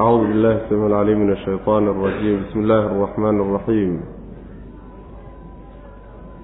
[0.00, 4.00] أعوذ بالله السميع العليم من الشيطان الرجيم بسم الله الرحمن الرحيم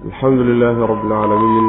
[0.05, 1.65] الحمد لله رب العالمين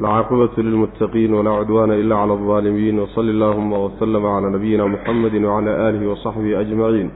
[0.00, 6.08] العاقبة للمتقين ولا عدوان إلا على الظالمين وصل اللهم وسلم على نبينا محمد وعلى آله
[6.10, 7.10] وصحبه أجمعين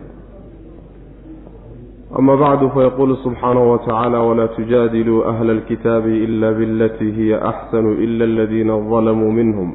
[2.19, 8.91] أما بعد فيقول سبحانه وتعالى ولا تجادلوا أهل الكتاب إلا بالتي هي أحسن إلا الذين
[8.91, 9.75] ظلموا منهم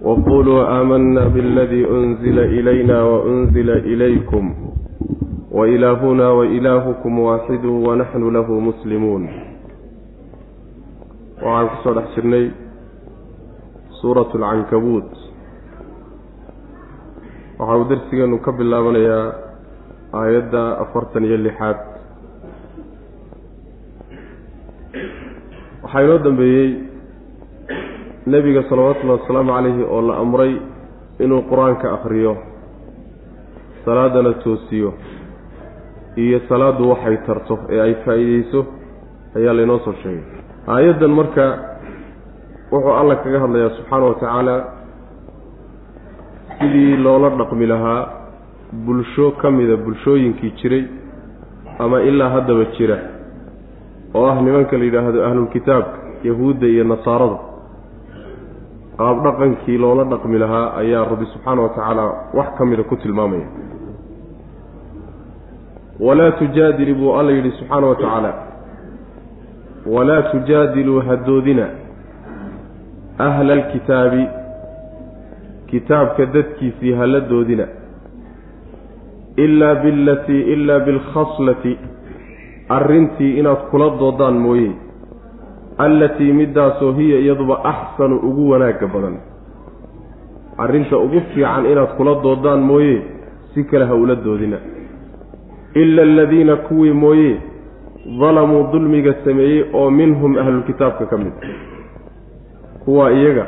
[0.00, 4.44] وقولوا آمنا بالذي أنزل إلينا وأنزل إليكم
[5.52, 9.22] وإلهنا وإلهكم واحد ونحن له مسلمون
[11.44, 12.44] waxaan kusoo dhex jirnay
[14.00, 15.08] suuratu alcankabuut
[17.60, 19.26] waxa uu darsigeenu ka bilaabanayaa
[20.20, 21.78] aayadda afartan iyo lixaad
[25.82, 26.68] waxaa inoo dambeeyey
[28.25, 30.53] nebiga salawatullahi wasalaamu calayhi oo la amray
[31.19, 32.33] inuu qur'aanka akhriyo
[33.85, 34.93] salaadana toosiyo
[36.17, 38.65] iyo salaaddu waxay tarto ee ay faa'iideyso
[39.37, 40.23] ayaa laynoo soo sheegay.
[40.67, 41.45] Aayaddan marka
[42.71, 44.55] wuxuu alla kaga hadlayaa subxaana wa tacaala
[46.59, 48.01] sidii loola dhaqmi lahaa
[48.85, 50.83] bulsho ka mida bulshooyinkii jiray
[51.79, 52.97] ama ilaa haddaba jira
[54.15, 57.37] oo ah nimanka la yidhaahdo ahlulkitaabka yahuudda iyo nasaarada
[58.99, 63.47] qaab dhaqankii loola dhaqmi lahaa ayaa rabbi subxaana wa tacaala wax ka mida ku tilmaamaya.
[65.99, 68.31] Walaa tujaadili buu alla yidhi subxaana wa tacaala.
[69.95, 71.67] Walaa tujaadiluu hadoodina
[73.27, 74.23] ahla alkitaabi
[75.67, 77.67] kitaabka dadkiisii hala doodina
[79.37, 81.77] ilaa bilatii ilaa bilkhaslati
[82.69, 84.71] arrintii inaad kula doodaan mooye
[85.77, 89.17] allatii middaasoo hiya iyaduba axsanu ugu wanaagga badan.
[90.57, 93.01] Arrinta ugu fiican inaad kula doodaan mooye
[93.53, 94.57] si kale ha ula doodina.
[95.73, 97.37] Ila aladiina kuwii mooye
[98.19, 101.33] dalamuu dulmiga sameeyey oo minhum ahlulkitaabka ka mid.
[102.85, 103.45] Kuwaa iyaga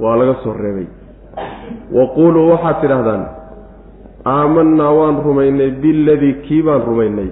[0.00, 0.86] waa laga soo reebay.
[1.92, 3.24] Waquuluu waxaad tidhaahdaan
[4.24, 7.28] aamanaa waan rumaynay biladii kii baan rumaynay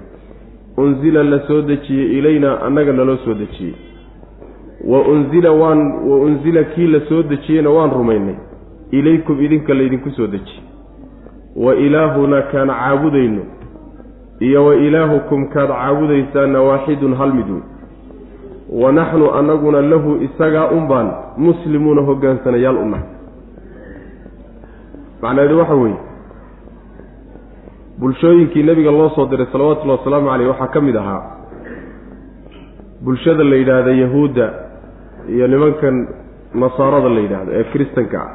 [0.76, 3.74] unsila la soo dejiyey ilaynaa annaga naloo soo dejiyey.
[4.84, 8.34] Wa unzila waan wa unsila kii la soo dejiyeyna waan rumaynay.
[8.90, 10.62] Ilaykum idinka laydinku soo dejiyey
[11.56, 13.42] wa ilaahunaa kaan caabudayno.
[14.40, 17.62] Iyo wa ilaahukum kaad caabudaysaana waaxidun hal mid wey
[18.82, 23.08] wa naxnu annaguna lahu isagaa un baan muslimuuna hoggaansanayaal u nahay.
[25.22, 25.96] Macnaheedu waxa weeye
[28.02, 31.22] bulshooyinkii nebiga loo soo diray salawatullahi wasalaamu caleyh waxaa ka mid ahaa
[33.04, 34.46] bulshada la yidhaahda yahuudda
[35.28, 35.96] iyo nimankan
[36.54, 38.30] nasaarada la yidhaahdo ee kiristanka ah.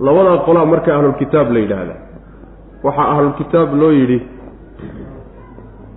[0.00, 1.94] Labadaa qolaa marka ahlulkitaab la yidhaahda.
[2.84, 4.20] Waxaa ahlulkitaab loo yidhi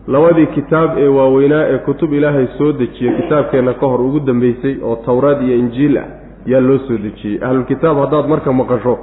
[0.07, 4.95] labadii kitaab ee waaweynaa ee kutub ilaahay soo dejiyey kitaabkeenna ka hor ugu dambeysay oo
[4.95, 6.07] towraad iyo injiil ah
[6.45, 7.39] yaa loo soo dejiyey.
[7.43, 8.99] Ahlulkitaab haddaad marka maqasho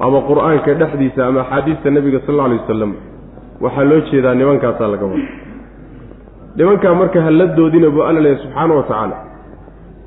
[0.00, 2.92] ama qur'aanka dhexdiisa ama axaadiista nebiga sal alla alay wasalam
[3.60, 5.28] waxaa loo jeedaa nimankaasaa laga wada.
[6.56, 9.16] Nimankaa marka ha la doodina buu alla leeyahy subxaana wa tacaala.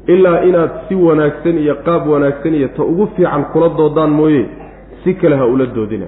[0.07, 4.45] Ilaa inaad si wanaagsan iyo qaab wanaagsan iyo ta ugu fiican kula doodaan mooye
[5.03, 6.05] si kale ha ula doodina.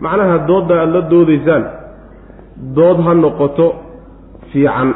[0.00, 1.64] Macnaha doodda aada la doodaysaan
[2.76, 3.66] dood ha noqoto
[4.52, 4.94] fiican.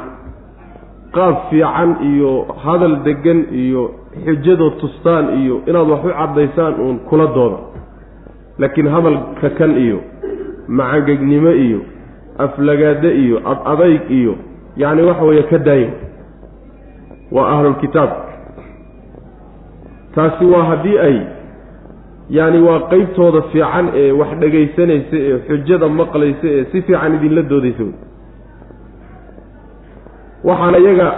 [1.14, 3.82] Qaab fiican iyo hadal deggan iyo
[4.24, 7.58] xujadood tustaan iyo inaad wax u caddaysaan uun kula dooda
[8.58, 9.98] laakiin hadalka kan iyo
[10.68, 11.80] macangegnimo iyo
[12.38, 14.34] aflagaade iyo ad adayg iyo
[14.76, 15.90] yacni waxa weeye ka daaya
[17.32, 18.10] waa ahlulkitaab
[20.14, 21.16] taasi waa haddii ay
[22.30, 27.82] yacni waa qeybtooda fiican ee wax dhegaysanaysa ee xujada maqlaysa ee si fiican idinla doodaysa
[27.82, 27.94] wey
[30.44, 31.08] waxaana iyaga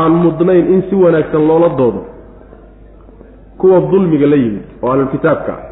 [0.00, 2.02] aan mudnayn in si wanaagsan loola doodo
[3.58, 5.69] kuwa dulmiga la yimid oo ahlulkitaabka ah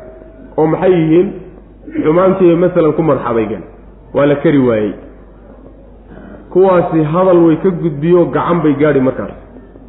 [0.59, 1.29] oo maxay yihiin
[2.05, 3.63] xumaantiiba masalan ku marxabaygan.
[4.15, 4.93] Waa la kari waayey.
[6.53, 9.35] Kuwaasi hadal way ka gudbiyo gacan bay gaadhi markaas.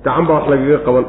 [0.06, 1.06] Gacan baa wax lagaga qaban.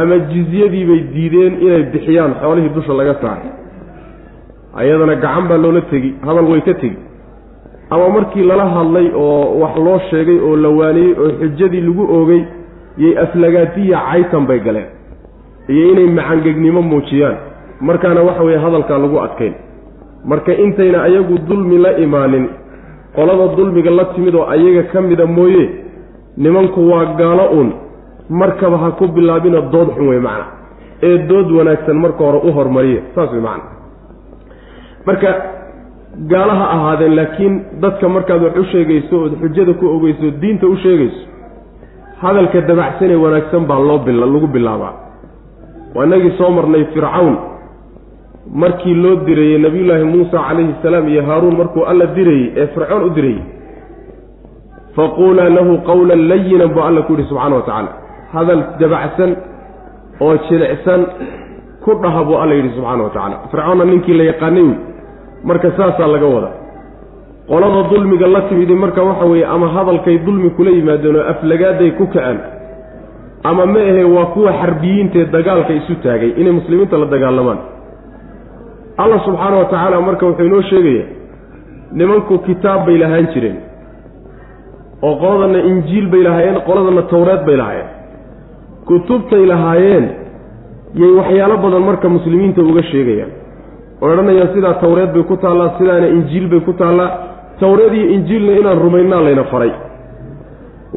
[0.00, 3.50] Ama jizyadii bay diideen inay bixiyaan xoolihii dusha laga saaray.
[4.80, 6.96] Ayadana gacan baa loola tegi hadal way ka tegi.
[7.90, 12.42] Ama markii lala hadlay oo wax loo sheegay oo la waaniyey oo xujadii lagu oogay
[13.02, 14.88] yay aflagaadiya caytan bay galeen.
[15.68, 17.36] Iyo inay macangegnimo muujiyaan
[17.80, 19.54] markaana waxa weeye hadalkaa lagu adkayn.
[20.24, 22.48] Marka intayna ayagu dulmi la imaanin
[23.14, 25.70] qolada dulmiga la timid oo ayaga ka mida mooye
[26.36, 27.72] nimanku waa gaalo uun
[28.28, 30.46] markaba ha ku bilaabina dood xun wey macna.
[31.02, 33.64] Ee dood wanaagsan marka hore u hormariya saas way macana
[35.06, 35.30] marka
[36.28, 40.76] gaala ha ahaadeen laakiin dadka markaad wax u sheegayso ood xujada ku ogeyso diinta u
[40.76, 41.22] sheegayso
[42.22, 44.92] hadalka dabacsanee wanaagsan baa loo lagu bilaabaa.
[45.94, 47.36] Waa inagii soo marnay fircawn
[48.62, 53.10] markii loo dirayey nabiyullaahi muusa calayhi salaam iyo haaruun markuu alla dirayey ee fircoon u
[53.10, 53.42] dirayey
[54.96, 57.90] faquulaa lahu qawlan layinan buu alla ku yidhi subxaana wa tacaala.
[58.34, 59.30] Hadal dabacsan
[60.20, 61.00] oo jilicsan
[61.84, 63.36] ku dhaha buu alla yidhi subxaana wa tacaala.
[63.50, 64.76] Fircoonna ninkii la yaqaanay wey
[65.44, 66.50] marka saasaa laga wada.
[67.50, 72.06] Qolada dulmiga la timidi marka waxa weeye ama hadalkay dulmi kula yimaadeen oo aflagaaday ku
[72.06, 72.38] kaceen
[73.44, 77.58] ama ma ahe waa kuwa xarbiyiintaee dagaalka isu taagay inay muslimiinta la dagaalamaan
[79.04, 81.04] allah subxaana wa tacaala marka wuxuu inoo sheegaya
[81.92, 83.58] nimanku kitaab bay lahaan jireen.
[85.02, 87.88] Oo qoladana injiil bay lahaayeen qoladana towreed bay lahaayeen.
[88.88, 90.04] Kutubtay lahaayeen
[91.00, 93.32] yay waxyaalo badan marka muslimiinta uga sheegayaan.
[94.00, 97.10] Odhanayaan sidaa towreed bay ku taallaa sidaana injiil bay ku taallaa.
[97.60, 99.72] Towreed iyo injiilna inaan rumaynaa layna faray.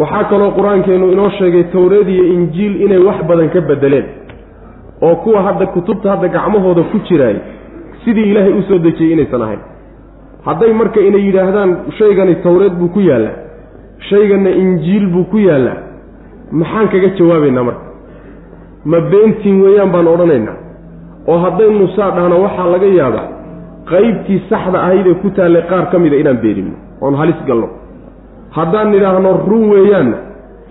[0.01, 4.05] Waxaa kaloo qur'aankeennu inoo sheegay towreed iyo injiil inay wax badan ka bedeleen.
[5.01, 7.35] Oo kuwa hadda kutubta hadda gacmahooda ku jiraay
[8.05, 9.61] sidii ilaahay u soo dejiyey inaysan ahayn.
[10.47, 13.35] Hadday marka inay yidhaahdaan shaygani towreed buu ku yaallaa
[14.09, 15.77] shayganna injiil buu ku yaallaa
[16.59, 17.85] maxaan kaga jawaabaynaa marka?
[18.91, 20.57] Ma beentiin weeyaan baan odhanaynaa.
[21.31, 23.27] Oo haddaynu saa dhahno waxaa laga yaabaa
[23.91, 27.67] qaybtii saxda ahaydee ku taallay qaar ka mida inaan beeninno oon halis galno.
[28.57, 30.17] Haddaan nidhaahno run weeyaanna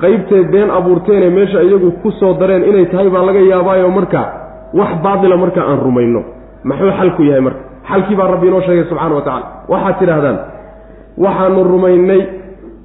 [0.02, 4.26] qaybtay been abuurteenee meesha iyagu ku soo dareen inay tahay baa laga yaabaayo markaa
[4.78, 6.20] wax baatila markaa aan rumayno
[6.64, 7.60] maxuu xalku yahay marka?
[7.88, 10.38] Xalkii baa rabbi inoo sheegay subxana wa tacala waxaad tidhaahdaan
[11.18, 12.22] waxaanu rumaynay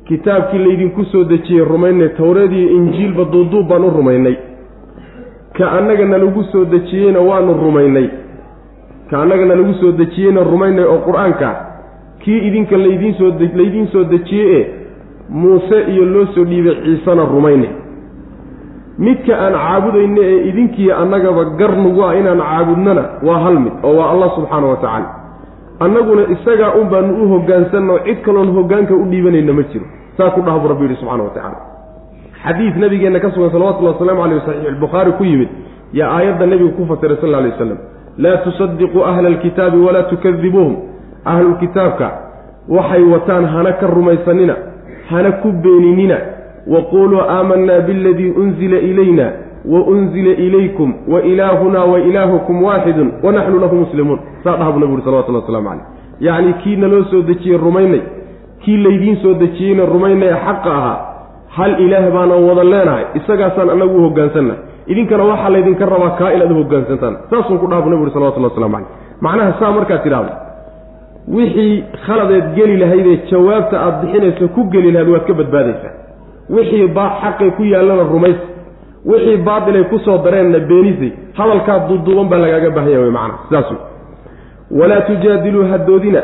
[0.07, 4.35] kitaabkii laydinku soo dejiyey rumaynay towreediyo injiilba duuduub baan u rumaynay.
[5.57, 8.07] Ka annaga nalagu soo dejiyeyna waanu rumaynay.
[9.09, 11.49] Ka annaga nalagu soo dejiyeyna rumaynay oo qur'aanka
[12.23, 13.29] kii idinka laydiin soo
[13.59, 14.65] laydiin soo dejiyey ee
[15.29, 17.69] muuse iyo loo soo dhiibay ciisena rumaynay
[19.05, 23.93] midka aan caabudayna ee idinkiiyo annagaba gar nagu ah inaan caabudnana waa hal mid oo
[23.99, 25.07] waa allah subxaana wa tacaala.
[25.79, 29.85] Annaguna isagaa un baanu u hoggaansanno cid kaloon hoggaanka u dhiibanayna ma jiro.
[30.17, 31.57] Saa ku dhaha buu rabbi yidhi subxana wa tacaala.
[32.43, 35.49] Xadiid nabigeenna ka sugan salawatullahi wasalaamu caleyh saxiix albukhaari ku yimid
[35.93, 37.77] yaa aayadda nebigu ku fasiray sal lla alay waslam
[38.17, 40.75] laa tusadiquu ahla alkitaabi walaa tukadibuuhum
[41.25, 42.07] ahlulkitaabka
[42.75, 44.55] waxay wataan hana ka rumaysanina
[45.09, 46.17] hana ku beeninina
[46.73, 49.31] waquuluu aamanaa bialadii unzila ilayna
[49.73, 54.79] wa unzila ilaykum wa ilaahuna wa ilaahukum waaxidun wa naxnu lahu muslimuun saa dhaha buu
[54.79, 55.85] nabi uri salawatullah waslamu caleyh
[56.19, 58.01] yacni kii naloo soo dejiyey rumaynay
[58.63, 60.97] kii laydiin soo dejiyeyna rumaynay ee xaqa ahaa
[61.57, 63.05] hal ilaah baanaan wada leenahay?
[63.19, 67.81] Isagaasaan annagu u hoggaansannahay idinkana waxaa laydinka rabaa kaa inaad u hoggaansantaan saasuu ku dhaha
[67.81, 68.89] buu nabi uri salawatullah waslamu caleyh
[69.21, 70.31] macnaha saa markaad tidhahdo
[71.37, 75.93] wixii khaladeed geli lahaydee jawaabta aad bixinayso ku geli lahayd waad ka badbaadaysaa
[76.49, 78.45] wixii baa xaqay ku yaallana rumaysa
[79.05, 81.11] wixii baatilay ku soo dareenna beenisay.
[81.37, 83.79] Hadalkaa duuduuban baa lagaaga baahanya wey macana sidaas wey
[84.79, 86.21] walaa tujaadiluu hadoodina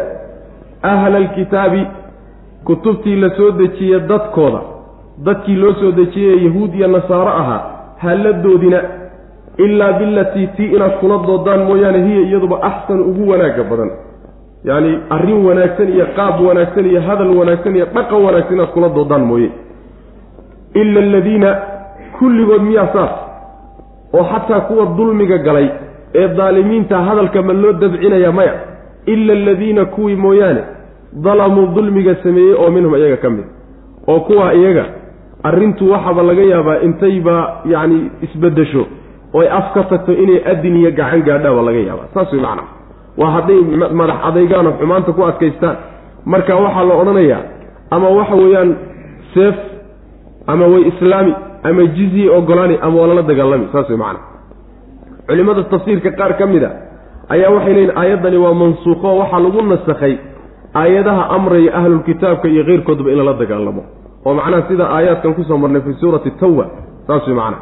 [0.81, 1.88] ahla alkitaabi
[2.64, 4.60] kutubtii la soo dejiye dadkooda
[5.25, 7.62] dadkii loo soo dejiyey yahuud iyo nasaaro ahaa
[7.98, 8.81] ha la doodina
[9.58, 13.92] ilaa bilatii tii inaad kula doodaan mooyaane hiya iyaduba axsan ugu wanaagga badan.
[14.64, 19.21] Yacni arrin wanaagsan iyo qaab wanaagsan iyo hadal wanaagsan iyo dhaqan wanaagsan inaad kula doodaan
[19.31, 19.50] mooye
[20.73, 21.49] ila aladiina
[22.19, 23.11] kulligood miyaa saas
[24.13, 25.69] oo xataa kuwa dulmiga galay
[26.15, 28.53] ee daalimiinta hadalka ma loo dabcinaya maya
[29.06, 30.63] ila aladiina kuwii mooyaane
[31.23, 33.45] dalamuu dulmiga sameeyey oo minhum iyaga ka mid
[34.07, 34.85] oo kuwaa iyaga
[35.44, 38.85] arrintu waxaaba laga yaabaa intayba yacni isbeddesho
[39.33, 42.68] oy af ka tagto inay adin iyo gacan gaadhaaba laga yaabaa saas way macnaa
[43.18, 43.59] waa hadday
[43.99, 45.75] madax adaygaan xumaanta ku adkaystaan
[46.25, 47.42] marka waxaa la odhanayaa
[47.92, 48.75] ama waxa weeyaan
[49.33, 49.56] seef
[50.47, 51.33] ama way islaami
[51.64, 54.19] ama jizye ogolaani ama waa lala dagaalami saas way macana
[55.28, 56.71] culimmada tafsiirka qaar ka mid a
[57.33, 60.16] ayaa waxay leeyiin aayaddani waa mansuuqo waxaa lagu nasakhay
[60.81, 63.81] aayadaha amraya ahlulkitaabka iyo keyrkoodba in lala dagaalamo.
[64.26, 66.66] Oo macnaha sida aayaadkan ku soo marnay fii suurati tawba
[67.07, 67.57] saas way macana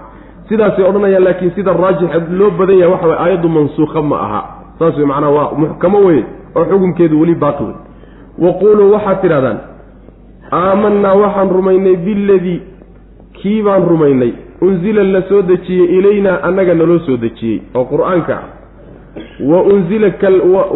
[0.49, 4.41] sidaasay odhanayaan laakiin sida raajixa loo badan yahay waxa way aayaddu mansuuqa ma aha.
[4.79, 6.23] Saas way macnaha waa muxkamo weye
[6.57, 7.75] oo xukunkeedu weli baaqi wey
[8.45, 9.57] waquuluu waxaad tidhahdaan
[10.51, 12.59] aamanaa waxaan rumaynay biladii
[13.41, 14.33] kii baan rumaynay.
[14.61, 17.61] Unsila la soo dejiyey ilaynaa annaga naloo soo dejiyey.
[17.75, 18.43] Oo qur'aanka ah
[19.49, 20.11] wa unzila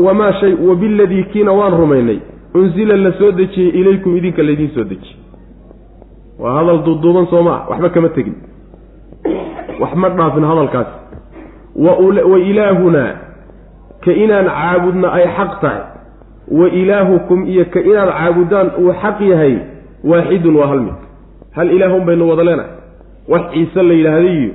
[0.05, 2.19] wamaa shay wa biladii kiina waan rumaynay.
[2.53, 5.17] Unsila la soo dejiyey ilaykum idinka laydiin soo dejiyey
[6.39, 8.36] waa hadal duuduuban soo maa waxba kama tegin.
[9.79, 10.91] Wax ma dhaafin hadalkaasi
[11.75, 13.13] wa ilaahunaa
[14.05, 15.81] ka inaan caabudna ay xaq tahay.
[16.51, 19.55] Wa ilaahukum iyo ka inaad caabudaan uu xaq yahay
[20.03, 21.04] waaxidun waa hal mid
[21.55, 22.71] hal ilaahun baynu wada leenahay
[23.27, 24.51] wax ciise la yidhaahda iyo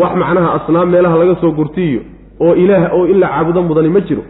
[0.00, 2.00] wax macnaha asnaam meelaha laga soo gurtiiyo?
[2.40, 4.22] Oo ilaah oo in la caabudo mudani ma jiro?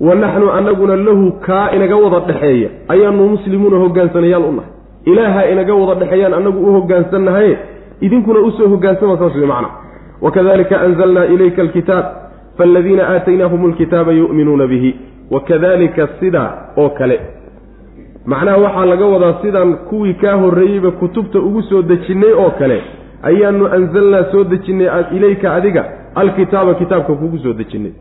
[0.00, 4.70] Wa naxnu annaguna lahu kaa inaga wada dhexeeya ayaanu muslimuuna hogaansanayaal u nahay.
[5.04, 7.58] Ilaaha inaga wada dhexeeyaan annagu u hogaansannahaye
[8.00, 9.68] idinkuna u soo hogaansama saas wey macna.
[10.20, 12.04] Wakadalika anzalnaa ilayka alkitaab
[12.58, 14.96] faaladiina aataynaahum alkitaaba yu'minuuna bihi.
[15.30, 17.20] Wakadalika sidaa oo kale
[18.26, 22.82] macnaha waxaa laga wadaa sidaan kuwii kaa horreeyeyba kutubta ugu soo dejinnay oo kale
[23.22, 27.92] ayaanu anzalnaa soo dejinnay ilayka adiga alkitaaba kitaabka kugu soo dejinnay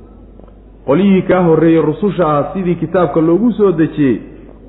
[0.85, 4.17] qolyihii kaa horreeyey rususha ah sidii kitaabka loogu soo dejiyey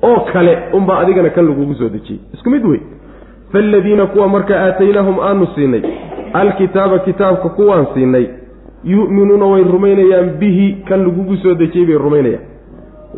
[0.03, 2.19] oo kale unbaa adigana kan lagugu soo dejiyey.
[2.33, 2.79] Isku mid wey?
[3.51, 5.81] Faaladiina kuwa marka aataynaahum aanu siinay
[6.33, 8.25] alkitaaba kitaabka kuwaan siinay
[8.83, 12.43] yu'minuuna way rumaynayaan bihi kan lagugu soo dejiyey bay rumaynayaan.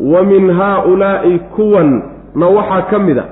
[0.00, 2.02] Wa min haa-ulaa'i kuwan
[2.34, 3.24] na waxaa ka mid a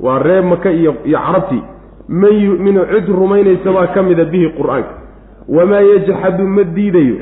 [0.00, 1.62] waa reer maka iyo iyo carabtii
[2.08, 4.92] man yu'minu cid rumaynaysa baa ka mida bihi qur'aanka.
[5.48, 7.16] Wamaa yajxadu ma diidayo.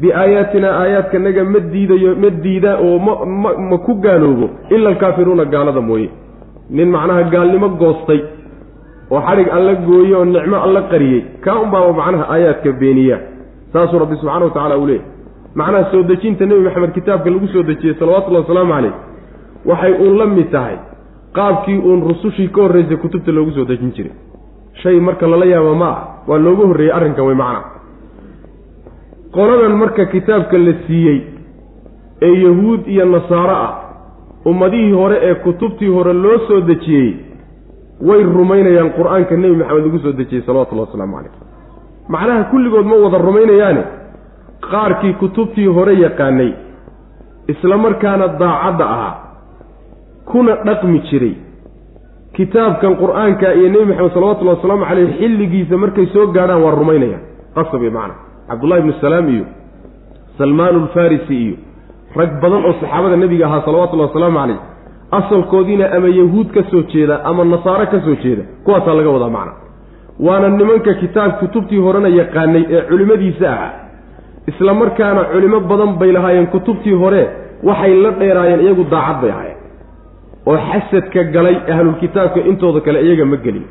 [0.00, 3.14] Biaayaatinaa aayaadkanaga ma diidayo ma diida oo ma
[3.70, 6.08] ma ku gaaloobo ila alkaafiruuna gaalada mooye.
[6.70, 8.20] Nin macnaha gaalnimo goostay
[9.10, 13.18] oo xadhig alla gooye oo nicmo alla qariyey kaa unbaaba macnaha aayaadka beeniya
[13.72, 15.04] saasuu rabbi subxana wa tacala uu leeyahy
[15.54, 18.92] macnaha soo dejinta nebi maxamed kitaabka lagu soo dejiyey salawatullahi wasalaamu caleyh
[19.64, 20.76] waxay uun la mid tahay.
[21.34, 24.12] Qaabkii uun rusushii ka horraysay kutubta loogu soo dejin jiray.
[24.82, 25.98] Shay marka lala yaaba ma ah
[26.28, 27.64] waa looga horreeyey arrinkan way macnaa
[29.32, 31.20] qoladan marka kitaabka la siiyey
[32.22, 33.74] ee yahuud iyo nasaaro ah
[34.44, 37.14] ummadihii hore ee kutubtii hore loo soo dejiyey
[38.08, 41.32] way rumaynayaan qur'aanka nebi maxamed lagu soo dejiyey salawatullahi wasalaamu calayh
[42.08, 43.82] macnaha kulligood ma wada rumaynayaane?
[44.70, 46.52] Qaarkii kutubtii hore yaqaanay
[47.52, 49.14] isla markaana daacadda ahaa
[50.32, 51.34] kuna dhaqmi jiray.
[52.36, 57.22] Kitaabkan qur'aanka iyo nebi maxamed salawatullahi wasalaamu caleyh xilligiisa markay soo gaadhaan waa rumaynayaan
[57.56, 58.14] qasab iyo macna.
[58.48, 59.44] Cabdullahi ibnu salaam iyo
[60.38, 61.56] salmaan alfarisi iyo
[62.18, 64.58] rag badan oo saxaabada nebiga ahaa salawatullahi wasalaamu caleyh
[65.18, 69.52] asalkoodiina ama yahuud ka soo jeeda ama nasaaro ka soo jeeda kuwaasaa laga wadaa macna.
[70.26, 73.72] Waana nimanka kitaab kutubtii horena yaqaanay ee culimmadiisa ahaa.
[74.50, 77.22] Isla markaana culimo badan bay lahaayeen kutubtii hore
[77.68, 79.49] waxay la dheeraayeen iyagu daacad bay ahaayeen
[80.46, 83.64] oo xasadka galay ahlulkitaabka intooda kale iyaga ma gelin.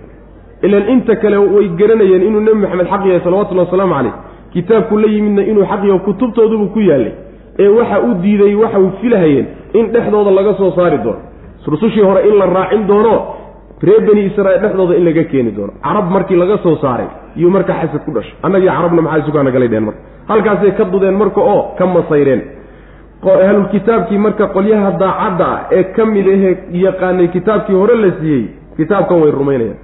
[0.66, 4.14] Ilaan inta kale way garanayeen inuu nebi maxamed xaq yahay salawatullahi wasalaamu caleyh
[4.54, 7.14] kitaabku la yimidna inuu xaq yaho kutubtoodubu ku yaallay
[7.64, 9.46] ee waxa u diiday waxay filahayeen
[9.80, 11.22] in dhexdooda laga soo saari doono.
[11.74, 13.14] Rusushii hore in la raacin doono
[13.88, 15.74] reer beni israiil dhexdooda in laga keeni doono.
[15.84, 17.08] Carab markii laga soo saaray
[17.38, 18.34] iyuu marka xasad ku dhashay.
[18.44, 20.00] Annagii carabna maxaa isugaana galay dheen marka?
[20.30, 22.42] Halkaasay ka dudeen marka oo ka masayreen
[23.28, 28.44] ahlulkitaabkii marka qolyaha daacadda ah ee ka mid ahee yaqaanay kitaabkii hore la siiyey
[28.78, 29.78] kitaabkan way rumaynayaan.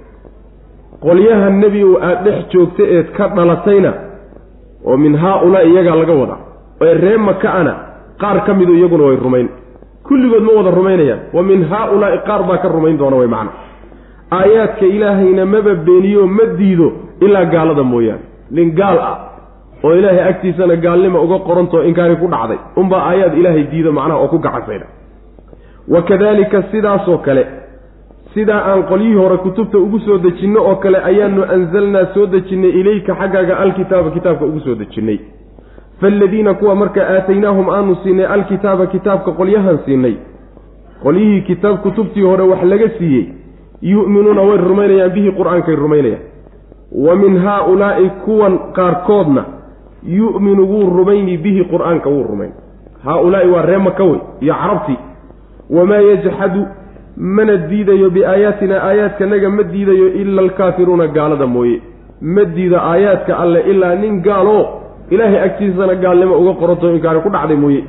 [1.00, 3.92] Qolyaha nebi u aad dhex joogta eed ka dhalatayna
[4.84, 6.38] oo min haa-ulaa iyagaa laga wadaa
[6.86, 7.74] ee ree maka-ana
[8.20, 9.48] qaar ka midu iyaguna way rumayn.
[10.08, 11.20] Kulligood ma wada rumaynayaan.
[11.32, 13.50] Wa min haa-ulaa'i qaar baa ka rumayn doona way macna.
[14.32, 18.24] Aayaadka ilaahayna maba beeniyo ma diido ilaa gaalada mooyaane.
[18.50, 19.16] Nin gaal ah
[19.84, 22.58] oo ilaahay agtiisana gaalnima uga qorantoo inkaari ku dhacday.
[22.76, 24.86] Unbaa aayaad ilaahay diida macnaha oo ku gacansaydha
[25.88, 27.46] wa kadalika sidaasoo kale
[28.34, 33.14] sidaa aan qolyihii hore kutubta ugu soo dejinno oo kale ayaanu anzalnaa soo dejinnay ilayka
[33.14, 35.18] xaggaaga alkitaaba kitaabka ugu soo dejinnay
[36.00, 40.14] faaladiina kuwa marka aataynaahum aanu siinay alkitaaba kitaabka qolyahan siinay.
[41.02, 43.26] Qolyihii kitaab kutubtii hore wax laga siiyey
[43.82, 46.22] yu'minuuna way rumaynayaan bihi qur'aankay rumaynayaan.
[47.06, 49.44] Wa min haa-ulaa'i kuwan qaarkoodna
[50.04, 52.52] yu'minu wuu rumayni bihi qur'aanka wuu rumayn.
[53.04, 54.98] Haa-ulaa'i waa ree maka wey iyo carabtii
[55.70, 56.66] wamaa yajxadu
[57.16, 61.80] mana diidayo biaayaatina aayaadkanaga ma diidayo ila alkaafiruuna gaalada mooye.
[62.20, 64.68] Ma diido aayaadka alle ilaa nin gaalo
[65.10, 67.84] ilaahay agtiisana gaalnimo uga qoranto inkaani ku dhacday mooye.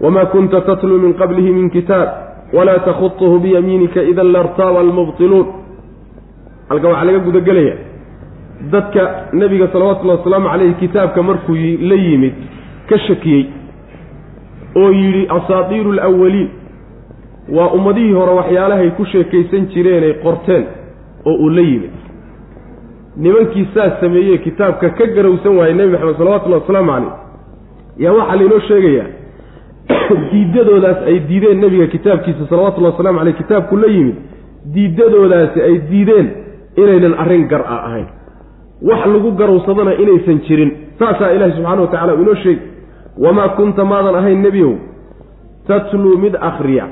[0.00, 2.08] Wamaa kunta tatluu min qablihi min kitaab
[2.52, 5.46] walaa takhutuhu biyamiinika idan lartaaba almubtiluun.
[6.68, 7.74] Halkan waxaa laga gudagelaya
[8.70, 12.34] dadka nebiga salawatullahi wasalaamu caleyhi kitaabka markuu la yimid
[12.88, 13.46] ka shakiyey
[14.76, 16.50] oo yidhi asaatiiru alawaliin
[17.48, 20.66] waa ummadihii hore waxyaalahay ku sheekaysan jireenay qorteen
[21.26, 21.90] oo uu la yimid.
[23.16, 27.12] Nimankii saas sameeyey kitaabka ka garowsan waayey nebi maxamed salawatullahi wasalaamu caleyh
[27.98, 29.22] yaa waxaa lainoo sheegayaa
[30.32, 34.16] diidadoodaas ay diideen nebiga kitaabkiisa salawatullahi wasalamu caleyh kitaabku la yimid
[34.74, 36.30] diidadoodaasi ay diideen
[36.76, 38.06] inaynan arrin gar a ahayn
[38.88, 40.70] wax lagu garowsadana inaysan jirin.
[40.98, 42.62] Saasaa ilaahi subxaana wa tacala inoo sheegi
[43.24, 44.72] wamaa kunta maadan ahayn nebiyow
[45.66, 46.86] tatluu mid akhriya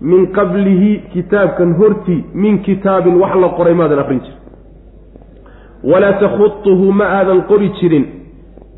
[0.00, 4.40] min qablihi kitaabkan hortii min kitaabin wax la qoray maadan akhrin jirin.
[5.90, 8.04] Walaa takhutuhu ma aadan qori jirin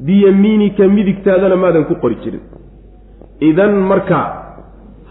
[0.06, 2.40] biyamiinika midigtaadana maadan ku qori jirin.
[3.40, 4.26] Idan markaa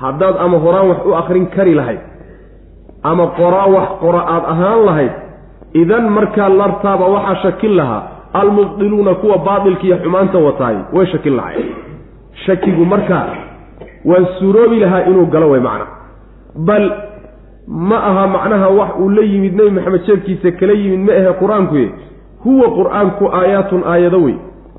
[0.01, 1.99] haddaad ama horaan wax u akhrin kari lahayd
[3.03, 5.13] ama qoraa wax qora aad ahaan lahayd
[5.81, 8.03] idan markaa lartaaba waxaa shakin lahaa
[8.33, 11.65] almubdiluuna kuwa baatilka iyo xumaanta wataay way shakin lahayd
[12.45, 13.25] shakigu markaa
[14.05, 15.85] waa suroobi lahaa inuu galo way macna.
[16.55, 16.91] Bal
[17.67, 21.87] ma aha macnaha wax uu la yimid nebi maxamed jeebkiisa kala yimid ma ahe qur'aankuye
[22.43, 24.35] huwa qur'aanku aayaatun aayado wey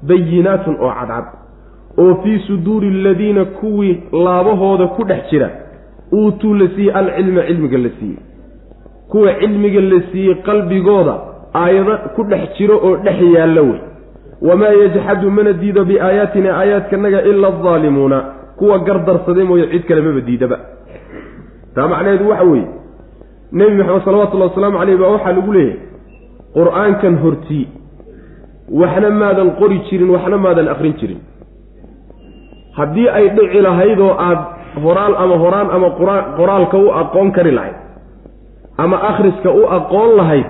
[0.09, 1.25] bayinaatun oo cadcad.
[1.99, 5.51] Oo fii suduuri aladiina kuwii laabahooda ku dhex jira
[6.13, 8.19] uutuu la siiyey alcilma cilmiga la siiyey
[9.11, 11.15] kuwa cilmiga la siiyey qalbigooda
[11.55, 13.81] aayado ku dhex jiro oo dhex yaalla wey.
[14.43, 18.19] wamaa yajxadu mana diido biaayaatina aayaadkanaga ila aldaalimuuna
[18.59, 20.59] kuwa gardarsaday mooye cid kale maba diidaba.
[21.75, 22.67] taa macnaheedu waxa weeye
[23.53, 25.81] nebi maxamed salawatullahi wasalaamu caleyh baa waxaa lagu leeyahay
[26.55, 27.67] qur'aankan hortii
[28.81, 31.21] waxna maadan qori jirin waxna maadan akrin jirin.
[32.77, 34.45] Haddii ay dhici lahayd oo aada
[34.85, 35.89] horaal ama horaan ama
[36.39, 37.86] qoraalka u aqoon kari lahayd
[38.79, 40.47] ama akhriska u aqoon lahayd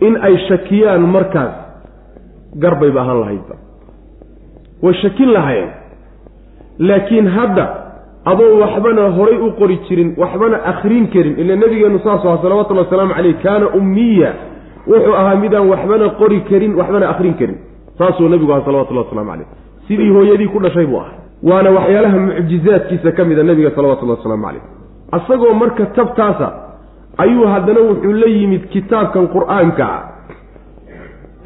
[0.00, 1.52] in ay shakiyaan markaas
[2.62, 3.54] garbayba ahaan lahaydba
[4.82, 5.70] way shakin lahayen
[6.78, 7.64] laakiin hadda
[8.24, 13.14] adoo waxbana horay u qori jirin waxbana akhrin karin ila nabigeenu saasuu aha salawatullhi wasalaamu
[13.14, 14.32] caleyh kaana ummiya.
[14.86, 17.58] Wuxuu ahaa midaan waxbana qori karin waxbana akhrin karin.
[17.98, 19.46] Saasuu nabigu aha salawatullahi waslamu caleyh
[19.88, 21.18] sidii hooyadii ku dhashay buu ahaa.
[21.42, 24.62] Waana waxyaalaha mucjizaadkiisa ka mida nebiga salawatullahi wasalaamu caleyh
[25.18, 26.48] asagoo marka tabtaasa
[27.24, 30.02] ayuu haddana wuxuu la yimid kitaabkan qur'aanka ah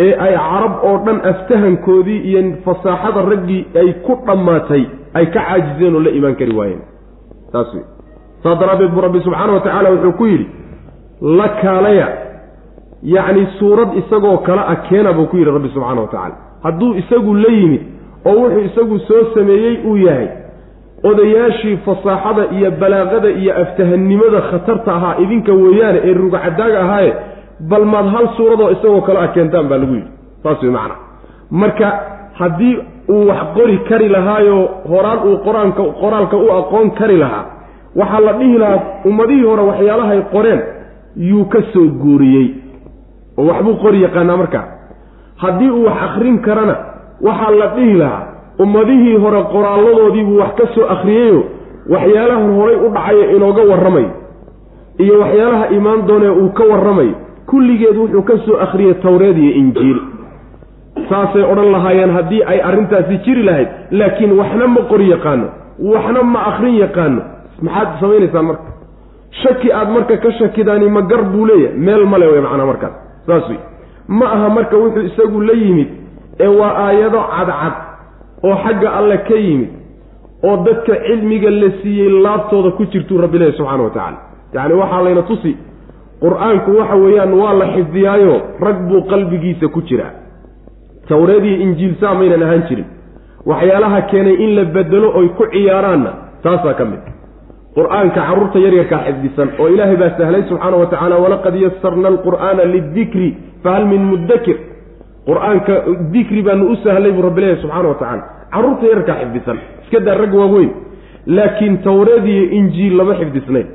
[0.07, 4.83] ee ay carab oo dhan aftahankoodii iyo fasaaxada raggii ay ku dhammaatay
[5.19, 6.83] ay ka caajizeen oo la imaan kari waayeen.
[7.53, 7.85] Saas wey
[8.43, 10.47] saas daraaddeed buu rabbi subxaana wa tacaala wuxuu ku yidhi
[11.39, 12.09] la kaalaya.
[13.15, 16.35] Yacni suurad isagoo kale a keena buu ku yidhi rabbi subxaana wa tacaala.
[16.63, 17.83] Hadduu isagu la yimid
[18.27, 20.29] oo wuxuu isagu soo sameeyey uu yahay
[21.03, 27.13] odayaashii fasaaxada iyo balaaqada iyo aftahannimada khatarta ahaa idinka weeyaane ee rugacadaaga ahaaye
[27.71, 30.11] bal maad hal suuradoo isagoo kale a keentaan baa lagu yidhi.
[30.43, 30.95] Saas wey macana
[31.51, 31.89] marka
[32.41, 32.75] haddii
[33.09, 37.45] uu wax qori kari lahaayoo horaan uu qoraanka qoraalka u aqoon kari lahaa
[38.01, 40.61] waxaa la dhihi lahaa ummadihii hore waxyaalahay qoreen
[41.31, 42.47] yuu ka soo guuriyey.
[43.39, 44.65] Oo waxbuu qori yaqaanaa markaa.
[45.43, 46.77] Haddii uu wax akhrin karana
[47.29, 48.23] waxaa la dhihi lahaa
[48.59, 51.45] ummadihii hore qoraalladoodiibuu wax ka soo akhriyeyo
[51.95, 54.11] waxyaalaha horay u dhacayo inooga warramayo
[54.99, 57.15] iyo waxyaalaha imaan doonee uu ka warramayo
[57.47, 59.99] kulligeed wuxuu ka soo akhriyey tawreed iyo injiil.
[61.09, 65.47] Saasay odhan lahaayeen haddii ay arrintaasi jiri lahayd laakiin waxna ma qori yaqaano
[65.93, 67.21] waxna ma akhrin yaqaano.
[67.63, 68.69] Maxaad samaynaysaan marka?
[69.43, 72.93] Shaki aad marka ka shakidaani ma gar buu leeyahay meel male wey macnaa markaas
[73.27, 73.59] saas wey
[74.09, 75.89] ma aha marka wuxuu isagu la yimid
[76.41, 77.75] ee waa aayado cadcad
[78.43, 79.71] oo xagga alle ka yimid
[80.45, 84.19] oo dadka cilmiga la siiyey laabtooda ku jirtuu rabbi leeyahy subxana wa tacaala.
[84.55, 85.57] Yacni waxaa layna tusi
[86.21, 90.13] qur'aanku waxa weeyaan waa la xifdiyaayo rag buu qalbigiisa ku jiraa.
[91.09, 92.87] Tawreediyo injiil saa maynan ahaan jirin.
[93.47, 96.11] Waxyaalaha keenay in la bedelo oy ku ciyaaraanna
[96.43, 97.01] taasaa ka mid.
[97.77, 103.29] Qur'aanka carruurta yaryarkaa xifdisan oo ilaahay baa sahlay subxaana wa tacaala walaqad yasarna alqur'aana lidikri
[103.63, 104.57] fahal min muddakir
[105.29, 105.75] qur'aanka
[106.13, 109.59] dikri baanu u sahlay buu rabbi leeyahy subxana wa tacala carruurta yararkaa xifdisan.
[109.85, 110.71] Iska daa rag waaweyn.
[111.27, 113.67] Laakiin tawreediyo injiil lama xifdisnayn.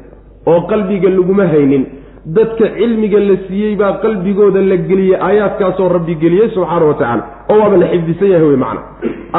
[0.48, 1.84] Oo qalbiga laguma haynin.
[2.26, 7.58] Dadka cilmiga la siiyey baa qalbigooda la geliyey aayaadkaasoo rabbi geliyey subxaana wa tacaala oo
[7.62, 8.82] waaba la xifdisan yahay wey macna.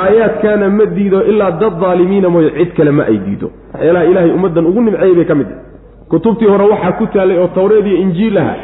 [0.03, 2.51] Aayaadkaana ma diido ilaa dad daalimiina mooye.
[2.59, 3.51] Cid kale ma ay diido.
[3.75, 5.65] Waxyaalaha ilaahay ummaddan ugu nimceeyey bay ka mid tahay.
[6.11, 8.55] Kutubtii hore waxaa ku taallay oo tawreed iyo injiil aha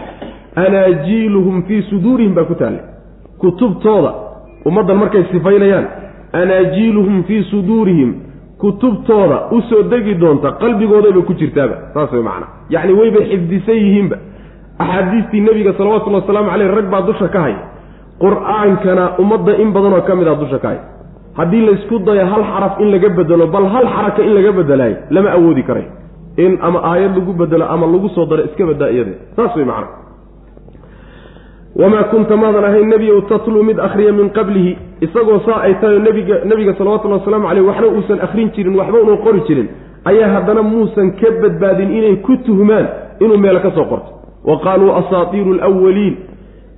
[0.56, 2.97] anaajiiluhum fii suduurihim baa ku taallay
[3.42, 4.12] kutubtooda
[4.68, 5.86] ummaddan markay sifaynayaan
[6.32, 8.14] anaajiiluhum fii suduurihim
[8.62, 14.16] kutubtooda u soo degi doonta qalbigoodayba ku jirtaaba saas way macana yacni waybay xifdisan yihiinba.
[14.78, 17.60] Axaadiistii nebiga salawatullhi wasalaamu caleyh rag baa dusha ka haya
[18.22, 20.82] qur'aankana ummadda in badanoo ka mid a dusha ka haya
[21.38, 25.30] haddii laysku dayo hal xaraf in laga bedelo bal hal xaraka in laga bedelayo lama
[25.38, 25.86] awoodi karay.
[26.44, 29.88] In ama aayad lagu bedelo ama lagu soo daro iska badaa iyade saas way macana
[31.78, 36.40] wamaa kunta maadan ahayn nebiyow tatluu mid akhriya min qablihi isagoo saa ay tahay nabiga
[36.44, 39.68] nebiga salawatullhi wasalaamu caleyh waxna uusan akhrin jirin waxba unan qori jirin
[40.04, 42.86] ayaa haddana muusan ka badbaadin inay ku tuhmaan
[43.20, 44.10] inuu meelo ka soo qorto
[44.44, 46.16] wa qaaluu asaatiiru alwaliin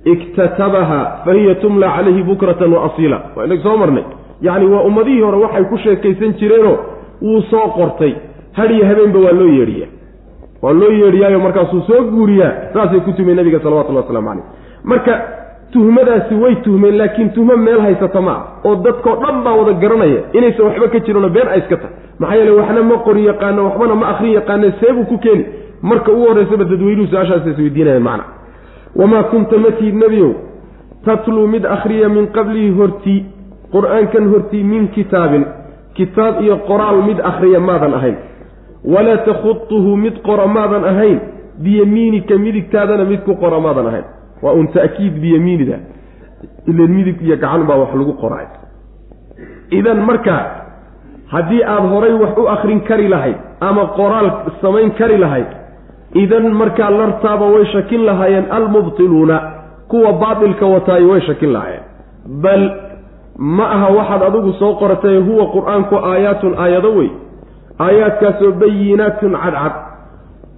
[0.05, 4.03] iktatabaha fa hiya tumla calayhi bukratan wa asiila waa inag soo marnay
[4.41, 6.77] yacni waa ummadihii hore waxay ku sheekaysan jireenoo
[7.21, 8.13] wuu soo qortay
[8.53, 9.89] hadhiyo habeenba waa loo yeedhiyaa
[10.61, 15.13] waa loo yeedhiyaayo markaasuu soo guuriyaa saasay ku tumeen nabiga salawatullahi waslamu caleyh marka
[15.71, 20.21] tuhmadaasi way tuhmeen laakiin tuhmo meel haysata ma ah oo dadkoo dhan baa wada garanaya
[20.33, 21.95] inaysan waxba ka jirinoo been ay iska tahay.
[22.19, 25.45] Maxaa yeele waxna ma qori yaqaano waxbana ma akrin yaqaane seebuu ku keeni.
[25.81, 28.23] Marka ugu horraysaba dadweynuhu su'aashaas isweydiinayaan macna.
[28.95, 30.31] Wamaa kunta matid nebiyow
[31.05, 33.25] tatluu mid akhriya min qablihi hortii
[33.73, 35.45] qur'aankan hortii min kitaabin.
[35.93, 38.15] Kitaab iyo qoraal mid akhriya maadan ahayn.
[38.85, 41.19] Walaa takhutuhu mid qora maadan ahayn.
[41.63, 44.03] Biyamiinika midigtaadana mid ku qora maadan ahayn
[44.41, 45.77] waa un ta'kiid biyamiinida.
[46.67, 48.47] Ilan midig iyo gacan baa wax lagu qoraay
[49.71, 50.43] idan markaa
[51.33, 54.27] haddii aada horay wax u akrin kari lahayd ama qoraal
[54.61, 55.47] samayn kari lahayd
[56.23, 59.37] idan markaa lartaaba way shakin lahaayeen almubtiluuna
[59.87, 61.83] kuwa baatilka wataayo way shakin lahaayeen
[62.43, 62.63] bal
[63.37, 67.09] ma aha waxaad adigu soo qoratay huwa qur'aanku aayaatun aayado wey
[67.79, 69.73] aayaadkaasoo bayinaatun cadcad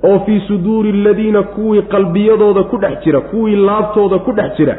[0.04, 4.76] oo fii suduuri aladiina kuwii qalbiyadooda ku dhex jira kuwii laabtooda ku dhex jira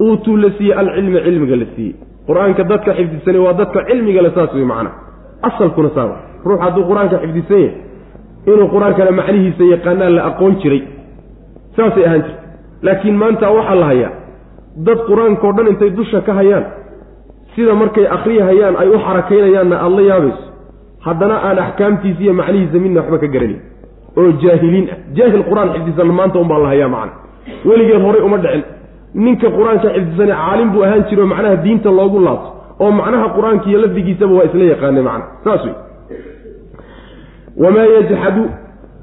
[0.00, 1.94] uutuu la siiyey alcilma cilmiga la siiyey.
[2.26, 4.90] Qur'aanka dadka xifdisanay waa dadka cilmiga le saas wey macana
[5.42, 7.74] asalkuna saaba ruux hadduu qur'aanka xifdisan yahay
[8.46, 10.82] inuu qur'aankana macnihiisa yaqaanaan la aqoon jiray
[11.76, 12.42] saasay ahaan jirta
[12.86, 14.12] laakiin maanta waxaa la hayaa
[14.86, 16.64] dad qur'aankao dhan intay dusha ka hayaan
[17.56, 20.44] sida markay akriyahayaan ay u xarakaynayaanna aada la yaabayso
[21.06, 23.60] haddana aan axkaamtiisa iyo macnihiisa midna waxba ka garanayn
[24.16, 24.96] oo jaahiliin ah.
[25.14, 27.12] Jaahil qur'aan xifdisanna maanta unbaa la hayaa macna.
[27.64, 28.62] Weligeed horay uma dhicin.
[29.14, 32.50] Ninka qur'aanka xifdisane caalim buu ahaan jiro macnaha diinta loogu laabto.
[32.80, 35.24] Oo macnaha qur'aanka iyo lafdigiisaba waa isla yaqaanay macna.
[35.44, 35.74] Saas wey
[37.56, 38.44] wamaa yajxadu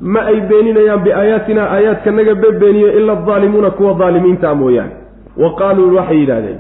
[0.02, 4.96] ma ay beeninayaan biaayaatina aayaadkanaga bebeeniyo ila adaalimuuna kuwa daalimiintaa mooyaane.
[5.38, 6.60] Wa qaaluu waxay yidhahdeen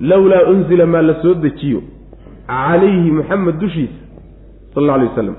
[0.00, 1.80] lowlaa unzila maa la soo dejiyo
[2.46, 3.98] calayhi maxamed dushiisa
[4.74, 5.36] sal alla alay wasalam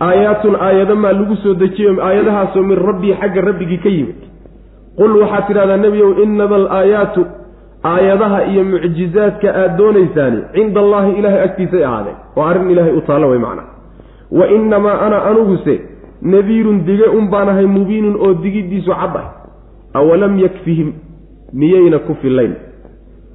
[0.00, 4.20] aayaatun aayado maa lagu soo dejiyo aayadahaasoo min rabbii xagga rabbigii ka yimid.
[4.96, 7.26] Qul waxaad tidhahdaa nebiyow inama alaayaatu
[7.84, 12.16] aayadaha iyo mucjizaadka aad doonaysaani cinda allaahi ilaahay agtiisay ahaadeen.
[12.36, 13.68] Waa arrin ilaahay u taalla way macnaa.
[14.30, 15.80] Wa innamaa ana aniguse
[16.22, 19.28] nadiirun dige un baan ahay mubiinun oo digiddiisu cad ah
[19.94, 20.92] awalam yakfihim
[21.52, 22.54] miyayna ku fillayn?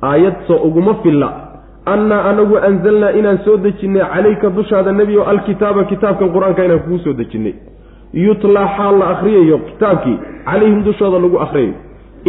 [0.02, 1.43] Aayad uguma filla
[1.86, 7.00] annaa anagu anzalnaa inaan soo dejinnay calayka dushaada nebi o alkitaaba kitaabkan qur'aanka inaan kugu
[7.06, 7.54] soo dejinnay
[8.14, 11.74] yutlaa xaal la akhriyayo kitaabkii calayhim dushooda lagu akhriyayo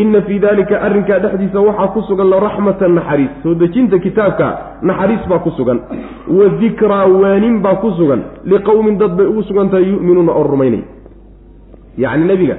[0.03, 4.47] inna fii daalika arrinkaa dhexdiisa waxaa ku sugan laraxmatan naxariis soo dejinta kitaabka
[4.83, 5.79] naxariis baa ku sugan
[6.39, 10.83] wa dikraa waanin baa ku sugan liqowmin dad bay ugu sugan tahay yu'minuuna oo rumaynay
[11.99, 12.57] yacni nebiga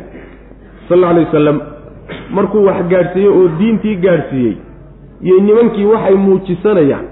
[0.88, 1.60] sal alla alay wasalam
[2.38, 4.56] markuu wax gaadhsiiyey oo diintii gaadhsiiyey
[5.21, 7.06] iyo nimankii waxay muujisanayaan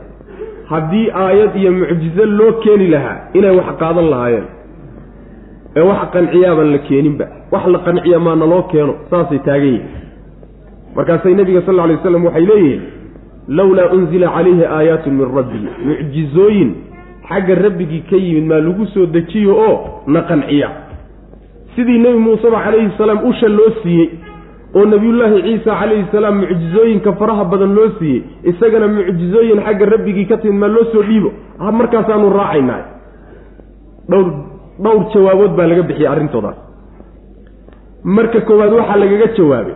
[0.70, 4.44] haddii aayad iyo mucjizo loo keeni lahaa inay wax qaadan lahaayeen.
[5.76, 7.26] Ee wax qanciyaaban la keeninba.
[7.52, 9.86] Wax la qanciya maana loo keeno saasay taagan yihiin
[10.96, 12.82] markaasay nebiga sal lla alay waslam waxay leeyihiin
[13.48, 16.70] lowlaa unzila calayhi aayaatun min rabbihi mucjizooyin
[17.30, 20.70] xagga rabbigii ka yimid maa lagu soo dejiyo oo na qanciya.
[21.76, 24.10] Sidii nebi muuseba calayhi salaam usha loo siiyey
[24.76, 30.38] oo nebiyullaahi ciisa calayhi salaam mucjizooyinka faraha badan loo siiyey isagana mucjizooyin xagga rabbigii ka
[30.38, 31.32] timid maa loo soo dhiibo?
[31.80, 32.82] Markaasaanu raacaynaa
[34.10, 34.28] dhowr
[34.84, 36.58] dhowr jawaabood baa laga bixiyey arrintoodaas
[38.04, 39.76] marka koowaad waxaa lagaga jawaabay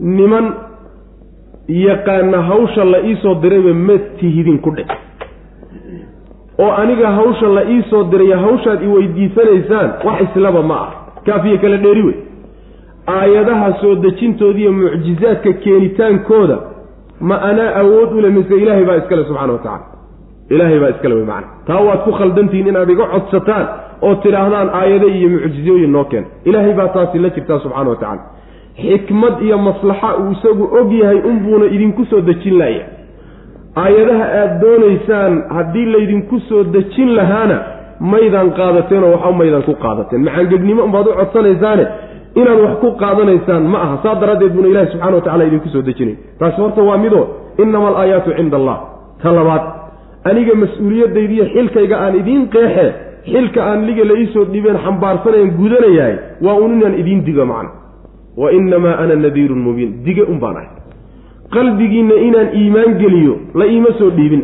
[0.00, 0.46] niman
[1.68, 4.84] yaqaana hawsha la iisoo dirayba ma tihidin ku dhe
[6.58, 10.90] oo aniga hawsha la iisoo diraya hawshaad i weydiisanaysaan wax islaba ma ah.
[11.26, 12.16] Kaafiye kala dheeri wey
[13.06, 16.58] aayadaha soo dejintoodiiyo mucjizaadka keenitaankooda
[17.20, 19.84] ma anaa awood u le mise ilaahay baa iskale subxana wa tacala
[20.50, 23.66] ilaahay baa iskale wey macana taa waad ku khaldantihiin inaad iga codsataan
[24.02, 26.24] oo tidhaahdaan aayado iyo mucjizooyin noo keen.
[26.44, 28.22] Ilaahay baa taasi la jirtaa subxana wa tacala
[28.82, 32.84] xikmad iyo maslaxa uu isagu og yahay unbuuna idinku soo dejin laaya.
[33.76, 37.58] Aayadaha aada doonaysaan haddii laydinku soo dejin lahaana
[38.00, 40.20] maydaan qaadateen oo waxba maydaan ku qaadateen.
[40.24, 41.86] Macaangegnimo unbaad u codsanaysaane
[42.40, 43.96] inaad wax ku qaadanaysaan ma aha.
[44.02, 46.16] Saa daraaddeed buuna ilahi subxana wa tacala idinku soo dejinay.
[46.38, 47.26] Taasi horta waa midoo
[47.62, 48.78] innama alaayaatu cinda allah.
[49.22, 49.62] Ta labaad
[50.30, 52.86] aniga mas'uuliyadaydiiyo xilkayga aan idiin qeexe
[53.32, 57.70] xilka aan liga la iisoo dhibeen xambaarsanayan gudanayahay waa un inaan idiin digo macna.
[58.36, 59.92] Wa innamaa ana nadiirun mubiin.
[60.04, 60.68] Dige un baan ahay.
[61.54, 64.42] Qalbigiinna inaan iimaan geliyo la iima soo dhiibin.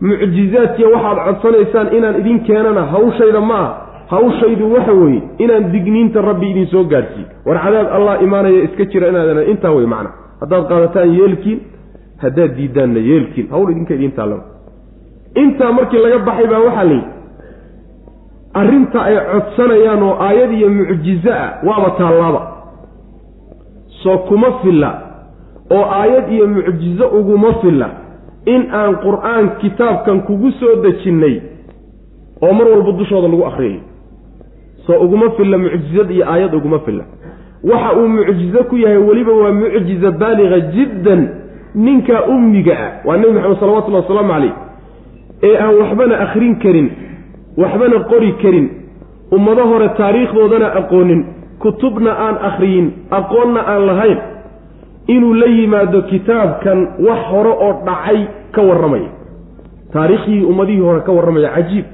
[0.00, 3.70] Mucjizaadkiya waxaad codsanaysaan inaan idin keenana hawshayda ma ah
[4.10, 9.08] hawshaydu waxa weeye inaan digniinta rabbi idin soo gaadhsiiyo war cadaab allah imaanaya iska jira
[9.08, 10.10] inaadana intaa wey macna.
[10.40, 11.60] Haddaad qaadataan yeelkiin
[12.22, 13.48] haddaad diidaanna yeelkiin.
[13.50, 14.44] Hawl idinka idiin taallaba
[15.42, 17.06] intaa markii laga baxay baa waxaa layidhi
[18.60, 22.40] arrinta ay codsanayaan oo aayad iyo mucjizo ah waaba taallaaba
[24.02, 24.90] soo kuma filla
[25.70, 27.88] oo aayad iyo mucjizo uguma filla
[28.46, 31.40] in aan qur'aan kitaabkan kugu soo dejinnay
[32.42, 33.80] oo mar walba dushooda lagu akhriyayo
[34.86, 37.04] soo uguma filla mucjizad iyo aayad uguma filla.
[37.64, 41.28] Waxa uu mucjizo ku yahay weliba waa mucjiza baaliga jiddan
[41.74, 44.52] ninka ummiga ah waa nebi maxamed salawatullahi wasalaamu calayh
[45.42, 46.88] ee aan waxbana akhrin karin
[47.62, 48.66] waxbana qori karin
[49.36, 51.20] ummado hore taariikhdoodana aqoonin
[51.58, 52.86] kutubna aan akhriyin
[53.18, 54.18] aqoonna aan lahayn
[55.14, 58.20] inuu la yimaado kitaabkan wax hore oo dhacay
[58.54, 59.10] ka warramaya.
[59.92, 61.84] Taariikhdii ummadihii hore ka warramaya cajiib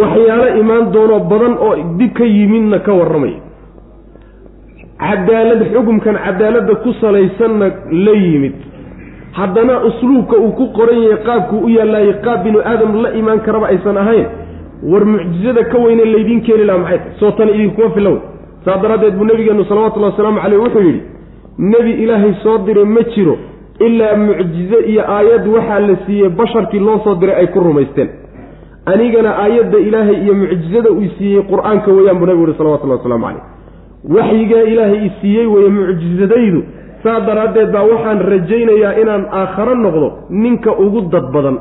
[0.00, 3.40] waxyaalo imaan doono badan oo dib ka yimidna ka warramaya
[5.04, 7.66] cadaalad xukumkan cadaaladda ku salaysanna
[8.06, 8.54] la yimid.
[9.38, 13.66] Haddana usluubka uu ku qoran yahay qaabkuu u yaalaayay qaab binu aadam la imaan karaba
[13.72, 14.26] aysan ahayn
[14.90, 17.00] war mucjizada ka weyne laydiin keeni laha maxay?
[17.20, 18.16] Soo tan idinkuma filow.
[18.64, 21.02] Saa daraaddeed buu nebigeenu salawatullahi wasalaamu caleyh wuxuu yidhi
[21.58, 23.36] nebi ilaahay soo diray ma jiro
[23.80, 28.08] ilaa mucjizo iyo aayad waxaa la siiyey basharkii loo soo diray ay ku rumaysteen
[28.92, 33.44] anigana aayadda ilaahay iyo mucjizada uu siiyey qur'aanka weeyaan buu nebigu yihi salawatullahi waslamu caleyh
[34.16, 36.62] waxyigaa ilaahay i siiyey weeye mucjizadaydu.
[37.04, 41.56] Saa daraaddeed baa waxaan rajaynayaa inaan aakharo noqdo ninka ugu dad badan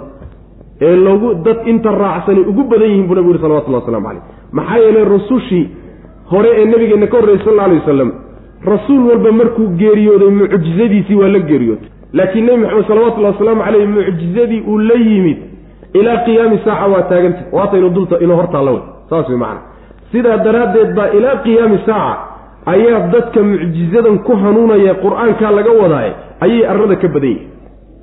[0.81, 4.79] ee lagu dad inta raacsani ugu badan yihiin buu nabigu yuri salawatullah waslamu caleyh maxaa
[4.83, 5.65] yeelay rusushii
[6.31, 8.11] hore ee nabigeenna ka horreyay sal alla alay wasalam
[8.73, 11.89] rasuul walba markuu geeriyooday mucjizadiisii waa la geeriyootay.
[12.13, 15.37] Laakiin nebi maxamed salawatullahi wasalaamu caleyh mucjizadii uu la yimid
[15.99, 19.61] ilaa qiyaami saaca waa taagantah waataynu dulta inuu hortaalla wey saas wey macana
[20.11, 22.17] sidaa daraaddeed baa ilaa qiyaami saaca
[22.73, 26.11] ayaa dadka mucjizadan ku hanuunaya qur'aankaa laga wadaaye
[26.45, 27.49] ayay arrada ka badan yihiin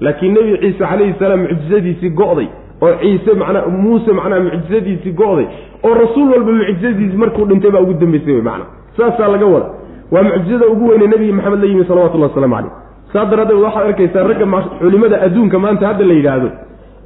[0.06, 2.48] laakiin nebi ciise calayhi salaam mucjizadiisii go'day
[2.84, 5.46] oo ciise macnaa muuse macnaa mucjizadiisii go'day
[5.86, 9.68] oo rasuul walba mucjizadiisi markuu dhintay baa ugu dambeysay wey macnaa saasaa laga wada.
[10.12, 12.72] Waa mucjizada ugu weyne nebi maxamed la yimi salawatullahi waslamu caleyh
[13.12, 14.46] saa daraaddeed waxaad arkaysaa ragga
[14.80, 16.48] culimada adduunka maanta hadda la yidhaahdo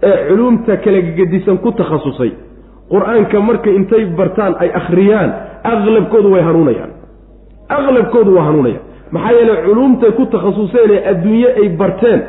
[0.02, 2.32] ee culuumta kala gegedisan ku takhasusay.
[2.92, 5.30] Qur'aanka marka intay bartaan ay akhriyaan
[5.72, 6.90] aqlabkoodu way hanuunayaan.
[7.76, 8.80] Aqlabkoodu waa hanuunaya
[9.14, 12.20] maxaa yeeley culuumtay ku takhasuseen ee adduunye ay barteen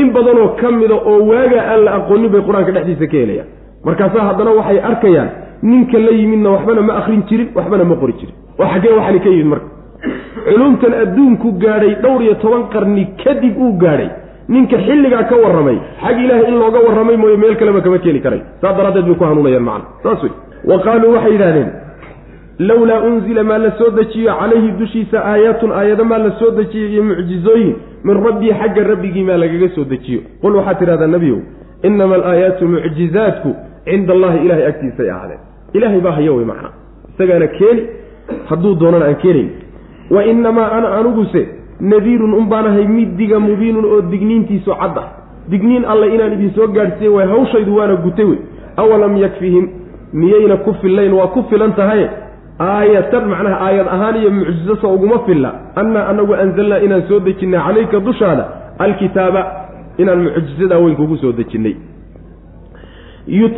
[0.00, 3.48] in badanoo ka mida oo waagaa aan la aqoonin bay qur'aanka dhexdiisa ka helayaan.
[3.86, 5.28] Markaasaa haddana waxay arkayaan
[5.62, 8.34] ninka la yimidna waxbana ma akrin jirin waxbana ma qori jirin.
[8.60, 9.68] Oo xaggee waxani ka yimid marka.
[10.48, 14.08] Culuumtan adduunku gaadhay dhowr iyo toban qarni kadib uu gaadhay
[14.48, 18.42] ninka xilligaa ka warramay xag ilaahay in looga warramay mooye meel kaleba kama keeni karay.
[18.60, 19.86] Saas daraaddeed bay ku hanuunayaan macna.
[20.02, 20.32] Saas wey
[20.64, 21.70] wa qaaluu waxay yidhahdeen
[22.58, 27.02] lowlaa unzila maa la soo dejiyo calayhi dushiisa aayaatun aayado maa la soo dejiyo iyo
[27.02, 30.20] mucjizooyin min rabbii xagga rabbigii maa lagaga soo dejiyo.
[30.42, 31.40] Qul waxaad tidhahdaa nebiyow
[31.82, 33.50] inama alaayaatu mucjizaatku
[33.84, 35.40] cinda allahi ilahay agtiisay ahaadeen.
[35.72, 36.72] Ilahay baa haya wey macnaa
[37.14, 37.82] isagaana keeni
[38.50, 39.50] hadduu doonana aan keenayn.
[40.10, 41.42] Wa inamaa ana aniguse
[41.80, 45.08] nadiirun unbaanahay mid diga mubiinun oo digniintiisu cad ah
[45.50, 48.38] digniin alle inaan idin soo gaadhsiiye way hawshaydu waana gutay wey.
[48.76, 49.68] Awalam yakfihim
[50.12, 51.12] miyayna ku fillayn?
[51.12, 52.08] Waa ku filan tahay?
[52.58, 55.52] Aayatan macnaha aayad ahaan iyo mucjizo soo uguma filla.
[55.76, 58.44] Annaa anagu anzalnaa inaan soo dejinnay calayka dushaada
[58.78, 59.46] alkitaaba
[59.98, 61.74] inaan mucjizadaa weyn kugu soo dejinnay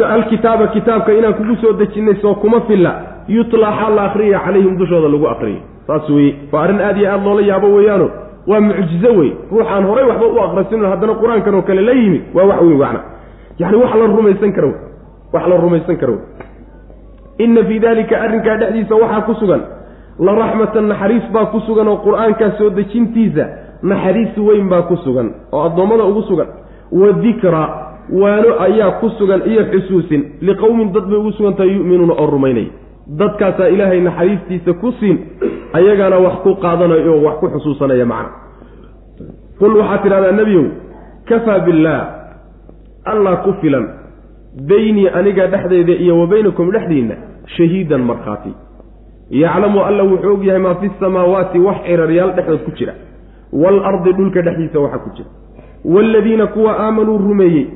[0.08, 2.92] alkitaaba kitaabka inaan kugu soo dejinnay soo kuma filla.
[3.28, 7.24] Yutlaa xaal la akriyaya calayhim dushooda lagu akriyo saas weye waa arrin aad iyo aada
[7.24, 8.08] loola yaabo weeyaano.
[8.46, 12.44] Waa mucjizo wey ruuxaan horay waxba u akrasino haddana qur'aankan oo kale la yimi waa
[12.50, 13.00] wax weyn macna
[13.58, 14.70] yani wax la rumaysan karo.
[15.32, 16.16] Wax la rumaysan karo.
[17.38, 19.60] Inna fii dalika arrinkaa dhexdiisa waxaa ku sugan.
[20.18, 23.44] La raxmatan naxariis baa ku sugan oo qur'aankaa soo dejintiisa
[23.82, 26.46] naxariis weyn baa ku sugan oo addoommada ugu sugan.
[26.92, 27.62] Wa dikra
[28.12, 30.22] waano ayaa ku sugan iyo xusuusin.
[30.40, 32.70] Liqowmin dad bay ugu sugantahay yu'minuuna oo rumaynaya
[33.06, 35.18] dadkaasaa ilaahay naxariistiisa ku siin
[35.72, 38.30] ayagaana wax ku qaadanayo oo wax ku xusuusanaya macna.
[39.58, 40.64] Qul waxaad tidhahdaa nebiyow
[41.28, 42.02] kafaa billaah
[43.04, 43.86] allah ku filan
[44.68, 47.14] beynii aniga dhexdeyda iyo wa baynakum dhexdiinna
[47.56, 48.52] shahiidan markhaati.
[49.30, 52.94] Yaclamu alla wuxuu og yahay maa fi samaawaati wax ciraryaal dhexdood ku jira
[53.52, 55.30] waalardi dhulka dhexdiisa waxa ku jira.
[55.84, 57.66] Waaladiina kuwa aamanuu rumeeyey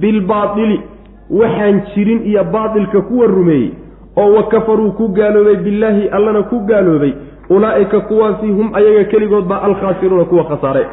[0.00, 0.80] bilbaatili
[1.30, 3.70] waxaan jirin iyo baatilka kuwa rumeeyey
[4.16, 7.12] oo wa kafaruu ku gaaloobay billaahi allana ku gaaloobay
[7.50, 10.86] ulaa'ika kuwaasi hum ayaga keligood baa alkhaasiruuna kuwa khasaare.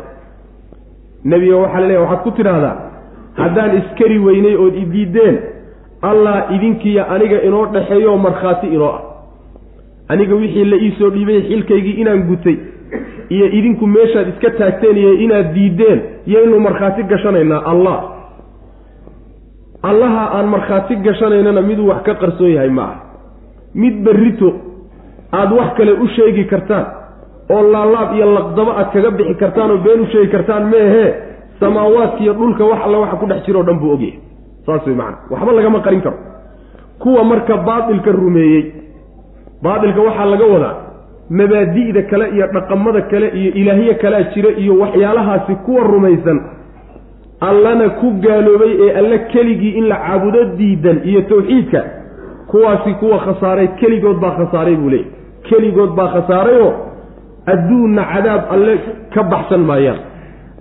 [1.24, 2.76] Nebiga waxaa la leeyahy waxaad ku tidhaahdaa
[3.36, 5.40] haddaan iskari weynay ood idiideen
[6.02, 9.02] allah idinkiiyo aniga inoo dhexeeyo markhaati inoo ah.
[10.08, 12.58] Aniga wixii la iisoo dhiibay xilkaygii inaan gutay
[13.30, 18.04] iyo idinku meeshaad iska taagteen iyo inaad diideen yaynu markhaati gashanaynaa allah
[19.84, 23.13] allaha aan markhaati gashanaynana miduu wax ka qarsoon yahay ma aha
[23.76, 24.50] mid berrito
[25.32, 26.86] aada wax kale u sheegi kartaan
[27.50, 31.14] oo laalaab iyo laqdabo aad kaga bixi kartaan oo been u sheegi kartaan meehee
[31.60, 34.20] samaawaadka iyo dhulka wax alla waxa ku dhex jiro o dhan buu ogyahay
[34.66, 36.18] saas wey macana waxba lagama qarin karo.
[37.00, 38.64] Kuwa marka baatilka rumeeyey
[39.64, 40.76] baatilka waxaa laga wadaa
[41.30, 46.40] mabaadi'da kale iyo dhaqamada kale iyo ilaahiye kalea jira iyo waxyaalahaasi kuwa rumaysan
[47.50, 51.80] allana ku gaaloobay ee alle keligii in la caabudo diidan iyo tawxiidka
[52.54, 55.10] kuwaasi kuwa khasaaray keligood baa khasaaray buu leeyay
[55.50, 56.72] keligood baa khasaarayoo
[57.54, 58.76] adduunna cadaab alle
[59.14, 60.00] ka baxsan maayaan.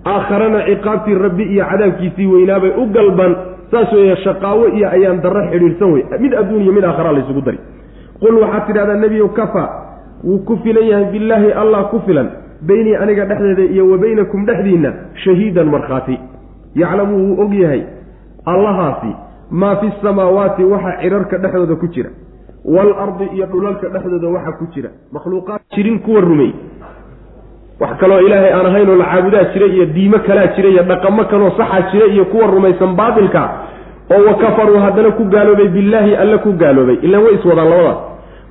[0.05, 3.35] Aakharana ciqaabtii rabbi iyo cadaabkiisii weynaabay u galban
[3.71, 7.59] saas weeye shaqaawo iyo ayaan darro xidhiidhsan wey mid adduun iyo mid aakhara laysugu dari.
[8.19, 9.63] Qul waxaad tidhahdaa nebiyow kafa
[10.23, 12.27] wuu ku filan yahay billaahi allah ku filan.
[12.67, 16.19] Beynii aniga dhexdeeda iyo wa baynakum dhexdiinna shahiidan markhaati.
[16.75, 17.81] Yaclamu wuu og yahay
[18.45, 19.11] allahaasi
[19.51, 22.09] maa fi samaawaati waxa cidharka dhexdooda ku jira
[22.65, 24.89] waalardi iyo dhulalka dhexdooda waxa ku jira.
[25.11, 26.53] Makhluuqaad jirin kuwa rumey
[27.79, 31.51] wax kaloo ilaahay aan ahaynoo la caabudaa jira iyo diimo kalaa jira iyo dhaqamo kaloo
[31.57, 33.49] saxaa jira iyo kuwa rumaysan baatilka
[34.11, 36.97] oo wa kafaruu haddana ku gaaloobay billaahi alle ku gaaloobay.
[37.01, 37.97] Ilaan way iswadaan labadaas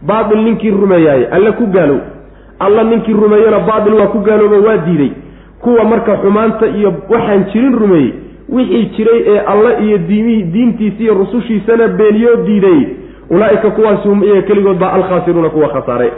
[0.03, 2.01] baatil ninkii rumeeyaaye alle ku gaalow.
[2.59, 5.13] Alla ninkii rumeeyana baatil waa ku gaalooba waa diiday
[5.61, 8.13] kuwa marka xumaanta iyo waxaan jirin rumeeyey
[8.53, 9.99] wixii jiray ee alle iyo
[10.55, 12.81] diintiisi iyo rusushiisana beeniyoo diiday
[13.31, 16.11] ulaa'ika kuwaasi hum iyaga keligood baa alkhaasiruuna kuwa khasaaray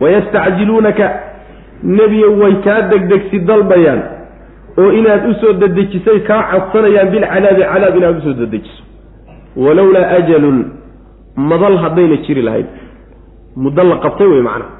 [0.00, 1.06] wayastacjiluunaka
[1.82, 4.02] nebiyo way kaa degdegsi dalbayaan
[4.78, 8.82] oo inaad u soo dedejisay kaa codsanayaan bilcadaabi cadaab inaad u soo dedejiso.
[9.56, 10.58] Walowlaa ajalun
[11.36, 12.66] madal haddayna jiri lahayd.
[13.56, 14.70] Muddo la qabtay wey macnaha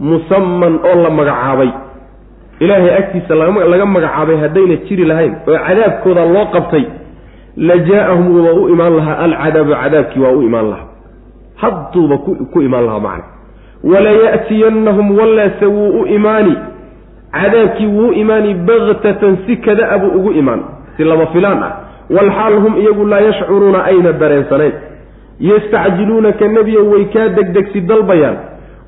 [0.00, 1.70] musaman oo la magacaabay
[2.60, 6.84] ilaahay agtiisa laga magacaabay haddayna jiri lahayn oo cadaabkooda loo qabtay
[7.56, 10.86] la jaa-ahum waa u imaan lahaa alcadaabu cadaabkii waa u imaan lahaa.
[11.62, 12.16] Hadduuba
[12.52, 13.24] ku imaan lahaa macna.
[13.84, 16.56] Walaya'tiyannahum wallaase wuu u imaani.
[17.32, 20.60] Cadaabkii wuu u imaani baktatan si kada-a buu ugu imaan
[20.96, 21.72] si lama filaan ah.
[22.10, 24.72] Walxaal hum iyagu laa yashcuruuna ayna dareensanayn
[25.40, 28.36] yastacjiluunaka nebiyo way kaa degdegsi dalbayaan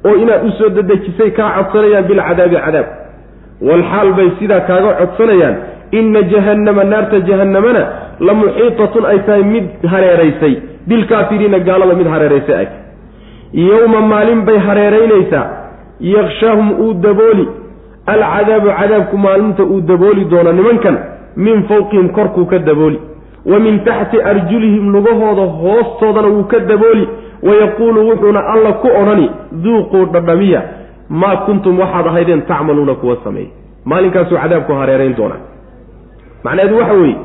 [0.04, 2.86] oo inaad u soo dedejisay kaa codsanayaan bilcadaabi cadaab
[3.60, 5.56] walxaal bay sidaa kaaga codsanayaan
[5.90, 7.82] inna jahannama naarta jahannamana
[8.20, 10.54] la muxiitatun ay tahay mid hareeraysay.
[10.88, 12.68] Bilkaafiriina gaalada mid hareeraysay ay
[13.52, 15.46] yowma maalin bay hareeraynaysaa.
[16.00, 17.48] Yakshaahum uu dabooli.
[18.06, 20.98] Alcadaabu cadaabku maalinta uu dabooli doono nimankan
[21.36, 23.00] min fawqihim korkuu ka dabooli.
[23.46, 27.08] Wa min taxti arjulihim lugahooda hoostoodana wuu ka dabooli.
[27.42, 29.30] Wayaquulu wuxuuna alla ku odhani
[29.64, 30.62] duuquu dhadhamiya
[31.08, 33.50] maa kuntum waxaad ahaydeen tacmaluuna kuwa sameeyey
[33.84, 35.40] maalinkaasuu cadaabku hareerayn doonaa.
[36.44, 37.16] Macnaheedu waxa weeye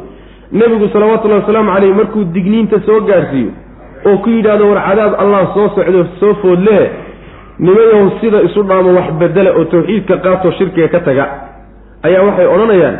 [0.51, 3.51] nebigu salawatullahi wasalaamu caleyh markuu digniinta soo gaarsiiyo
[4.09, 6.89] oo ku yidhaahdo war cadaab allah soo socdo soo foodlee
[7.59, 11.25] nimayahu sida isu dhaamo wax bedela oo tawxiidka qaatoo shirkiga ka taga
[12.07, 12.97] ayaa waxay odhanayaan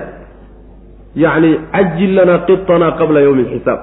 [1.23, 3.79] yacni cajil lanaa qitanaa qabla yowmi alxisaab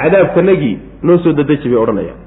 [0.00, 2.18] cadaabkanagii noo soo dadeji bay odhanayaan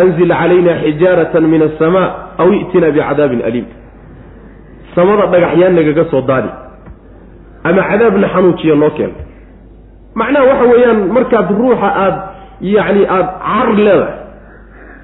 [0.00, 2.08] anzil calayna xijaaratan min asamaa
[2.42, 3.66] aw i'tina bicadaabin aliim
[4.94, 6.50] samada dhagaxyaan nagaga soo daadi
[7.68, 9.16] ama cadaabna xanuujiya noo keeno
[10.20, 12.20] macnaha waxa weeyaan markaad ruuxa aada
[12.74, 14.16] yacni aada car leedahay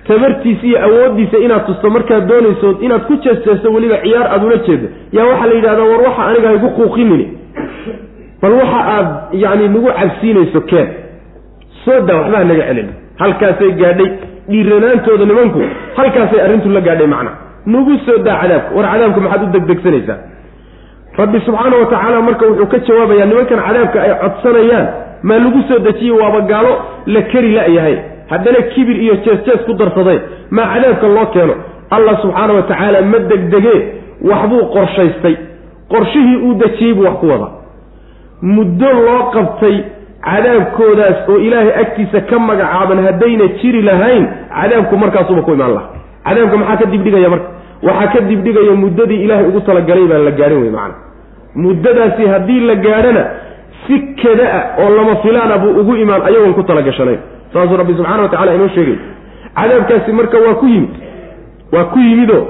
[0.09, 4.87] tabartiisa iyo awooddiisa inaad tusto markaad doonayso inaad ku jeesteesto weliba ciyaar aada ula jeedo
[5.17, 7.27] yaa waxaa la yidhahdaa war waxa aniga haygu quuqinini
[8.43, 9.09] bal waxa aad
[9.45, 10.89] yacni nagu cabsiinayso keen
[11.85, 12.89] soo daa waxbaa naga celin
[13.23, 14.11] halkaasay gaadhay
[14.51, 15.61] dhiiranaantooda nimanku
[15.97, 17.31] halkaasay arrintu la gaadhay macna.
[17.67, 18.75] Nagu soo daa cadaabka.
[18.77, 20.19] War cadaabka maxaad u degdegsanaysaa?
[21.21, 24.87] Rabbi subxaana wa tacaala marka wuxuu ka jawaabayaa nimankan cadaabka ay codsanayaan
[25.29, 26.73] maa lagu soo dejiye waaba gaalo
[27.15, 27.97] la keri la-yahay.
[28.31, 30.21] Haddana kibir iyo jees-jees ku darsadeen
[30.57, 31.55] maa cadaabka loo keeno?
[31.97, 33.79] Allah subxaana wa tacaala ma degdegee
[34.31, 35.35] waxbuu qorshaystay.
[35.93, 37.49] Qorshihii uu dejiyey buu wax ku wada
[38.55, 39.77] muddo loo qabtay
[40.27, 44.25] cadaabkoodaas oo ilaahay agtiisa ka magacaaban haddayna jiri lahayn
[44.59, 45.89] cadaabku markaasuba ku imaan laha
[46.27, 47.49] cadaabka maxaa ka dibdhigaya marka?
[47.89, 50.95] Waxaa ka dibdhigaya muddadii ilaahay ugu talagalay baan la gaadhin wey macana
[51.65, 53.25] muddadaasi haddii la gaadhana
[53.87, 57.21] si kada-a oo lama filaana buu ugu imaan ayagoon ku talagashanayn.
[57.53, 58.97] Saasuu rabbi subxana wa tacala inoo sheegay.
[59.59, 60.95] Cadaabkaasi marka waa ku yimid
[61.75, 62.43] waa ku yimidoo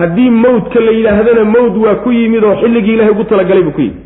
[0.00, 3.80] haddii mawdka la yidhaahdana mawd waa ku yimid oo xilligii ilahay ugu talagalay buu ku
[3.80, 4.00] yimid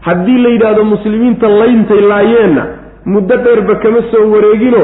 [0.00, 2.66] haddii la yidhaahdo muslimiinta layntay laayeenna
[3.04, 4.82] muddo dheerba kama soo wareegino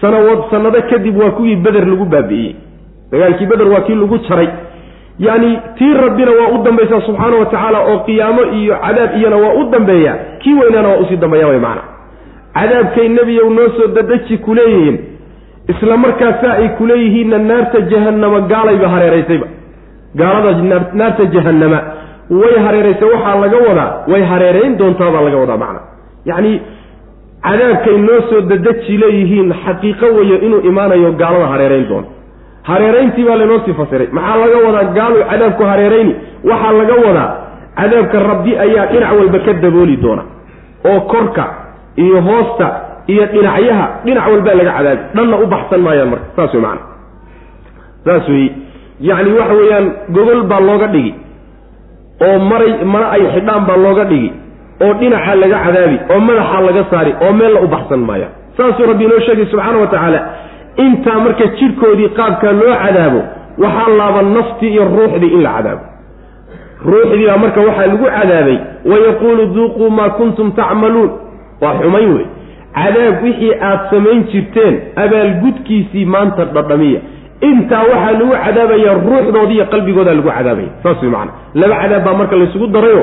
[0.00, 2.54] sanawad sanado kadib waa kuwii beder lagu baabi'iyey.
[3.12, 4.48] Dagaalkii beder waa kii lagu jaray.
[5.18, 9.54] Yacni tii rabbina waa u dambaysaa subxaana wa tacaala oo qiyaamo iyo cadaab iyana waa
[9.54, 11.82] u dambeeya kii weynaana waa u sii dambeeya way macana
[12.54, 14.98] cadaabkay nebiyow noo soo dadeji kuleeyihiin
[15.68, 19.46] isla markaasaa ay kuleeyihiinna naarta jahannama gaalayba hareeraysayba.
[20.14, 21.80] Gaalada naarta jahannama
[22.30, 25.80] way hareeraysay waxaa laga wadaa way hareerayn doontaabaa laga wadaa macna.
[26.30, 26.52] Yacni
[27.46, 32.06] cadaabkay noo soo dadeji leeyihiin xaqiiqo weeye inuu imaanayo gaalada hareerayn doono
[32.70, 34.08] hareerayntii baa laynoo sii fasiray.
[34.16, 36.14] Maxaa laga wadaa gaaluu cadaabku hareerayni?
[36.50, 37.30] Waxaa laga wadaa
[37.78, 40.22] cadaabka rabbi ayaa dhinac walba ka dabooli doona.
[40.88, 41.44] Oo korka
[41.96, 42.66] iyo hoosta
[43.12, 45.02] iyo dhinacyaha dhinac walbaa laga cadaabi.
[45.14, 46.26] Dhanna u baxsan maayaan marka.
[46.36, 46.82] Saas wey macana
[48.04, 48.50] saas weeye
[49.08, 51.12] yacni waxa weeyaan gogol baa looga dhigi
[52.26, 54.30] oo maray mana ay xidhaan baa looga dhigi
[54.84, 58.28] oo dhinaca laga cadaabi oo madaxa laga saari oo meella u baxsan maaya.
[58.56, 60.20] Saasuu rabbi inoo sheegay subxaana wa tacaala
[60.84, 63.20] intaa marka jidhkoodii qaabkaa loo cadaabo
[63.62, 65.84] waxaa laaban naftii iyo ruuxdii in la cadaabo.
[66.90, 68.58] Ruuxdii baa marka waxaa lagu cadaabay
[68.90, 71.10] wayaquulu duuquu maa kuntum tacmaluun.
[71.62, 72.26] Waa xumayn wey
[72.78, 77.00] cadaab wixii aad samayn jirteen abaalgudkiisii maanta dhadhamiya
[77.40, 80.70] intaa waxaa lagu cadaabayaa ruuxdoodii iyo qalbigoodaa lagu cadaabaya.
[80.82, 83.02] Saas wey macana laba cadaab baa marka laysugu darayo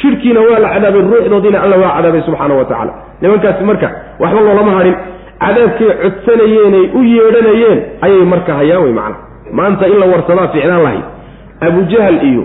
[0.00, 2.92] jidhkiina waa la cadaabay ruuxdoodiina alla waa cadaabay subxaana wa tacaala.
[3.20, 3.88] Nimankaasi marka
[4.22, 4.96] waxba loolama hadhin
[5.44, 9.16] cadaabkay codsanayeenay u yeedhanayeen ayay marka hayaan wey macana
[9.58, 11.04] maanta in la warsadaa ficnaan lahayd.
[11.66, 12.42] Abujahal iyo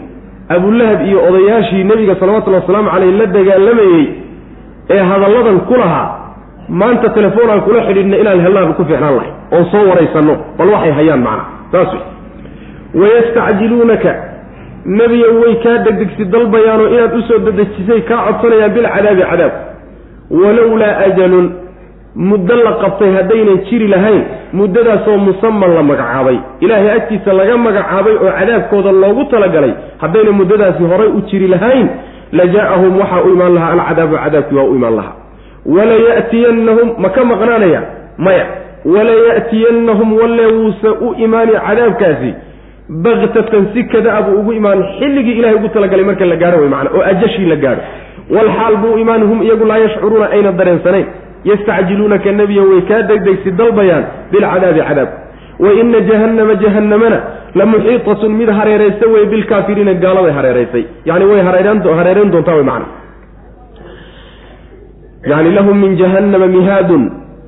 [0.55, 4.05] abulahab iyo odayaashii nebiga salawatullhi wasalaamu caleyh la dagaalamayey
[4.95, 6.07] ee hadalladan ku lahaa
[6.69, 10.91] maanta telefoon aan kula xidhiidhna inaan helnaaba ku ficnaan lahay oon soo waraysanno bal waxay
[10.99, 12.03] hayaan macana saas wey
[13.01, 14.11] wayastacjiluunaka
[14.85, 19.51] nebiga way kaa degdegsi dalbayaanoo inaad u soo dedejisay kaa codsanayaan bilcadaabi cadaab.
[20.41, 21.47] Walowlaa ajalun
[22.15, 26.37] muddo la qabtay haddaynan jiri lahayn muddadaasoo musaman la magacaabay.
[26.59, 31.87] Ilaahay agtiisa laga magacaabay oo cadaabkooda loogu talagalay haddayna muddadaasi horay u jiri lahayn
[32.31, 35.15] la jaa'ahum waxaa u imaan lahaa alcadaabu cadaabkii waa u imaan lahaa
[35.65, 37.81] walaya'tiyannahum ma ka maqnaanaya?
[38.17, 38.45] Maya.
[38.85, 42.31] Walaya'tiyannahum walle wuuse u imaani cadaabkaasi.
[42.89, 46.89] Baktatan si kada buu ugu imaan xilligii ilahay ugu talagalay marka la gaadho wey macana
[46.97, 47.81] oo ajashii la gaadho
[48.35, 51.05] walxaal buu imaan hum iyagu laa yashcuruuna ayna dareensanayn
[51.45, 55.09] yastacjiluunaka nebiyo way kaa degdegsi dalbayaan bilcadaabi cadaab.
[55.59, 57.19] Wa ina jahannama jahannamana
[57.55, 60.83] la muxiitatun mid hareeraysa wey bilkaafiriina gaaladay hareeraysay.
[61.05, 62.85] Yani way hareerayn doontaa wey macana
[65.25, 67.03] yani lahum min jahannama mihaadun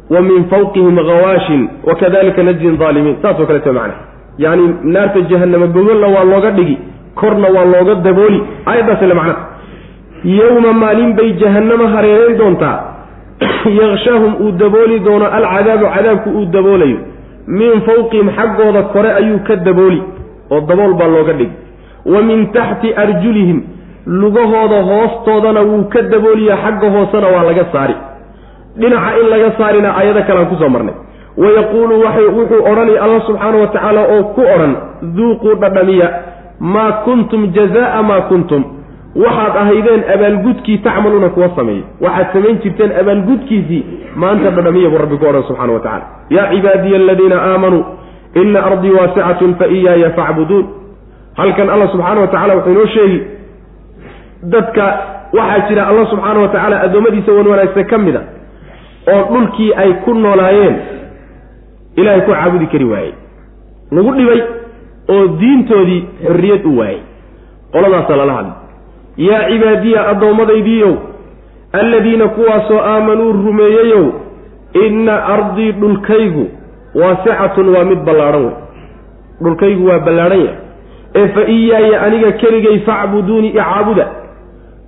[0.09, 3.93] wa min fawqihim hawaashin wakadalika najzi aalimiin saas oo kaleeto macna
[4.37, 6.77] yani naarta jahannama gogolla waa looga dhigi
[7.15, 9.35] korna waa looga dabooli aayaddaasle macna
[10.23, 12.77] yowma maalin bay jahannama hareerayn doontaa
[13.81, 16.97] yakshaahum uu dabooli doono alcadaabu cadaabku uu daboolayo
[17.47, 20.01] min fawqihim xaggooda kore ayuu ka dabooli
[20.51, 21.51] oo dabool baa looga dhigi
[22.13, 23.61] wa min taxti arjulihim
[24.07, 27.95] lugahooda hoostoodana wuu ka dabooliya xagga hoosena waa laga saari.
[28.77, 30.93] Dhinaca in laga saarina aayado kalean ku soo marnay.
[31.37, 31.95] Wayaquulu
[32.37, 34.73] wuxuu odhanay alla subxaana wa tacaala oo ku odhan
[35.15, 36.09] duuquu dhadhamiya
[36.59, 38.63] maa kuntum jazaa maa kuntum.
[39.15, 41.83] Waxaad ahaydeen abaalgudkii tacmaluuna kuwa sameeyey.
[42.01, 43.81] Waxaad samayn jirteen abaalgudkiisii
[44.15, 47.83] maanta dhadhamiya buu rabbi ku odhan subxana wa tacala yaa cibaadiya aladiina aamanuu
[48.41, 50.65] ina ardii waasicatun fa iyaaya facbuduun
[51.37, 53.19] halkan alla subxaana wa tacala wuxuu inoo sheegi
[54.51, 54.85] dadka
[55.33, 58.21] waxaa jira alla subxaana wa tacaala addoommadiisa wan wanaagsan ka mid a
[59.13, 60.75] oo dhulkii ay ku noolaayeen
[61.95, 63.13] ilaahay ku caabudi kari waayey.
[63.91, 64.41] Lagu dhibay
[65.09, 67.01] oo diintoodii xorriyad u waayey.
[67.73, 68.55] Qoladaasa lala hadlay
[69.27, 70.93] yaa cibaadiya addoommadaydiiyow
[71.73, 74.05] alladiina kuwaasoo aamanuu rumeeyeyow
[74.85, 76.45] inna ardii dhulkaygu
[76.95, 78.53] waasicatun waa mid ballaadhan wey.
[79.43, 80.57] Dhulkaygu waa ballaadhan yahay.
[81.15, 84.07] Ee fa iyaaya aniga keligay facbuduunii icaabuda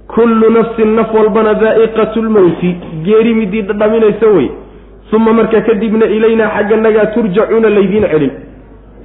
[0.07, 2.75] kullu nafsin naf walbana daa'iqatu lmowti
[3.05, 4.49] geeri midii dhadhaminaysa wey.
[5.15, 8.31] Uma marka kadibna ilaynaa xagganagaa turjacuuna laydiin celin.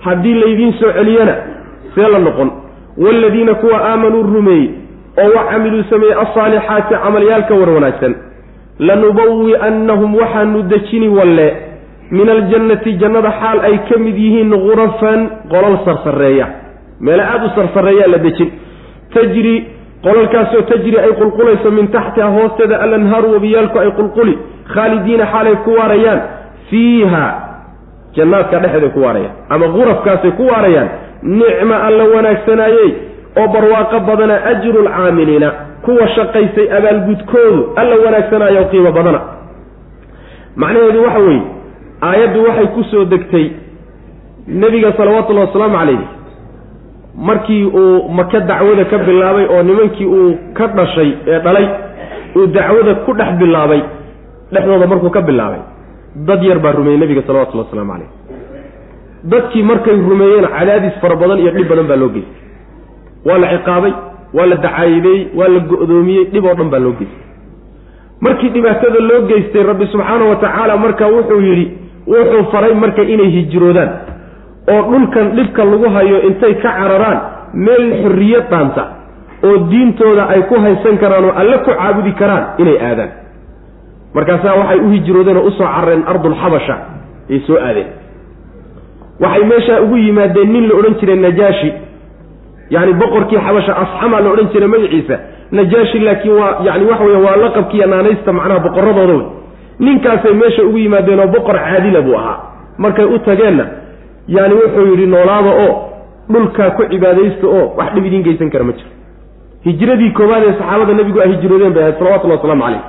[0.05, 1.35] Haddii laydiin soo celiyana
[1.95, 2.51] see la noqon.
[2.99, 4.69] Waaladiina kuwa aamanuu rumeeyey
[5.23, 8.15] oo wa camiluu sameeyey alsaalixaati camalyaalka war wanaagsan.
[8.79, 11.49] Lanubawi'annahum waxaanu dejini walle
[12.11, 15.21] min aljannati jannada xaal ay ka mid yihiin gurafan
[15.53, 16.47] qolal sarsareeya
[17.01, 18.51] meele aada u sarsareeyaa la dejin.
[19.15, 19.55] Tajri
[20.05, 24.39] qolalkaasoo tajri ay qulqulayso min taxtiha hoosteeda alanhaaru wabiyaalku ay qulquli
[24.75, 26.21] khaalidiina xaalay ku waarayaan
[26.71, 27.25] fiiha
[28.17, 30.89] jannaadka dhexeeday ku waarayaan ama gurafkaasay ku waarayaan
[31.23, 32.91] nicma alla wanaagsanaayey
[33.41, 35.51] oo barwaaqo badana ajru lcaamiliina
[35.85, 39.21] kuwa shaqaysay abaalgudkoodu alla wanaagsanaayo qiimo badana.
[40.57, 41.43] Macnaheedu waxa weeye
[42.09, 43.47] aayaddu waxay ku soo degtay
[44.49, 45.99] nebiga salawaatullahi wasalaamu calayh
[47.29, 51.66] markii uu maka dacwada ka bilaabay oo nimankii uu ka dhashay ee dhalay
[52.37, 53.83] uu dacwada ku dhex bilaabay
[54.53, 55.61] dhexdooda markuu ka bilaabay
[56.29, 58.11] dad yar baa rumeeyey nebiga salawatullhi wasalaamu calayh
[59.33, 62.39] dadkii markay rumeeyeen cadaadis fara badan iyo dhib badan baa loo geystay.
[63.27, 63.93] Waa la ciqaabay
[64.37, 67.25] waa la dacaayideeyey waa la go-doomiyey dhib oo dhan baa loo geystay.
[68.21, 71.66] Markii dhibaatada loo geystay rabbi subxaana wa tacaala marka wuxuu yidhi
[72.12, 73.91] wuxuu faray marka inay hijroodaan
[74.69, 77.19] oo dhulkan dhibka lagu hayo intay ka cararaan
[77.55, 78.85] meel xorriyad dhaanta
[79.45, 83.11] oo diintooda ay ku haysan karaan oo alle ku caabudi karaan inay aadaan.
[84.15, 86.77] Markaasaa waxay u hijroodeen oo u soo carareen ardulxabasha
[87.31, 87.89] ay soo aadeen.
[89.21, 91.71] Waxay meeshaa ugu yimaadeen nin la odhan jiray najaashi.
[92.71, 95.17] Yacni boqorkii xabasha asxama la odhan jiray magaciisa.
[95.53, 99.27] Najaashi laakiin waa yani waxa weya waa laqabkiiyo naanaysta macnaha boqoradooda wey
[99.81, 102.39] ninkaasay meesha ugu yimaadeen oo boqor caadila buu ahaa.
[102.79, 103.65] Markay u tageenna
[104.37, 105.72] yani wuxuu yidhi noolaada oo
[106.33, 108.91] dhulkaa ku cibaadaysta oo wax dhib idiin geysan kara ma jiro.
[109.68, 112.83] Hijradii koowaad ee saxaabada nebigu ay hijroodeen bay ahayd salawatullahi waslamu calayh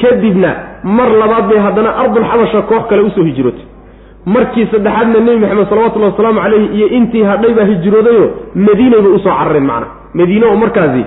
[0.00, 0.50] kadibna
[0.98, 3.66] mar labaad bay haddana ardulxabasha koox kale u soo hijrootay
[4.34, 8.28] markii saddexaadna nebi maxamed salawatullahi wasalaamu calayhi iyo intii hadhay baa hijroodayoo
[8.66, 9.86] madiinay bay u soo carareen macna.
[10.14, 11.02] Madiine oo markaasi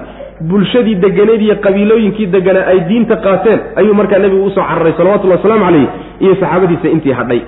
[0.50, 5.40] bulshadii deganeed iyo qabiilooyinkii deganaa ay diinta qaateen ayuu markaa nebigu u soo cararay salawatullahi
[5.40, 5.88] wasalaamu calayh
[6.24, 7.42] iyo saxaabadiisa intii hadhay.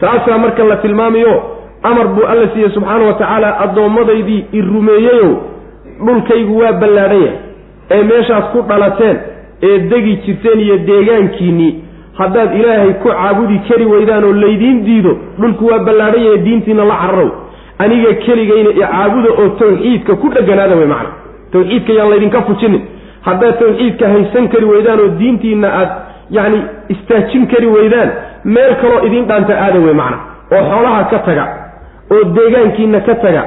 [0.00, 1.34] Taasaa marka la tilmaamayo
[1.82, 5.30] amar buu alla siiyey subxaana wa tacaala addoommadaydii i rumeeyeyow
[6.06, 7.38] dhulkaygu waa ballaadhan yahay.
[7.90, 9.16] Ee meeshaas ku dhalateen
[9.62, 11.72] ee degi jirteen iyo deegaankiinnii
[12.18, 16.96] haddaad ilaahay ku caabudi kari weydaan oo laydiin diido dhulku waa ballaadhan yahay diintiina la
[17.02, 17.30] cararow.
[17.78, 21.10] Aniga keligayna i caabuda oo tawxiidka ku dheganaada wey macna.
[21.52, 22.82] Tawxiidka yaan laydinka fujinin.
[23.26, 25.90] Haddaad tawxiidka haysan kari weydaan oo diintiina aad
[26.30, 28.10] yacni istaajin kari weydaan
[28.44, 30.18] meel kaloo idiin dhaanta aada wey macna.
[30.52, 31.44] Oo xoolaha ka taga
[32.14, 33.42] oo deegaankiina ka taga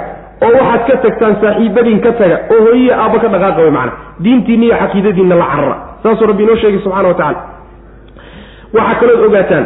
[0.45, 3.93] oo waxaad ka tagtaan saaxiibadiin ka taga oo hooyiya aabba ka dhaqaaqa wey macna
[4.23, 5.75] diintiina iyo caqiidadiinna la carara.
[6.03, 7.41] Saasuu rabbi inoo sheegay subxana wa tacala
[8.75, 9.65] waxaa kalood ogaataan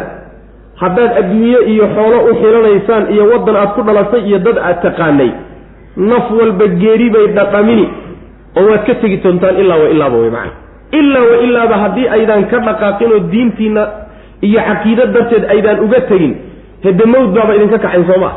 [0.82, 5.30] haddaad adduunye iyo xoolo u xilanaysaan iyo waddan aad ku dhalatay iyo dad aad taqaanay
[6.10, 7.86] naf walba geeri bay dhadhamini
[8.58, 10.52] oo waad ka tegi doontaan ilaa wa ilaaba wey macana
[11.00, 13.82] ilaa wa ilaaba haddii aydaan ka dhaqaaqin oo diintiina
[14.48, 16.32] iyo caqiido darteed aydaan uga tegin
[16.84, 18.34] hede mawd baaba idinka kaxayn soo maa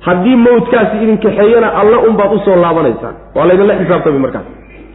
[0.00, 3.14] haddii mawdkaasi idin kaxeeyana alle unbaad u soo laabanaysaan.
[3.34, 4.44] Waa laydinla xisaabtami markaas.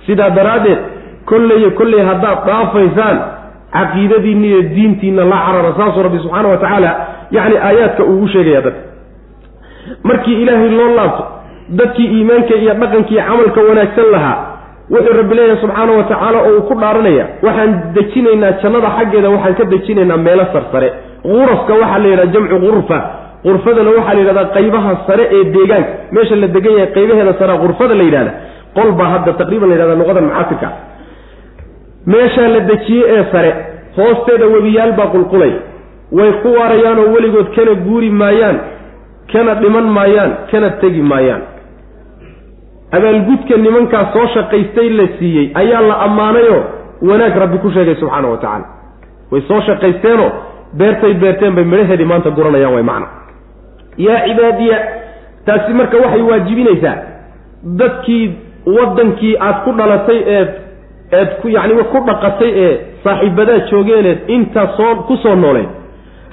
[0.06, 0.80] Sidaa daraaddeed
[1.26, 3.18] kolleyo kolley haddaad dhaafaysaan
[3.76, 5.72] caqiidadiinna iyo diintiina la carara.
[5.78, 6.92] Saasuu rabbi subxaana wa tacaala
[7.32, 8.82] yacni aayaadka uugu sheegaya dadka.
[10.04, 11.24] Markii ilaahay loo laabto
[11.80, 14.38] dadkii iimaanka iyo dhaqankiiyo camalka wanaagsan lahaa
[14.94, 19.56] wuxuu rabbi leeyahay subxaana wa tacaala oo uu ku dhaaranaya waxaan dejinaynaa jannada xaggeeda waxaan
[19.60, 20.90] ka dejinaynaa meelo sarsare.
[21.24, 22.98] Qurafka waxaa la yidhaha jamcu qurfa
[23.46, 27.94] qurfadana waxaa la yidhahdaa qaybaha sare ee deegaanka meesha la degan yahay qaybaheeda sarea qurfada
[28.00, 28.32] la yidhahda
[28.78, 30.68] qol baa hadda taqriiban la yidhahda luqadan mucaasirka
[32.14, 33.52] meeshaa la dejiyey ee sare
[33.98, 35.54] hoosteeda webiyaal baa qulqulay.
[36.18, 38.58] Way ku waarayaanoo weligood kana guuri maayaan
[39.34, 41.42] kana dhiman maayaan kana tegi maayaan.
[42.98, 46.62] Abaalgudka nimankaas soo shaqaystay la siiyey ayaa la ammaanayoo
[47.10, 48.66] wanaag rabbi ku sheegay subxaana wa tacaala.
[49.32, 50.30] Way soo shaqaysteenoo
[50.80, 53.08] beertay beerteen bay midhaheedii maanta guranayaan way macna
[54.06, 54.78] yaa cibaadiya
[55.46, 56.98] taasi marka waxay waajibinaysaa
[57.80, 58.26] dadkii
[58.78, 60.50] waddankii aad ku dhalatay eed
[61.20, 62.74] eed ku yacni ku dhaqatay ee
[63.04, 65.70] saaxiibadaa joogeeneed intaa soo ku soo nooleen.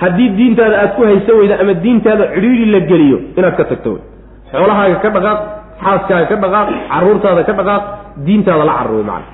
[0.02, 4.02] Haddii diintaada aad ku haysan weyda ama diintaada cidhiidhi la geliyo inaad ka tagto wey
[4.52, 5.40] xoolahaaga ka dhaqaaq
[5.84, 7.84] xaaskaaga ka dhaqaaq carruurtaada ka dhaqaaq
[8.26, 9.24] diintaada la carur wey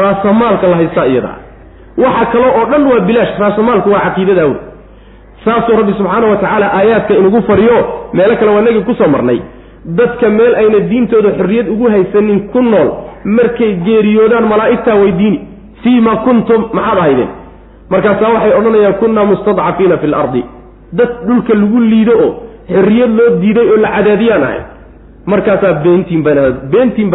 [0.00, 1.32] raasamaalka la haystaa iyada.
[2.02, 4.58] Waxa kale oo dhan waa bilaash raasamaalku waa caqiidada wey
[5.44, 7.78] saasuu rabbi subxaana wa tacaala aayaadka inugu fariyo
[8.12, 9.38] meelo kale waa nagii ku soo marnay.
[9.98, 12.88] Dadka meel ayna diintooda xorriyad ugu haysanin ku nool
[13.24, 15.38] markay geeriyoodaan malaa'igtaa weydiini
[15.82, 17.28] fii ma kuntum maxaad ahaydeen?
[17.90, 20.42] Markaasaa waxay odhanayaan kunnaa mustadcafiina fi lardi
[20.92, 22.30] dad dhulka lagu liido oo
[22.74, 24.60] xorriyad loo diiday oo la cadaadiyaan ahay.
[25.26, 26.38] Markaasaa beentiin baan
[26.72, 27.10] beentiin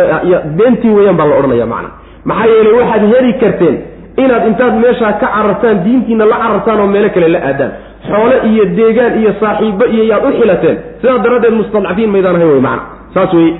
[0.57, 1.89] beentiin weeyaan baa la odhanaya macna.
[2.30, 3.75] Maxaa yeelay waxaad heli karteen
[4.23, 7.71] inaad intaad meeshaa ka carartaan diintiina la carartaan oo meelo kale la aadaan
[8.10, 10.78] xoole iyo deegaan iyo saaxiibo iyo yaad u xilateen.
[11.02, 12.84] Sidaa daraaddeed mustadcafiin maydaan ahay wey macna.
[13.14, 13.54] Saas weye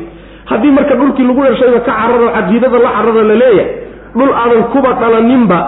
[0.52, 3.70] haddii marka dhulkii lagu dhashayba ka cararo caqiidada la cararo la leeyahay
[4.18, 5.60] dhul aadan kuba dhalaninba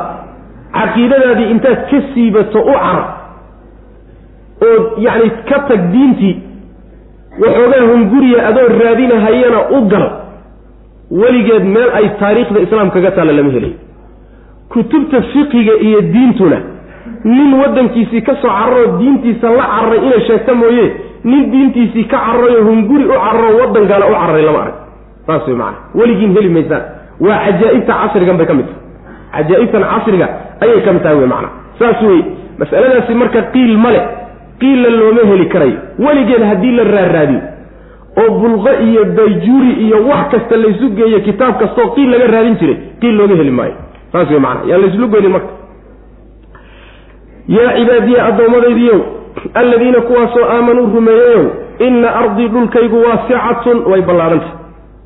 [0.78, 3.08] caqiidadaadii intaad ka siibato u carar
[4.68, 6.36] oo yacni ka tag diintii
[7.42, 10.06] waxoogaa hunguriya adoo raadinahayana u gal
[11.22, 13.78] weligeed meel ay taariikhda islaam kaga taalla lama helayo
[14.74, 16.58] kutubta fiqiga iyo diintuna
[17.24, 20.86] nin waddankiisii ka soo cararoo diintiisa la cararay inay sheegta mooye.
[21.24, 24.76] Nin diintiisii ka cararayo hunguri u cararo waddan gaala u cararay lama arag.
[25.28, 26.82] Saas way macana weligiin heli maysaan.
[27.20, 28.82] Waa cajaa'ibta casrigan bay ka mid tahay.
[29.36, 30.28] Cajaa'ibtan casriga
[30.64, 31.50] ayay ka mid tahay wey macana
[31.80, 32.20] saas wey
[32.60, 34.02] masaladaasi marka qiil ma le
[34.62, 37.42] qiilla looma heli karayo weligeed haddii la raaraadiyo
[38.22, 42.78] oo bulqo iyo bayjuuri iyo wax kasta laysu geeyo kitaab kastoo qiil laga raadin jiray
[43.02, 43.76] qiil looga heli maayo.
[44.12, 45.48] Saas wey macana yaan layslu goynin marka
[47.58, 49.00] yaa cibaadiya addoommadaydiiow
[49.54, 51.46] alladiina kuwaasoo aamanuu rumeeyeyow
[51.88, 54.50] inna ardii dhulkaygu waasicatun way ballaadhantay.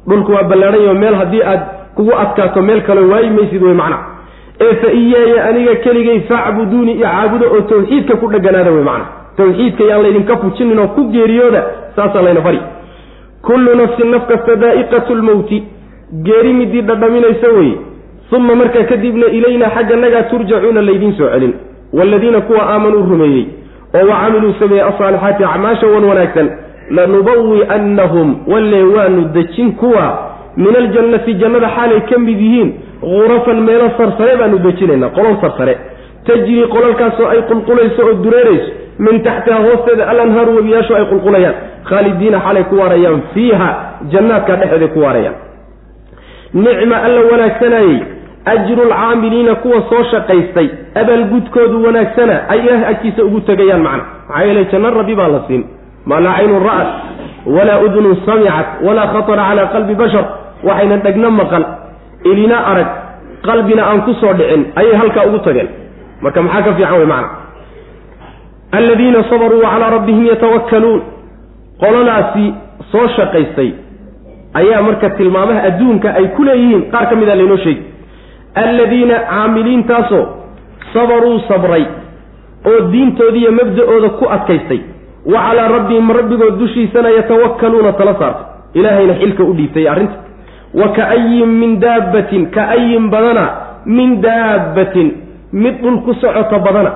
[0.08, 1.62] Dhulku waa ballaadhanyaho meel haddii aad
[1.96, 3.98] kugu adkaato meel kale waayi maysid wey macna.
[4.62, 9.06] Ee fa iyaaya aniga keligay facbuduuni iyo caabudo oo tawxiidka ku dheganaada wey macna.
[9.38, 11.64] Tawxiidka yaan laydinka fujinin oo ku geeriyooda
[11.96, 12.60] saasaa layna bari
[13.42, 15.64] kullu nafsin naf kasta daa'iqatu lmowti
[16.24, 17.76] geeri midii dhadhaminaysa weye
[18.38, 21.54] uma markaa kadibna ilaynaa xagga nagaa turjacuuna laydiin soo celin
[21.98, 23.46] waaladiina kuwa aamanuu rumeeyey
[23.96, 26.50] oo wa camiluu sameeyey asaalixaati acmaasha wan wanaagsan
[26.98, 30.06] lanubawi'annahum walle waanu dejin kuwa
[30.58, 35.78] min aljannati jannada xaalay ka mid yihiin gurafan meelo sarsare baanu dejinaynaa qolol sarsare
[36.28, 38.72] tajrii qolalkaasoo ay qulqulayso oo dureerayso
[39.06, 41.56] min taxtiha hoosteeda alanhaaru webiyaashu ay qulqulayaan
[41.90, 43.70] khaalidiina xalay ku waarayaan fiiha
[44.14, 45.36] jannaadka dhexeeday ku waarayaan
[46.54, 47.98] nicma alla wanaagsanayey
[48.46, 50.68] ajrulcaamiliina kuwa soo shaqaystay
[51.02, 54.04] abaalgudkoodu wanaagsana ay ilaah agtiisa ugu tegayaan macna.
[54.30, 55.64] Maxaa yeele janno rabbi baa la siin.
[56.06, 56.88] Maa laa caynun ra'at
[57.56, 60.26] walaa udunun samicat walaa khatara calaa qalbi bashar.
[60.68, 61.66] Waxaynan dhegna maqal
[62.32, 62.90] ilina arag
[63.48, 65.70] qalbina aan ku soo dhicin ayay halkaa ugu tageen.
[66.22, 67.30] Marka maxaa ka fiican wey macna?
[68.72, 71.02] Aladiina sabaruu calaa rabbihim yatawakkaluun.
[71.82, 72.46] Qoladaasi
[72.92, 73.70] soo shaqaystay
[74.60, 77.84] ayaa marka tilmaamaha adduunka ay ku leeyihiin qaar ka mid a laynoo sheegi
[78.56, 80.26] alladiina caamiliintaasoo
[80.94, 81.86] sabaruu sabray
[82.72, 84.80] oo diintoodiiyo mabda-ooda ku adkaystay.
[85.26, 88.46] Wa calaa rabbihim rabbigood dushiisana yatawakkaluuna tala saartay.
[88.74, 90.18] Ilaahayna xilka u dhiibtay arrinta.
[90.74, 93.46] Wa ka'ayin min daabbatin ka-ayin badana
[93.86, 95.12] min daabbatin
[95.54, 96.92] mid dhul ku socoto badana.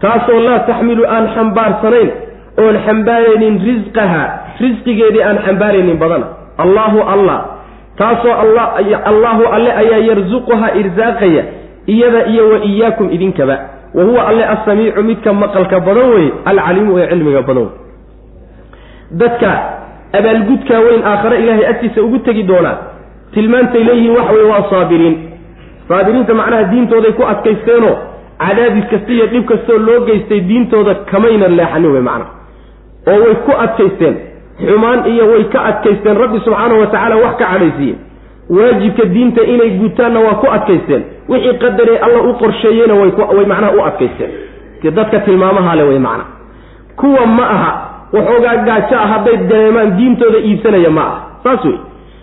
[0.00, 2.10] Taasoo laa taxmilu aan xambaarsanayn
[2.58, 4.22] oon xambaaraynin risqaha
[4.60, 6.26] risqigeedii aan xambaaraynin badana.
[6.58, 7.38] Allaahu allah
[7.98, 8.32] taasoo
[9.10, 11.42] allaahu alle ayaa yarsuquhaa irsaaqaya
[11.86, 13.58] iyada iyo wa iyaakum idinkaba.
[13.94, 17.62] Wa huwa alle assamiicu midka maqalka badan weye alcaliimu ee cilmiga badan.
[17.62, 17.70] Wey
[19.20, 19.50] dadka
[20.18, 22.76] abaalgudkaa weyn aakhare ilaahay agtiisa ugu tegi doonaa
[23.34, 25.16] tilmaantay leeyihiin waxa weye waa saabiriin.
[25.88, 27.94] Saabiriinta macnaha diintooday ku adkaysteenoo
[28.38, 32.26] cadaadis kasta iyo dhib kastoo loo geystay diintooda kamaynan leexanin wey macna.
[33.06, 34.14] Oo way ku adkaysteen
[34.58, 36.16] xumaan iyo way ka adkaysteen.
[36.18, 37.94] Rabbi subxaanahu wa tacaala wax ka cadhaysiiye
[38.50, 41.02] waajibka diinta inay gutaanna waa ku adkaysteen.
[41.28, 44.30] Wixii qadaree alla u qorsheeyeyna way macnaha u adkaysteen.
[44.94, 46.24] Dadka tilmaamaha le wey macna.
[46.96, 47.72] Kuwa ma aha
[48.12, 51.20] waxoogaa gaajo ah hadday dareemaan diintooda iibsanaya ma aha.
[51.44, 51.78] Saas wey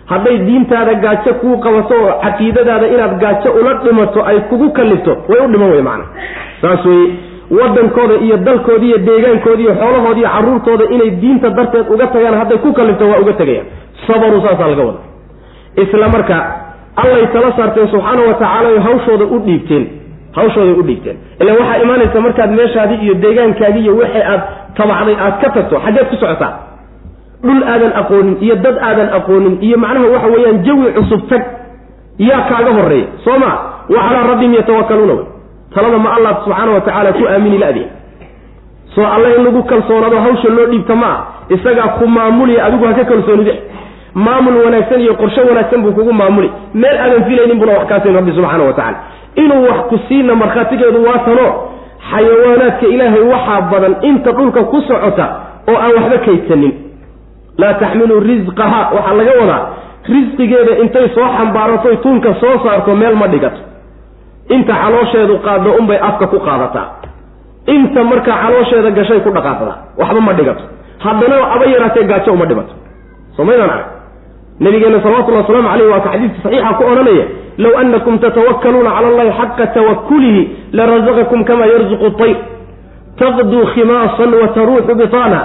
[0.06, 5.40] hadday diintaada gaajo kuu qabato oo caqiidadaada inaad gaajo ula dhimato ay kugu kalifto way
[5.44, 6.04] u dhiman wey macna.
[6.60, 7.06] Saas weye
[7.58, 12.58] waddankooda iyo dalkooda iyo deegaankoodi iyo xoolahooda iyo carruurtooda inay diinta darteed uga tagaan hadday
[12.64, 13.66] ku kalifto waa uga tegayaan.
[14.06, 15.00] Sabaruu saasaa laga wada
[15.82, 16.36] isla marka
[17.02, 19.84] allay tala saarteen subxaana wa tacaala hawshooda u dhiibteen.
[20.36, 21.16] Hawshooday u dhiibteen.
[21.40, 24.42] Ilaan waxaa imaanaysa markaad meeshaadii iyo deegaankaadii iyo wixii aad
[24.76, 26.52] tabacday aad ka tagto xaggeed ku socotaa.
[27.44, 31.42] Dhul aadan aqoonin iyo dad aadan aqoonin iyo macnaha waxa weeyaan jawi cusub tag
[32.18, 33.50] yaa kaaga horreeya soo ma?
[33.92, 35.26] Wa calaa rabbihim yatawakkaluuna wey
[35.74, 37.86] talada ma allah subxaana wa tacaala ku aamini la-dee
[38.94, 41.20] soo alle in lagu kalsoonaado hawsha loo dhiibta ma ah
[41.54, 43.54] isagaa ku maamuliya adigu ha ka kalsoonide.
[44.14, 46.50] Maamul wanaagsan iyo qorshe wanaagsan buu kugu maamuli.
[46.74, 48.98] Meel aadan filaynin buna wax kaasin rabbi subxaana wa tacala
[49.36, 51.46] inuu wax ku siina markhaatigeedu waa tano
[52.10, 55.26] xayawaanaadka ilaahay waxaa badan inta dhulka ku socota
[55.70, 56.72] oo aan waxba kaydsanin.
[57.58, 59.62] Laa taxmilu risqaha waxaa laga wadaa.
[60.14, 63.60] Risqigeeda intay soo xambaaratoy tuunka soo saarto meel ma dhigato
[64.48, 66.86] inta caloosheedu qaaddo unbay afka ku qaadataa.
[67.66, 69.76] Inta markaa caloosheeda gashay ku dhaqaaqdaa.
[69.98, 70.64] Waxba ma dhigato.
[71.04, 72.74] Haddana aba yaraatee gaajo uma dhibato.
[73.36, 73.86] Somaydaan arag
[74.60, 77.24] nabigeena salawatullhi waslamu caleyh waa ka xadiidka saxiixa ku odhanaya
[77.58, 80.42] low anakum tatawakkaluuna cala allahi xaqa tawakulihi
[80.78, 82.36] larazaqakum kama yarzuqu tayr
[83.20, 85.40] taqduu khimaasan wa taruuxu bitaana.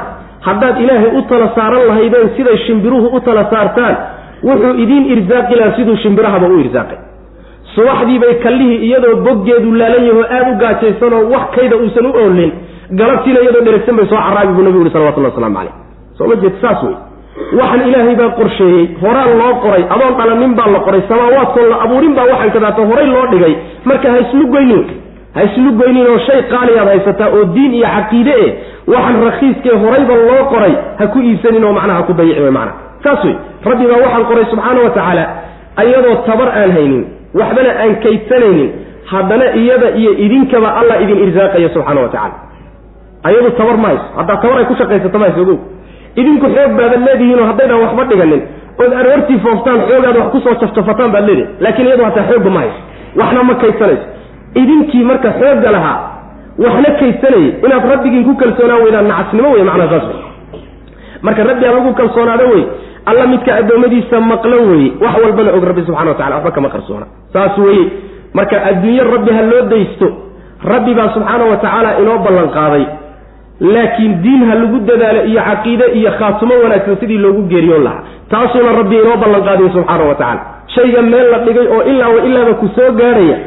[0.48, 3.95] Haddaad ilaahay u tala saaran lahaydeen siday shimbiruhu u tala saartaan
[4.43, 6.98] wuxuu idiin irsaaqi lahaa siduu shimbirahaba u irsaaqay
[7.78, 12.52] subaxdii bay kallihii iyadoo boggeedu laalan yaho aada u gaajaysanoo wax kayda uusan u oolin
[13.00, 15.74] galabtiina iyadoo dheragsan bay soo caraabi buu nabigu yuri salawatullah waslamu caleyh
[16.18, 16.96] soo ma jeed saas wey
[17.60, 22.14] waxaan ilaahay baa qorsheeyey horaan loo qoray adoon dhalanin baa la qoray samaawaadkoon la abuurin
[22.20, 23.54] baa waxaan kadaato horay loo dhigay.
[23.90, 24.84] Marka ha islugoynin
[25.36, 28.50] ha islugoynin oo shay qaaliyaad haysataa oo diin iyo caqiide eh
[28.94, 32.74] waxaan rakiiskee horayba loo qoray ha ku iibsanin oo macnaha ha ku bayici wey macna
[33.06, 33.36] saas wey
[33.70, 35.26] rabbi baa waxaan qoray subxaana wa tacaala
[35.84, 37.04] ayadoo tabar aan haynin
[37.40, 38.70] waxbana aan kaydsanaynin
[39.12, 42.36] haddana iyada iyo idinkaba allah idin irsaaqaya subxaana wa tacala
[43.24, 44.06] ayadu tabar ma hayso.
[44.18, 45.58] Haddaa tabar ay ku shaqaysato ma hayso ogow.
[46.22, 48.42] Idinku xoog baadan leedihiinoo haddaydaan waxba dhiganin.
[48.82, 52.60] Ood aroortii fooftaan xoogaad wax ku soo jafjafataan baad leedihi laakiin iyadu hataa xoogba ma
[52.64, 52.80] hayso.
[53.20, 54.06] Waxna ma kaydsanayso
[54.62, 55.98] idinkii marka xoogga lahaa
[56.64, 60.20] waxna kaydsanayay inaad rabbigiin ku kalsoonaan weydaan nacasnimo wey macnaa saas wey
[61.26, 62.64] marka rabbi aan lagu kalsoonaado wey
[63.10, 67.05] alla midka addoommadiisa maqlo weye wax walbana og rabbi subxana wa tacala waxba kama qarsoona.
[67.34, 67.86] Saas weye
[68.38, 70.08] marka adduunye rabbi ha loo daysto
[70.72, 72.86] rabbi baa subxaana wa tacaala inoo ballan qaaday.
[73.74, 78.03] Laakiin diin ha lagu dadaalo iyo caqiide iyo khaatumo wanaagsan sidii loogu geeriyoon lahaa.
[78.32, 80.41] Taasuuna rabbi inoo ballan qaadiyo subxaana wa tacala
[80.76, 83.38] shayga meel la dhigay oo ilaa wa ilaaba ku soo gaadhaya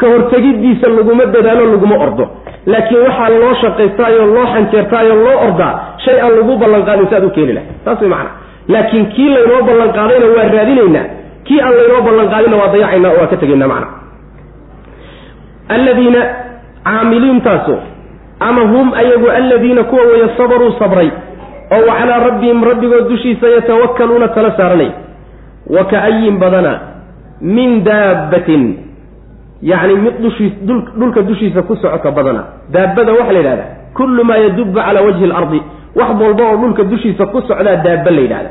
[0.00, 2.24] ka hortegiddiisa laguma dadaalo laguma ordo.
[2.72, 5.72] Laakiin waxaa loo shaqaystaayoo loo xanjeertaayoo loo ordaa
[6.04, 8.30] shay aan lagu ballan qaadin si aad u keeni lahay taas way macana
[8.68, 11.04] laakiin kii laynoo ballan qaadayna waa raadinaynaa
[11.46, 13.88] kii aan laynoo ballan qaadinna waa dayacaynaa oo waa ka tegaynaa macna.
[15.68, 16.20] Alladiina
[16.84, 17.76] caamiliintaasu
[18.40, 21.10] ama hum ayagu alladiina kuwa weeye sabaruu sabray
[21.76, 24.90] oo wa calaa rabbihim rabbigood dushiisa yatawakkaluuna tala saaranay
[25.76, 26.72] wa ka-ayin badana
[27.40, 28.64] min daabbatin
[29.62, 30.52] yacni mid dushiis
[30.98, 32.42] dhulka dushiisa ku socota badana.
[32.72, 35.62] Daabbada waxaa la yidhahdaa kullu maa yadubbu calaa wajhi alardi
[35.98, 38.50] wax walba oo dhulka dushiisa ku socdaa daabba la yidhahda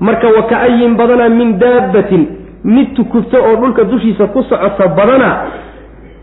[0.00, 2.22] marka wa ka-ayin badana min daabbatin
[2.64, 5.30] mid tukubta oo dhulka dushiisa ku socota badana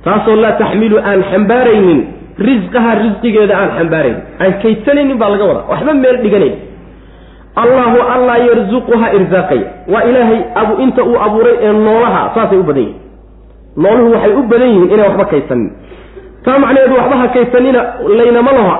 [0.05, 1.99] taasoo laa taxmilu aan xambaaraynin
[2.47, 4.21] risqaha risqigeeda aan xambaaraynin.
[4.43, 6.55] Aan kaydsanaynin baa laga wadaa waxba meel dhiganayn.
[7.63, 12.83] Allahu allah yarzuquha irsaaqaya waa ilaahay abu inta uu abuuray ee noolaha saasay u badan
[12.83, 12.99] yihiin
[13.83, 15.69] nooluhu waxay u badan yihiin inay waxba kaydsanin
[16.45, 17.81] taa macnaheedu waxba ha kaydsanina
[18.19, 18.75] laynama laha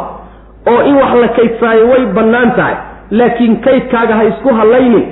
[0.71, 2.75] oo in wax la kaydsaayo way bannaan tahay.
[3.19, 5.03] Laakiin kaydkaaga ha isku hallaynin.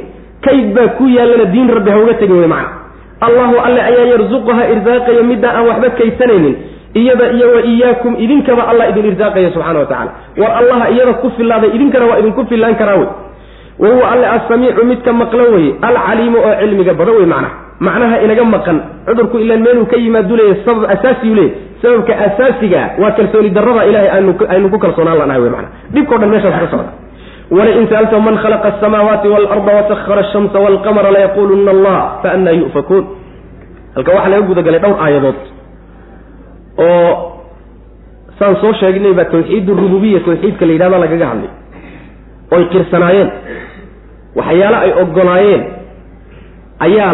[0.45, 2.69] Kayd baa ku yaallana diin rabbi ha uga tegin wey macna.
[3.27, 6.55] Allahu alle ayaa yarzuquha irsaaqaya middaa aan waxba kaydsanaynin
[7.01, 11.29] iyada iyo wa iyaakum idinkaba allah idin irsaaqaya subxana wa tacala war allaha iyada ku
[11.37, 13.09] fillaaday idinkana waa idinku fillaan karaa wey.
[13.79, 17.55] Wa alle assamiicu midka maqlo weye alcaliimu oo cilmiga badan wey macnaha
[17.87, 18.77] macnaha inaga maqan
[19.07, 21.51] cudurku ilaan meeluu ka yimaadu leeya sabab asaasiyu leeya
[21.83, 24.09] sababka asaasigaa waa kalsooni darrada ilahay
[24.55, 26.91] aynu ku kalsoonaan lanahay wey mana dhibkao dhan meeshaas ka socda.
[27.57, 33.03] Walain sa'alta man khalaqa asamaawaati waalarda wasahara ashamsa walqamara layaquluna allah faannaa yu'fakuun.
[33.95, 35.39] Halka waxaa laga gudagalay dhowr aayadood
[36.87, 37.11] oo
[38.39, 41.51] saan soo sheegnay baa tawxiid rububiya tawxiidka la yidhahda lagaga hadlay.
[42.55, 43.29] Oy qirsanaayeen
[44.39, 45.63] waxyaalo ay ogolaayeen
[46.87, 47.13] ayaa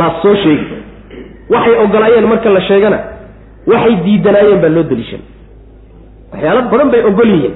[0.00, 0.75] la soo sheegi
[1.54, 2.98] waxay ogolaayeen marka la sheegana
[3.72, 5.22] waxay diidanaayeen baa loo deliishan
[6.32, 7.54] waxyaalo badan bay ogol yihiin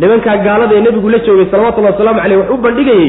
[0.00, 3.08] nimankaa gaalada ee nebigu la joogay salawatullahi wasalaamu caleyh wax u bandhigayey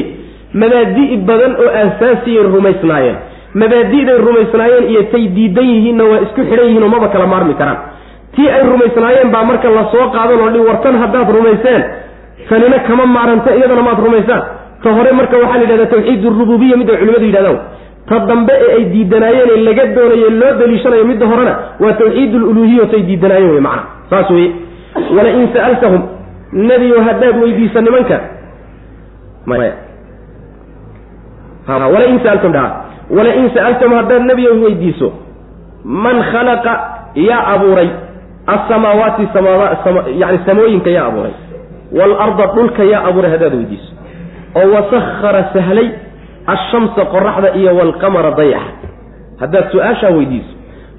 [0.62, 3.16] mabaadi' badan oo aasaasiyay rumaysnaayeen.
[3.60, 7.78] Mabaadi'day rumaysnaayeen iyo tay diidan yihiinna waa isku xidhan yihiin oo maba kala maarmi karaan.
[8.34, 11.82] Tii ay rumaysnaayeen baa marka la soo qaadan oo dhi wartan haddaad rumayseen
[12.48, 14.42] tanina kama maaranta iyadana maad rumaysaan.
[14.82, 16.22] Ta hore marka waxaa la yidhahdaa tawxiid
[16.80, 17.58] mid ay culimadu yidhahdaan
[18.08, 22.86] ta dambe ee ay diidanaayeen ee laga doonayo loo daliishanayo midda horena waa tawxiid luluhiya
[22.86, 24.50] tay diidanaayeen wey macana saas weye
[25.16, 26.02] walain sa'altahum
[26.52, 28.20] nebiyo haddaad weydiisa nimanka
[31.68, 32.70] walain saaltum dhaa.
[33.10, 35.12] Walain sa'altum haddaad nebiyo weydiiso
[35.84, 36.72] man khalaqa
[37.14, 37.90] yaa abuuray.
[38.46, 39.28] Asamaawaati
[40.18, 41.32] yani samooyinka yaa abuuray.
[41.92, 43.92] Waalarda dhulka yaa abuuray haddaad weydiiso.
[44.54, 45.88] Oo wasahara sahlay
[46.46, 48.86] ashamsa qoraxda iyo waalqamara dayaxa
[49.40, 50.52] haddaad su'aashaa weydiiso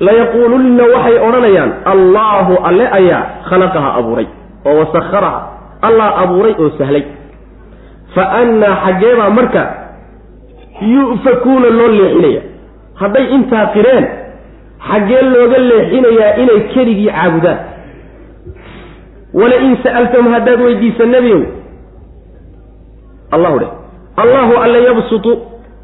[0.07, 4.27] layaquulunna waxay odhanayaan allaahu alle ayaa khalaqaha abuuray
[4.65, 5.39] oo wasaharaha
[5.87, 7.03] allah abuuray oo sahlay
[8.15, 9.61] fa annaa xaggeebaa marka
[10.93, 12.41] yu'fakuuna loo leexinaya
[13.01, 14.05] hadday intaa qireen
[14.89, 17.59] xaggee looga leexinayaa inay keligii caabudaan
[19.39, 21.41] walain sa'altum haddaad weydiisa nebiyow
[23.35, 23.71] allahu dheh
[24.17, 25.31] allahu alla yabsutu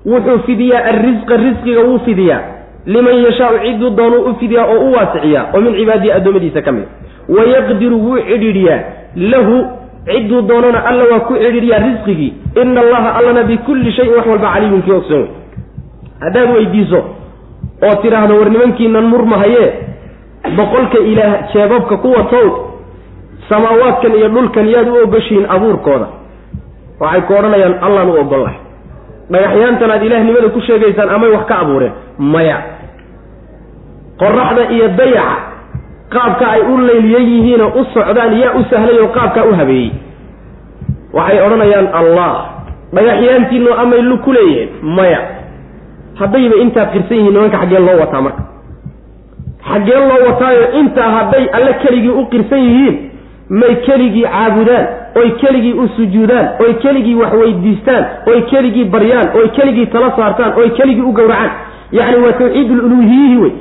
[0.06, 2.42] wuxuu fidiyaa alrisqa risqiga wuu fidiyaa.
[2.86, 6.84] Liman yashaau ciduu doonuu u fidiyaa oo u waasiciyaa oo min cibaadihi addoommadiisa ka mid.
[7.30, 8.80] Wayaqdiru wuu cidhiidhiyaa.
[9.16, 9.58] Lahu
[10.06, 14.82] cidduu doonana alla waa ku cidhiidhiyaa risqigii ina allaha allana bikulli shayin wax walba caliimun
[14.82, 15.30] kii ogsoon wey
[16.24, 17.00] haddaad weydiiso
[17.88, 19.70] oo tidhaahdo war nimankiinan murmahayee
[20.58, 22.48] boqolka ilaah jeebabka ku watow
[23.50, 26.08] samaawaadkan iyo dhulkan yaad u ogoshihiin abuurkooda
[27.00, 28.58] waxay ku odhanayaan allaan u ogollahay
[29.32, 31.94] dhagaxyaantan aad ilaahnimada ku sheegaysaan amay wax ka abuureen.
[32.34, 32.58] Maya.
[34.20, 35.38] Qoraxda iyo dayaxa
[36.14, 39.92] qaabka ay u layliyan yihiinoo u socdaan yaa u sahlay oo qaabkaa u habeeyey.
[41.14, 42.34] Waxay odhanayaan allah
[42.96, 45.22] dhagaxyaantiinu amay lu ku leeyihiin maya.
[46.20, 48.44] Haddayba intaa qirsan yihiin nimanka xaggeen loo wataa marka.
[49.70, 52.96] Xaggeen loo wataayo intaa hadday alle keligii u qirsan yihiin
[53.60, 54.86] may keligii caabudaan
[55.20, 60.54] oy keligii u sujuudaan oy keligii wax weydiistaan oy keligii baryaan oy keligii tala saartaan
[60.62, 61.52] oy keligii u gowracaan.
[61.92, 63.52] Yacni waa tawxiidululuuhiyihi wey.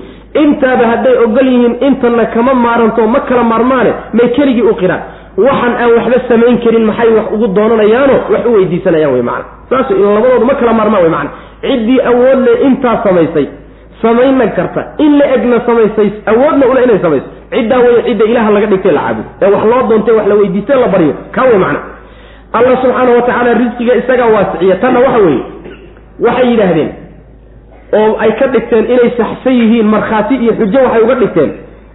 [0.42, 5.00] Intaaba hadday ogol yihiin intana kama maaranto ma kala maarmaane may keligii u qiraan.
[5.46, 8.14] Waxaan aan waxba samayn karin maxay wax ugu doonanayaano?
[8.32, 11.30] Wax u weydiisanayaan wey macana saas labadoodu ma kala maarmaan wey macana
[11.62, 13.46] ciddii awood le intaa samaysay
[14.03, 14.82] samayna karta.
[15.05, 19.01] In la egna samaysay awoodna ule inay samayso ciddaa wey cidda ilaha laga dhigtay la
[19.01, 21.14] caabudo ee wax loo doontay wax la weydiistay la baryo.
[21.32, 21.80] Kaa wey macana
[22.53, 24.76] allah subxaana wa tacaala risqiga isagaa waasiciya.
[24.82, 25.42] Tanna waxa weeye
[26.26, 26.90] waxay yidhaahdeen
[28.01, 31.51] oo ay ka dhigteen inay saxsan yihiin markhaati iyo xujo waxay uga dhigteen.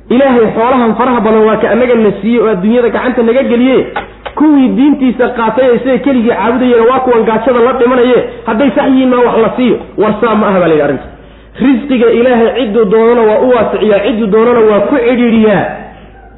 [0.09, 3.77] Ilaahay xoolahan faraha badan waa ka annaga na siiyey oo adduunyada gacanta naga geliye.
[4.37, 9.09] Kuwii diintiisa qaatay ee isaga keligii caabudayena waa kuwan gaajada la dhimanaye hadday sax yihiin
[9.13, 9.75] maa wax la siiyo.
[9.97, 11.07] Warsaa ma aha baa la yidhi arrinta
[11.61, 15.65] risqiga ilaahay cidduu doonana waa u waasiciyaa cidduu doonana waa ku cidhiidhiyaa.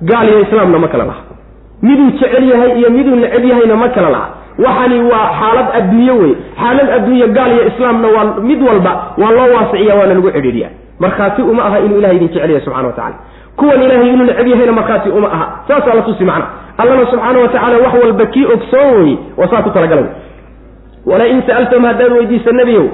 [0.02, 1.22] Gaal iyo islaamna ma kala laha.
[1.82, 4.28] Miduu jecel yahay iyo miduu neceb yahayna ma kala laha.
[4.66, 6.34] Waxani waa xaalad adduunye wey.
[6.62, 11.42] Xaalad adduunye gaal iyo islaamna waa mid walba waa loo waasiciya waana lagu cidhiidhiya markhaati
[11.42, 13.16] uma aha inuu ilahay idin jecel yahay subxana wa tacala
[13.60, 15.46] kuwan ilaahay inuu neceb yahayna markhaati uma aha.
[15.68, 16.46] Saasaa la tusi macna.
[16.78, 20.06] Allana subxaana wa tacala wax walba kii ogsoon weye waa saa ku talagalay.
[21.06, 22.86] Walain sa'altum haddaad weydiisa nebiyow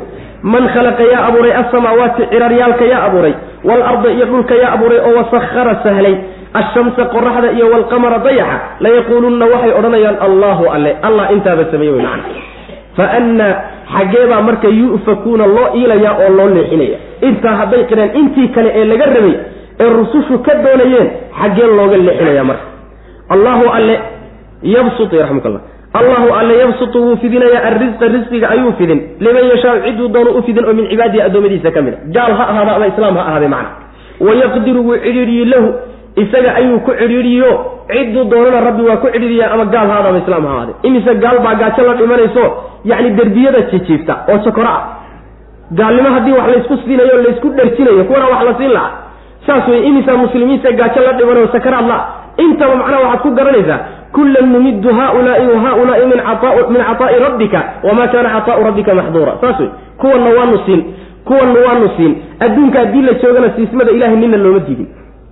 [0.43, 3.33] man khalaqa yaa abuuray alsamaawaati ciraryaalka yaa abuuray
[3.69, 6.15] waalarda iyo dhulka yaa abuuray oo wasahara sahlay
[6.61, 12.23] ashamsa qoraxda iyo walqamara dayaxa layaquulunna waxay odhanayaan allahu alle allah intaaba sameeye wey macna
[12.97, 13.47] fa anna
[13.95, 16.97] xaggeebaa marka yu'fakuuna loo iilayaa oo loo leexinaya.
[17.27, 19.35] Intaa hadday qireen intii kale ee laga rabay
[19.83, 21.07] ee rusushu ka doonayeen
[21.39, 22.65] xaggee looga leexinaya marka.
[23.35, 23.95] Allahu alle
[24.75, 25.61] yabsut raxmuk allah
[25.99, 28.99] allahu alle yabsutu wuu fidinayaa arrisqa risqiga ayuu fidin.
[29.19, 31.97] Liman yashaau cidduu doono u fidin oo min cibaadihi addoommadiisa ka mid a.
[32.15, 33.69] Gaal ha ahaada ama islaam ha ahaade macna.
[34.27, 35.69] Wayaqdiru wuu cidhiidhiyi lahu.
[36.23, 37.51] Isaga ayuu ku cidhiidhiyo
[37.91, 41.11] cidduu doonana rabbi waa ku cidhiidhiyaa ama gaal ha ahaada ama islaam ha ahaade imise
[41.25, 42.43] gaal baa gaajo la dhimanayso
[42.91, 44.81] yacni derbiyada jijiifta oo sokoro ah.
[45.79, 48.91] Gaalnimo haddii wax laysku siinayo laysku dherjinayo kuwana wax la siin lahaa.
[49.45, 51.99] Saas wey imisa muslimiinta gaajo la dhimanayo sakaraad la
[52.37, 53.79] intaba macnaha waxaad ku garanaysaa
[54.15, 56.19] kullan numiddu haulaai wa haulaai min
[56.87, 59.33] cataai rabbika wamaa kaana cataau rabbika maxduura.
[59.41, 60.81] Saas wey kuwanna waanu siin
[61.25, 62.15] kuwanna waanu siin.
[62.39, 64.87] Adduunka haddii la joogana siismada ilahay nina looma diidin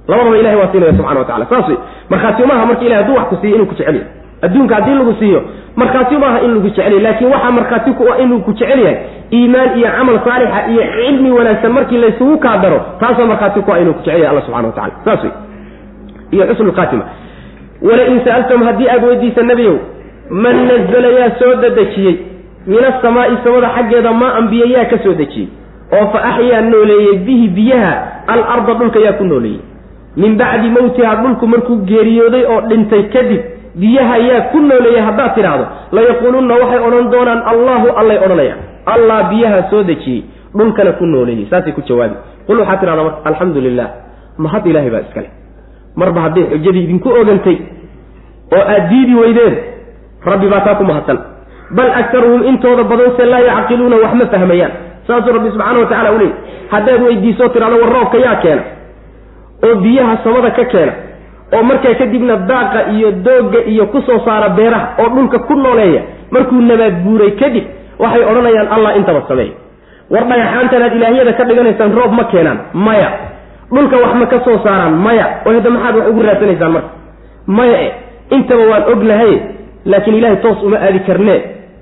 [0.08, 1.78] labadaba ilahay waa siinaya subxana wa tacala saas wey
[2.10, 4.08] markhaati maaha marka ilahay hadduu wax ku siiyo inuu ku jecel yahay.
[4.42, 5.42] Adduunka haddii lagu siiyo
[5.76, 7.00] markhaati maaha in lagu jecel yahay.
[7.00, 8.98] Laakiin waxaa markhaati ku ah inuu ku jecel yahay
[9.34, 13.80] iimaan iyo camal saalixa iyo cilmi wanaagsan markii laysugu kaa daro taasaa markhaati ku ah
[13.82, 15.32] inuu ku jecel yahay alla subxana wa tacala saas wey
[16.32, 17.04] iyo xusnu khaatima
[17.88, 19.78] walain sa'altum haddii aad weydiisa nebiyow
[20.46, 22.16] man nazala yaa soo dadejiyey
[22.68, 25.48] min asamaa'i samada xaggeeda maa ambiye yaa ka soo dejiyey
[25.98, 27.94] oo fa axyaa nooleeyey bihi biyaha
[28.34, 29.62] alarda dhulka yaa ku nooleeyey.
[30.22, 33.42] Min bacdi mowtiha dhulku markuu geeriyooday oo dhintay kadib
[33.82, 35.66] biyaha yaa ku nooleeyey haddaad tidhaahdo
[35.98, 38.60] layaquulunna waxay odhan doonaan allahu allay odhanayaan
[38.94, 40.22] allah biyaha soo dejiyey
[40.58, 41.48] dhulkana ku nooleeyey.
[41.50, 42.16] Saasay ku jawaabi
[42.48, 43.90] qul waxaad tidhahdaa marka alxamdu lilah
[44.38, 45.30] mahad ilaahay baa iskale
[45.96, 47.58] marba hadday xujadii idinku ogantay
[48.58, 49.56] oo aad diidi weydeen
[50.26, 51.18] rabbi baa taa ku mahadsan.
[51.78, 54.72] Bal aktaruhum intooda badanse laa yacqiluuna wax ma fahmayaan.
[55.08, 56.20] Saasuu rabbi subxaana wa tacala u
[56.72, 58.64] haddaad weydiisoo tidhahdo war roobka yaa keena
[59.68, 60.94] oo biyaha samada ka keena
[61.56, 66.02] oo markaa kadibna daaqa iyo doogga iyo ku soo saara beeraha oo dhulka ku nooleeya
[66.32, 67.64] markuu nabaad guuray kadib
[68.00, 69.54] waxay odhanayaan allah intaba sameeya
[70.14, 73.10] war dhagaxaantan aad ilaahyada ka dhiganaysaan roob ma keenaan maya
[73.74, 74.94] dhulka wax ma ka soo saaraan?
[75.06, 75.26] Maya.
[75.46, 76.90] Oo hadda maxaad wax ugu raadsanaysaan marka.
[77.58, 77.90] Maya e
[78.36, 79.34] intaba waan ognahay
[79.86, 81.40] laakiin ilahay toos uma aadi karnee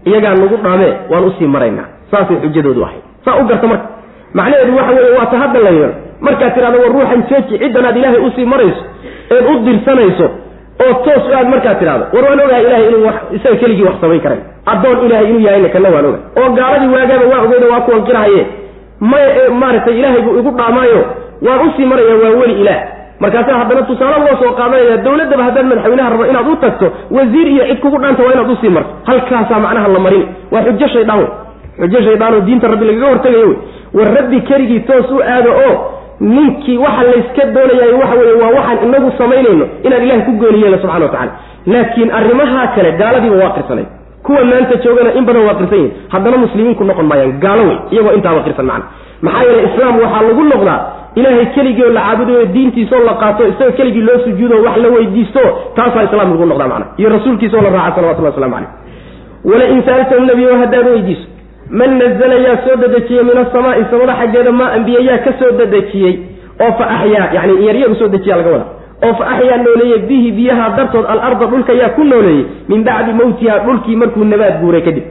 [0.08, 1.88] iyagaa nagu dhaamee waan u sii maraynaa.
[2.12, 3.04] Saasay xujadoodu ahayd.
[3.26, 3.88] Saa u garta marka.
[4.34, 7.98] Macnaheedu waxa weeye waa ta hadda la yeelo markaad tidhahdo war ruuxan jooji ciddan aad
[7.98, 8.84] ilaahay u sii marayso
[9.36, 10.28] eed u dirsanayso
[10.86, 14.22] oo toos aad markaad tidhahdo war waan ogahay ilahay inuu wax isaga keligii wax samayn
[14.26, 14.40] karay.
[14.72, 18.42] Addoon ilahay inuu yahayna kana waan ogahay oo gaaladii waagaaba waa ogeyda waa kuwan qirahaye
[19.12, 21.02] maya ee maaragtay ilaahay buu igu dhaamaayo
[21.46, 22.82] waan u sii maraya waa weli ilaah.
[23.20, 27.64] Markaasaa haddana tusaale loo soo qaadanaya dawladdaba haddaad madaxweynaha rabo inaad u tagto wasiir iyo
[27.70, 28.90] cid kugu dhaanta waa inaad u sii marto.
[29.06, 30.26] Halkaasaa macnaha la marin.
[30.52, 31.30] Waa xujo shaydaan wey.
[31.80, 33.58] Xujo shaydaanoo diinta rabbi lagaga hortegayo wey.
[33.94, 35.76] War rabbi keligii toos u aado oo
[36.20, 40.78] ninkii waxa layska doonayaay waxa weeye waa waxaan inagu samaynayno inaan ilahay ku gooni yeelo
[40.78, 41.28] subxana wa
[41.66, 43.86] laakiin arrimahaa kale gaaladiiba waa qirsanay
[44.24, 48.14] kuwa maanta joogana in badan waa qirsan yihiin haddana muslimiinku noqon maayaan gaalo wey iyagoo
[48.18, 48.86] intaaba qirsan macna.
[49.22, 50.80] Maxaa yeele islaam waxaa lagu noqdaa
[51.20, 55.44] ilaahay keligii oo la caabudayo diintiisaoo la qaato isaga keligii loo sujuudo wax la weydiisto
[55.76, 56.86] taasaa islaam lagu noqdaa macna.
[57.00, 58.70] Iyo rasuulkiisa oo la raaca salawatullah waslamu caleyh
[59.50, 61.26] walain sa'altahum nebiyo haddaad weydiiso
[61.80, 66.14] man nazala yaa soo dedejiyey min asamaai samada xaggeeda maa ambiye yaa ka soo dedejiyey
[66.66, 68.66] oo fa axyaa yani iyaryar u soo dejiya laga wada.
[69.06, 73.56] Oo fa axyaa nooleeyey bihi biyaha dartood alarda dhulka yaa ku nooleeyey min bacdi mowtiha
[73.66, 75.04] dhulkii markuu nabaad guuray kadib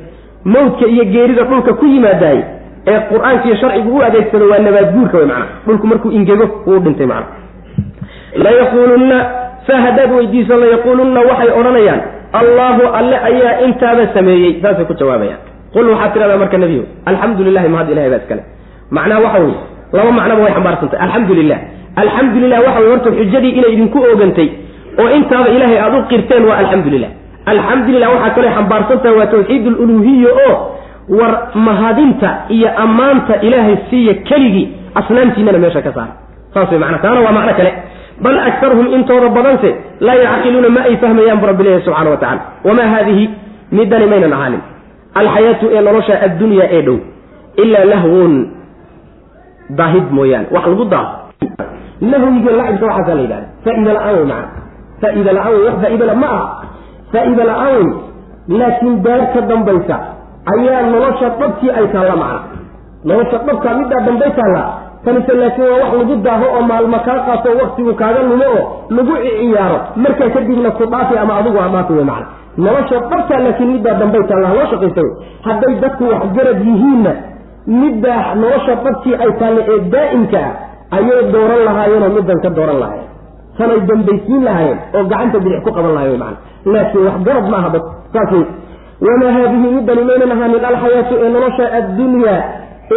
[0.55, 2.39] mawdka iyo geerida dhulka ku yimaadaay
[2.93, 6.79] ee qur'aanka iyo sharcigu u adeegsado waa nabaad guurka wey macana dhulku markuu ingego wuu
[6.85, 7.27] dhintay macana
[8.45, 9.19] layaquulunna
[9.67, 12.01] saa haddaad weydiiso layaquulunna waxay odhanayaan
[12.41, 15.41] allaahu alle ayaa intaaba sameeyey saasay ku jawaabayaan.
[15.75, 18.43] Qul waxaad tidhahdaa marka nebiyo alxamdu lilahi mahad ilahay baa iskale.
[18.97, 19.59] Macnaha waxa weye
[19.99, 21.59] laba macnaba way xambaarsantay alxamdu lilah
[22.03, 24.49] alxamdu lilah waxa wey horta xujadii inay idinku oogantay
[25.01, 27.11] oo intaaba ilaahay aada u qirteen waa alxamdu lilah
[27.53, 30.55] alxamdulilah waxaa kaloo xambaarsantaha waa tawxiid aluluhiya oo
[31.09, 36.15] war mahadinta iyo ammaanta ilaahay siiya keligii asnaamtiinana meesha ka saara
[36.55, 37.73] saas way macna taana waa macno kale.
[38.25, 42.89] Bal akaruhum intooda badanse laa yacqiluuna ma ay fahmayaan bu rabbilahi subxana wa tacala wamaa
[42.95, 43.25] haadihi
[43.73, 44.61] midani maynan ahaanin.
[45.21, 46.97] Alxayaatu ee nolosha addunya ee dhow
[47.65, 48.33] ilaa lahwun
[49.81, 50.47] daahid mooyaane.
[50.55, 51.13] Wax lagu daaho
[52.13, 54.49] lahwiga lacibka waxaasaa la yidhahda faaida la'aan wey macana
[55.03, 56.47] faaida la'aan wey wax faaidala ma aha.
[57.13, 57.85] Faaida la'aan
[58.49, 59.97] wey laakiin daar ka dambaysa
[60.55, 62.41] ayaa nolosha dhabkii ay taalla macna.
[63.09, 64.63] Nolosha dhabkaa middaa dambay taalla.
[65.05, 68.63] Tanise laakiin waa wax lagu daaho oo maalmo kaa qaato waktigu kaaga lumo oo
[68.97, 72.27] lagu ciyaaro markaa kadibna ku dhaafi ama adigu amaafi wey macna.
[72.65, 74.47] Nolosha dhabtaa laakiin middaa dambay taalla.
[74.51, 75.13] Haloo shaqaysa wey
[75.47, 77.13] hadday dadku waxgarad yihiinna
[77.83, 83.11] middaa nolosha dhabkii ay taalla ee daa'imka ah ayay dooran lahaayeenoo middan ka dooran lahaayeen.
[83.59, 86.39] Tanay dambaysiin lahaayeen oo gacanta bidix ku qaban lahayen macna.
[86.75, 87.85] Laakiin waxgarad maaha dad.
[88.15, 88.45] Saas wey
[89.07, 92.39] wamaa haadihi midani maynan ahaanin alxayaatu ee nolosha addunyaa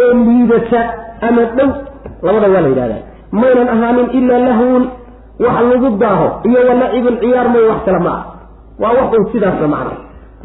[0.00, 0.80] ee liidata
[1.28, 1.68] ama dhow
[2.26, 3.02] labada waa la yidhahdaa
[3.42, 4.84] maynan ahaanin ilaa lahwun
[5.44, 8.22] wax lagu daaho iyo walacibun ciyaar may wax kale ma ah
[8.82, 9.94] waa wax un sidaasna macna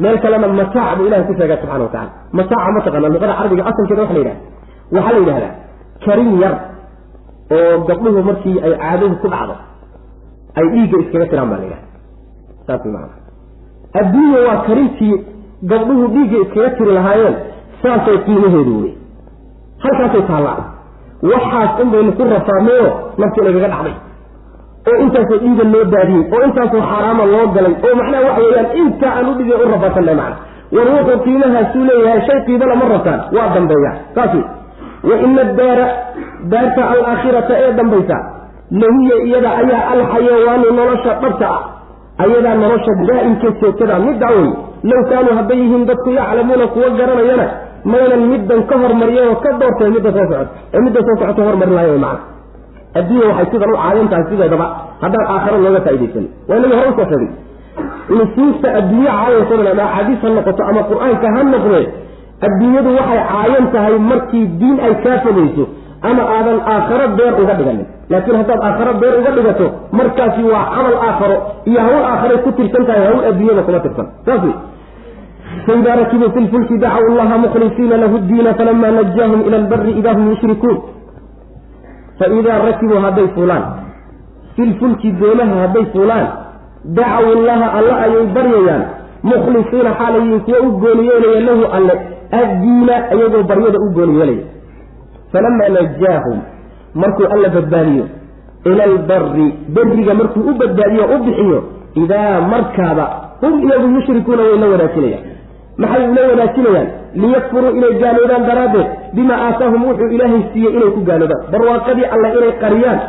[0.02, 4.02] meel kalena mataac buu ilahay ku sheegaa subxana wa tacala mataaca mataqana luqada carabiga asalkeeda
[4.04, 4.40] waxa la yidhahda
[4.96, 5.52] waxaa la yidhahdaa
[6.06, 6.54] karin yar
[7.56, 9.54] oo gabdhuhu markii ay caadadu ku dhacdo
[10.60, 11.88] ay dhiigga iskaga tiraan baa la yidhahda
[12.68, 13.14] saas maana
[14.00, 15.14] adduunya waa karintii
[15.62, 17.36] gabdhuhu dhiigga iskaga tiri lahaayeen
[17.82, 18.92] saasay qiimaheedu wey
[19.84, 20.58] halkaasay taallaa
[21.30, 22.88] waxaas un baynu ku rafaadnayo
[23.18, 23.94] nafti nagaga dhacday.
[24.88, 29.12] Oo intaasoo dhiiga loo daadiyey oo intaasoo xaaraama loo galay oo macnaha waxa weeyaan intaa
[29.18, 30.36] aan u dhigay u rafaadsannahay macna.
[30.74, 34.44] War wuxuu qiimahaasuu leeyahay shay qiibala ma rabtaan waa dambeeya saas wey
[35.08, 35.86] wa ina addaara
[36.52, 38.16] daarta alaakhirata ee dambaysa
[38.82, 41.62] lahiya iyada ayaa alxayawaanu nolosha dhabta ah.
[42.24, 44.50] Ayadaa nolosha daa'imka joogtada middaa wey
[44.90, 47.46] low kaanuu hadday yihiin dadku yaclamuuna kuwa garanayana
[47.92, 51.74] maynan middan ka hormariyeen oo ka doorteen midda soo socoto ee midda soo socoto hormarin
[51.78, 52.16] lahayn way
[52.98, 54.66] adduunya waxay sidan u caadin tahay sideedaba
[55.02, 57.30] haddaan aakharo looga faaidaysan waa inaga hore u soo sheegay
[58.18, 61.84] nusuusta adduunye caayaysadan ama axaadiis ha noqoto ama qur'aanka ha noqdee
[62.46, 65.64] adduunyadu waxay caayan tahay markii diin ay kaa fogeyso
[66.10, 67.86] ama aadan aakharo beer uga dhiganin.
[68.10, 69.66] Laakiin haddaad aakharo beer uga dhigato
[69.98, 71.36] markaasi waa camal aakharo
[71.70, 74.06] iyo hawl aakharay ku tirsan tahay hawl adduunyada kuma tirsan.
[74.26, 74.54] Saas wey
[75.66, 80.24] faidaa rakibuu fi lfulki dacaw allaha mukhlisiina lahu ddiina falama najaahum ila albari ida hum
[80.32, 80.76] yushrikuun.
[82.18, 83.64] Faidaa rakibuu hadday fuulaan
[84.56, 86.26] fi lfulki doomaha hadday fuulaan
[86.98, 88.82] dacaw allaha alle ayay baryayaan
[89.30, 91.94] mukhlisiina xaalayiin kuwa u gooni yeelaya lahu alle
[92.40, 94.44] addiina iyagoo baryada u gooni yeelaya
[95.32, 96.38] falamaa najaahum
[97.02, 98.04] markuu alla badbaadiyo
[98.70, 99.46] ila albari
[99.76, 101.58] beriga markuu u badbaadiyo o u bixiyo
[102.02, 103.06] idaa markaaba
[103.40, 105.24] hum iyagu yushrikuuna way la wanaajinayaan.
[105.82, 106.88] Maxay ula wanaajinayaan
[107.22, 111.42] liyakfuruu inay gaaloobaan daraaddeed bimaa aataahum wuxuu ilaahay siiyey inay ku gaaloobaan.
[111.52, 113.00] barwaaqadii alle inay qariyaan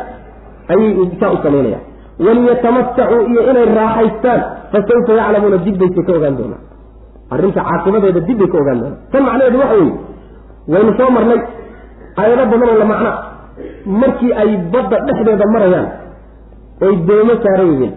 [0.72, 0.90] ayay
[1.20, 1.84] saa u samaynayaan
[2.26, 4.40] waliyatamatacuu iyo inay raaxaystaan
[4.72, 6.62] fasawfa yaclamuuna dib bayse ka ogaan doonaan
[7.34, 9.94] arrinta caaqibadeeda dib bay ka ogaan doonaan tan macnaheedu waxa weeye
[10.72, 11.40] waynu soo marnay
[12.20, 13.10] aayado badan oo la macna
[14.02, 15.86] markii ay badda dhexdeeda marayaan
[16.86, 17.92] oy doomo saaran yihiin.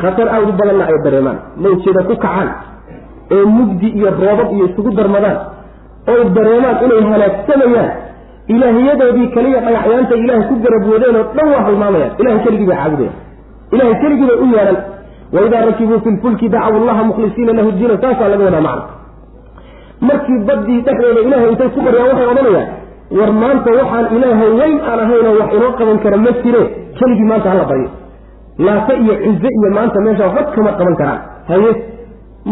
[0.00, 1.38] Khatar aad u badanna ay dareemaan.
[1.62, 2.48] Mawjeeda ku kacaan
[3.36, 5.38] oo mugdi iyo roobab iyo isugu darmadaan
[6.12, 7.90] oy dareemaan inay halaagsamayaan
[8.54, 13.16] ilaahiyadoodii kaliya dhagaxyaanta ilaahay ku garabwoodeen oo dhan waa halmaamayaan ilahay keligii bay caabudayaan
[13.74, 14.78] ilahay keligii bay u yeedhan
[15.36, 18.84] waidaa rakibuu fi lfulki dacaw allaha mukhlisiina lahu diina saasaa laga wadaa macna
[20.08, 22.68] markii baddii dhexdeeda ilahay intay ku baryaan waxay odhanayaan
[23.16, 26.62] war maanta waxaan ilaahay weyn aan ahaynoo wax inoo qaban kara ma jire
[26.98, 27.88] keligii maanta hala baryo
[28.66, 31.20] laata iyo cize iyo maanta meesha waxba kama qaban karaan.
[31.50, 31.70] Haye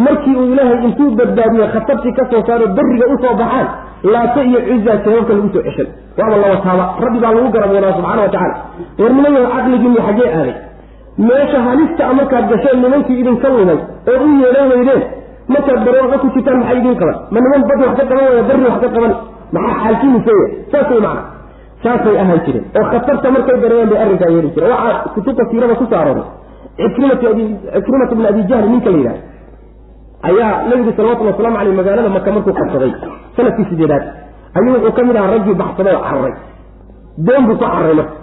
[0.05, 3.67] markii uu ilaahay intuu badbaadiye khatartii ka soo saaro berriga u soo baxaan
[4.13, 5.89] laata iyo cuzaa sababka lagu soo ceshan
[6.19, 8.55] waaba laba taaba rabbi baa lagu garab wadaa subxana wa tacala
[9.01, 10.55] war nimanyaho caqligiinni xaggee aaday.
[11.29, 13.79] Meesha halista a markaad gasheen nimankii idinka lumay
[14.13, 15.03] ood u yeelan weydeen
[15.55, 17.17] markaad barooqa ku jirtaan maxay idiin qaban?
[17.35, 19.13] Ma niman badi wax ka qaban waya barri wax ka qaban
[19.55, 21.23] maxaa xaalkiinisaya saas way macna.
[21.83, 22.65] Saasay ahaan jireen.
[22.79, 24.71] Oo khatarta markay dareeyeen bay arrinkaa yeeli jireen.
[24.73, 26.27] Waxaa kutubta siirada ku soo arooray.
[26.81, 27.45] Cikrimatu abi
[27.75, 29.19] cikrimatu bni abi jahli ninka la yidhaha
[30.29, 32.93] ayaa nabigu salawatullhi waslamu aleyh magaalada maka markuu qabsaday.
[33.37, 34.05] Sanadkii sideedaad.
[34.57, 36.35] Ayuu wuxuu ka mid ahaa raggii baxsaday oo cararay
[37.27, 38.15] doon buu soo cararay marka.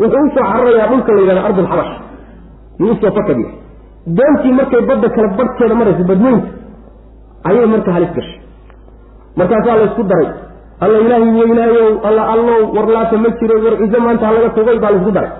[0.00, 1.92] Wuxuu u soo cararayaa dhulka la yidhahda ardulxabash
[2.80, 3.50] yuu u soo fakadiya
[4.18, 6.48] doontii markay badda kale barhkeeda maraysa badweynta
[7.48, 8.38] ayay marka halis gashay.
[9.38, 10.28] Markaasaa la isku daray
[10.84, 14.98] alla ilaahay weynaayow alla allow warlaata ma jiro war cizo maanta halaga tugay baa la
[15.00, 15.32] isku daray.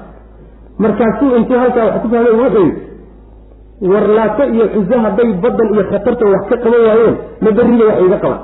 [0.83, 6.25] Markaasuu intuu halkaa wax ku fahmay wuxuu yidhi warlaato iyo cizo hadday baddan iyo khatarta
[6.35, 7.15] wax ka qaban waayeen
[7.45, 8.41] ma berriga wax iga qaban.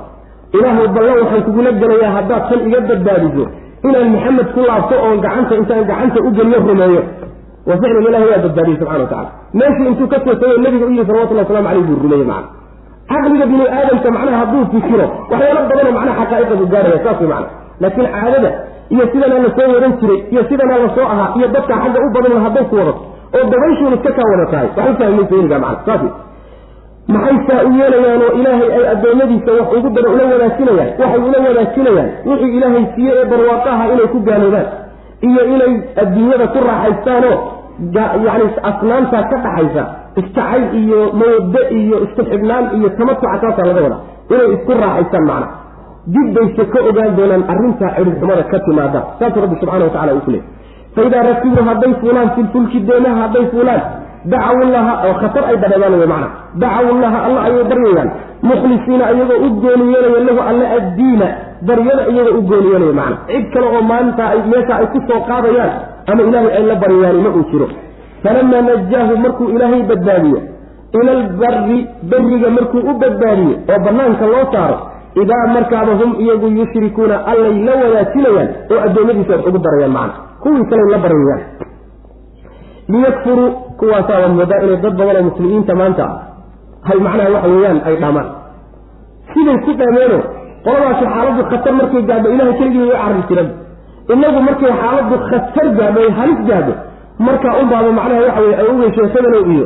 [0.57, 3.43] Ilaahay ballan waxaan kugula gelayaa haddaad tan iga badbaadiso
[3.87, 7.01] inaan maxamed ku laabto oon gacanta intaan gacanta u geliyo rumeeyo.
[7.69, 9.29] Wa ficlan ilahi waa badbaadiyey subxana wa tacala
[9.59, 12.47] meeshii intuu ka tagay nabiga u yihi salawatullah waslamu aleyh buu rumeeyey macana
[13.09, 17.47] caqliga bini aadamka macnaha hadduu fikiro waxyaalo badanoo macnaha xaqaa'iqa buu gaaraya saas way macna.
[17.81, 18.49] Laakiin caadada
[18.93, 22.09] iyo sidanaa la soo waran jiray iyo sidanaa la soo ahaa iyo dadka xagga u
[22.15, 23.01] badan hadday ku wadato
[23.37, 26.01] oo dabayshuun iska kaa wada tahay wax u fahmaysa weligaa macna saas
[27.13, 31.37] maxay saa u yeelayaan oo ilaahay ay addoommadiisa wax ugu daro ula wadaajinayaan waxay ula
[31.47, 34.67] wadaajinayaan wixii ilaahay siiye ee barwaaqaha inay ku gaaloobaan
[35.29, 35.73] iyo inay
[36.03, 37.35] adduunyada ku raaxaystaanoo
[38.27, 39.83] yacni asnaamtaa ka dhaxaysa
[40.19, 44.01] istacayl iyo mawado iyo isku xidhnaan iyo tamatuca taasaa laga wadaa.
[44.33, 45.47] Inay isku raaxaystaan macna.
[46.13, 50.23] Dib bayse ka ogaan doonaan arrintaa cidhibxumada ka timaada saasuu rabbi subxana wa tacala uu
[50.27, 50.31] ku
[50.95, 53.81] faidaa rakibu hadday fuulaan filfulki doomaha hadday fuulaan
[54.31, 56.27] dacaw llaha oo khatar ay dareemaan wey macna.
[56.63, 58.09] Dacaw llaha alla ayay baryayaan
[58.49, 59.85] mukhlisiina iyagoo u gooni
[60.27, 61.27] lahu alla addiina
[61.69, 63.17] baryada iyagoo u gooni yeelaya macna.
[63.29, 65.71] Cid kale oo maalintaa ay meesha ay ku soo qaadayaan
[66.11, 67.67] ama ilaahay ay la baryayaani ma uu jiro
[68.23, 70.39] falamaa najaahu markuu ilaahay badbaadiyo
[70.99, 71.79] ila albari
[72.11, 74.77] beriga markuu u badbaadiyo oo banaanka loo saaro
[75.23, 80.13] idaa markaaba hum iyagu yushrikuuna allay la wadaajinayaan oo addoommadiisa wax ugu darayaan macna
[80.43, 81.41] kuwii kaley la baryayaan
[82.93, 83.49] liyakfuruu
[83.79, 86.05] kuwaasaa waad moodaa inay dad badan oo muslimiinta maanta
[86.87, 88.27] hay macnaha waxa weeyaan ay dhaamaan
[89.33, 90.19] siday ku dhaameeno
[90.65, 93.49] qoladaasi xaaladdu khatar markay gaadho ilahay keligii way carri jiran
[94.15, 96.73] inagu markay xaaladdu khatar gaadho ay halis gaadho
[97.27, 99.65] markaa unbaaba macnaha waxa weye ay ugeysheesaganow iyo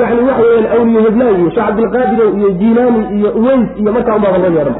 [0.00, 4.52] yacni waxa weyaan awliye heblaay iyo sheekh iyo jiilaani iyo uweys iyo markaa unbaaba loo
[4.58, 4.76] yeedhan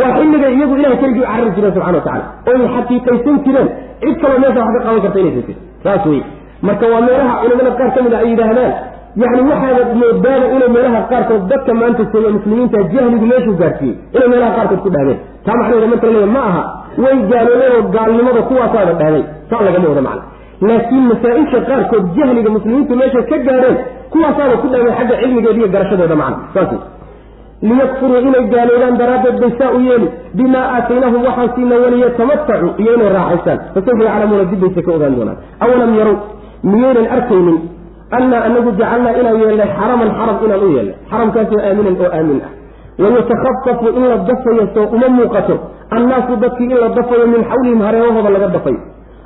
[0.00, 3.68] waa xilligay iyagu ilahay keligii u carari jireen subxana wa tacala oy xaqiiqaysan jireen
[4.02, 6.22] cid kaloo meesha wax ka qaban karta inaysan jirin saas weye
[6.68, 8.72] marka waa meelaha culamada qaar ka mid a ay yidhaahdaan
[9.22, 14.52] yacni waxaada moodaada inay meelaha qaarkood dadka maanta jooga muslimiinta jahligu meeshuu gaarsiiyey inay meelaha
[14.58, 15.18] qaarkood ku dhahdeen.
[15.46, 16.62] Taa macnaheeda marka la leeya ma aha
[17.02, 20.22] way gaaloobeen oo gaalnimada kuwaasaada dhahday saa lagama wada macna
[20.68, 23.76] laakiin masaa-isha qaarkood jahliga muslimiintu meeshay ka gaadheen
[24.12, 26.72] kuwaasaaba ku dhahdeen xagga cilmigeeda iyo garashadooda macna saas
[27.68, 30.08] liyakfuruu inay gaaloobaan daraaddeed bay saa u yeeli.
[30.38, 33.58] Bimaa aataynahum waxaan siina waliyatamatacuu iyo inay raaxaystaan.
[33.74, 35.38] Fasawfa yaclamuuna dib bayse ka ogaan doonaan.
[35.64, 36.16] Awalam yarow
[36.72, 37.58] miyaynan arkaynin
[38.18, 40.96] annaa anagu jacalnaa inaan yeelnay xaraman xaram inaan u yeelnay.
[41.10, 42.50] Xaramkaasoo aaminan oo aamin ah.
[43.02, 45.54] Wayatakhatafu in la dafayo soo uma muuqato.
[45.96, 48.80] Annaasu dadkii in la dafayo min xawlihim hareerahooda laga dafayo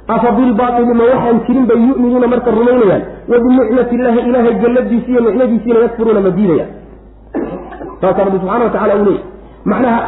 [0.09, 5.21] afa bilbaaili ma waxaan jirin bay yu'minuuna marka rumaynayaan wa binicmati illaahi ilaahay galladiisi iyo
[5.21, 6.71] nicmadiisiina yakfuruuna ma diidayaan
[8.01, 9.21] saasaa rabbi subxana wa tacala uu leey
[9.65, 10.01] macnaha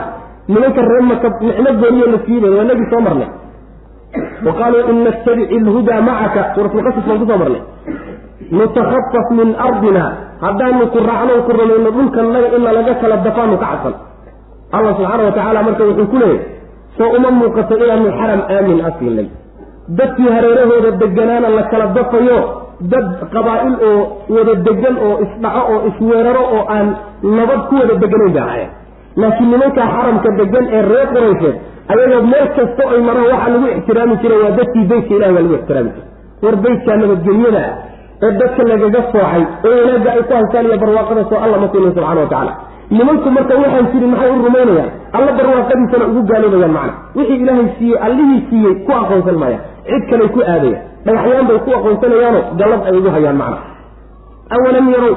[0.48, 3.30] nimanka reer maka nicmo gooniyo la siibay waa nagii soo marnay
[4.46, 7.62] wa qaaluu in nattabic ilhudaa macaka suuratulqasas baan ku soo marnay
[8.58, 10.04] nutakhafaf min ardina
[10.44, 13.94] haddaanu ku raacno ku rumayno dhulkanaga ina laga kala dafaanu ka cadsan
[14.76, 16.40] allah subxaana wa marka wuxuu ku leeyahy
[17.00, 19.28] soo uma muuqato inaanu xaram aamin a siinay
[19.98, 22.38] dadkii hareerahooda deganaana la kala dafayo
[22.92, 24.00] dad qabaa'il oo
[24.36, 26.86] wada degan oo isdhaco oo isweeraro oo aan
[27.38, 28.70] nabad ku wada deganayn bay ahayen
[29.22, 31.56] laakiin nimankaa xaramka degan ee reer quraysheed
[31.94, 35.54] ayagoo meel kasto ay maraan waxaa lagu ixtiraami jiray waa dadkii beytka ilahi baa lagu
[35.60, 36.04] ixtiraami jiray.
[36.44, 37.62] War beytkaa nabadgelyada
[38.26, 41.92] ee dadka lagaga soocay oo wanaagga ay ku haystaan iyo barwaaqada soo alla ma siinin
[41.96, 42.52] subxana wa tacala
[42.96, 44.90] nimanku marka waxaan jirin maxay u rumaynayaan?
[45.16, 46.92] Alla barwaaqadiisana ugu gaaloobayaan macna.
[47.18, 49.58] Wixii ilaahay siiyey allihii siiyey ku aqoonsan maaya
[49.90, 53.58] cid kaley ku aadaya dhagaxyaan bay ku aqoonsanayaano gallad ay ugu hayaan macna.
[54.56, 55.14] Awalam yarow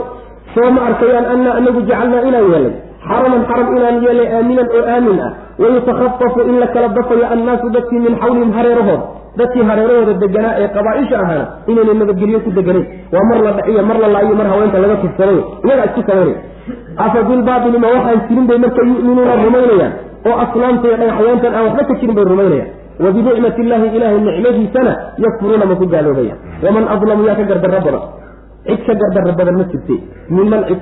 [0.56, 2.74] soo ma arkayaan annaa anagu jacalnaa inaan yeelay.
[3.10, 5.32] Xaraman xaram inaan yeelay aaminan oo aamin ah.
[5.62, 9.06] Wayutakhatafu in la kala dafayo annaasu dadkii min xawlihim hareerahooda
[9.40, 12.86] dadkii hareerahooda deganaa ee qabaaisha ahaana inayna nabadgelyo ku deganayn.
[13.14, 16.36] Waa mar la dhaciyo mar la laayo mar haweenta laga tufsaday iyagaa isku samaynay
[17.06, 19.94] afa bilbaaili ma waxaan jirin bay marka yu'minuuna rumaynayaan?
[20.30, 22.70] Oo asnaamta iyo dhagaxyaantan aan waxba ka jirin bay rumaynayaan
[23.04, 24.94] wa binicmati illaahi ilaahay nicmadiisana
[25.26, 26.36] yakfuruuna ma ku gaaloobaya
[26.66, 28.04] waman adlamu yaa ka gardarro badan
[28.68, 29.96] cid ka gardarro badan ma jirte
[30.38, 30.80] minman cid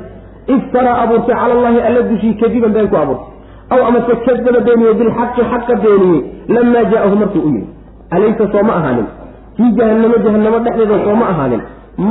[0.56, 3.30] iftaraa abuurtay cala allahi alla dushii kadiban been ku abuurtay
[3.76, 6.20] aw amase kadaba beeniyey bilxaqi xaqa beeniyey
[6.56, 7.64] lamaa jaa'ahu markuu u yimi
[8.16, 9.08] alaysa soo ma ahaanin
[9.58, 11.62] fii jahannamo jahannamo dhexdeeda soo ma ahaanin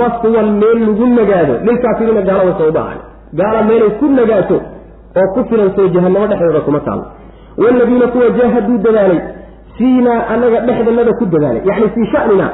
[0.00, 3.04] maswan meel lagu nagaado lilkaafiriina gaalada soo ma ahaanin
[3.40, 4.56] gaala meelay ku nagaato
[5.20, 7.04] oo ku filan soo jahannamo dhexdeeda kuma taalo
[7.62, 9.20] waaladiina kuwa jaahaduu dadaalay
[9.78, 12.46] fiinaa anaga dhexdanada ku dadaalay yacni fii shanina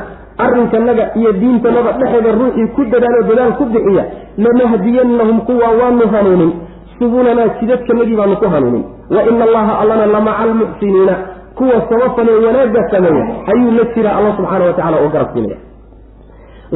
[0.44, 4.04] arrinkanaga iyo diintanada dhexeeda ruuxii ku dadaalo dadaal ku bixiya
[4.44, 6.52] lanahdiyannahum kuwa waanu hanuunin.
[6.98, 8.84] Subulanaa jidadkanagii baanu ku hanuunin.
[9.14, 11.14] Wa ina allaha allana lamaca almuxsiniina
[11.58, 15.58] kuwa sabafalee wanaagga sameeya ayuu la jiraa alla subxaana wa tacala oo garab siinaya.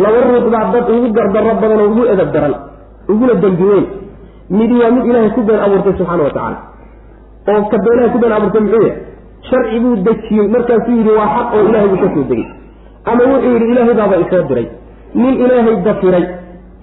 [0.03, 2.55] Laba ruux baa dad ugu gardarro badan oo ugu edab daran
[3.09, 3.87] uguna dembi
[4.59, 6.59] midi waa mid ilaahay ku been abuurtay subxaana wa tacaala
[7.53, 8.95] oo ka beenaha ku been abuurtay muxuu yahay
[9.51, 12.47] sharci buu dejiyey markaasuu yidhi waa xaq oo ilahay buu ka soo degay.
[13.11, 14.67] Ama wuxuu yidhi ilaahay baaba isoo diray.
[15.21, 16.25] Nin ilaahay dafiray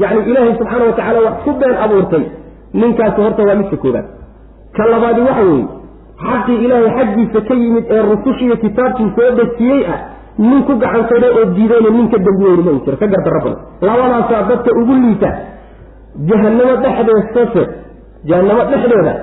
[0.04, 2.24] yacni ilaahay subxaana wa tacala wax ku been abuurtay
[2.82, 4.06] ninkaasi horta waa midka koobaad
[4.78, 5.66] ka labaadi waxa weeye
[6.28, 10.00] xaqii ilaahay xaggiisa ka yimid ee rusushiiyo kitaabkii soo dejiyey ah
[10.48, 13.60] nin ku gacansaday oo diidayna nin ka dembi weyni ma u jiro ka gardarro badan
[13.90, 15.30] labadaasaa dadka ugu liita
[16.30, 17.64] jahanamo dhexdeesase
[18.30, 19.14] jahanamo dhexdeeda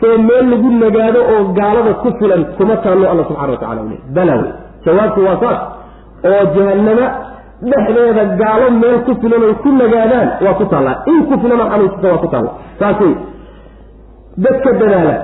[0.00, 3.96] soo meel lagu nagaado oo gaalada ku filan kuma taanno alla subxana wa tacala le
[4.16, 4.50] bala wey
[4.84, 5.60] jawaabtu waa saas.
[6.30, 7.06] Oo jahanamo
[7.70, 10.96] dhexdeeda gaalo meel ku filan oy ku nagaadaan waa ku taallaa.
[11.12, 12.50] In ku filan oo xanuunsata waa ku taalla
[12.80, 13.14] saas wey
[14.44, 15.14] dadka dadaala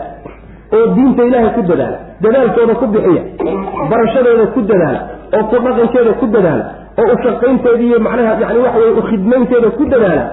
[0.76, 3.22] oo diinta ilaahay ku dadaala dadaalkooda ku bixiya
[3.90, 5.00] barashadeeda ku dadaala
[5.36, 6.64] oo ku dhaqankeeda ku dadaala
[7.00, 10.24] oo u shaqaynteeda iyo macnaha yani waxa weye u khidmaynteeda ku dadaala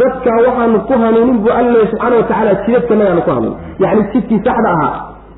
[0.00, 3.56] dadkaa waxaanu ku hanuunin buu alla subxaana wa tacaala jidadkanagaanu ku hanuunin.
[3.82, 4.92] Yacni jidkii saxda ahaa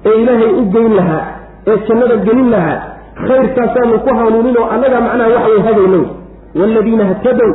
[0.08, 1.22] ee ilaahay u geyn lahaa
[1.70, 2.78] ee jannada gelin lahaa
[3.26, 6.04] khayrkaasaanu ku hanuunin oo annagaa macnaha waxa way hagaynow
[6.60, 7.50] waaladiina htadow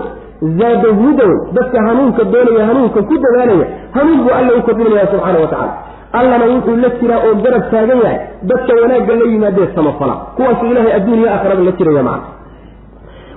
[0.60, 3.68] zaada hudow dadka hanuunka doonaya hanuunka ku dadaalaya
[3.98, 5.74] hanuun buu alla u kordhinaya subxaana wa tacala
[6.20, 8.18] allana wuxuu la jiraa oo garab taagan yahay
[8.52, 12.26] dadka wanaagga la yimaadee samafala kuwaasu ilahay adduun iyo aakhiraba la jiraya macna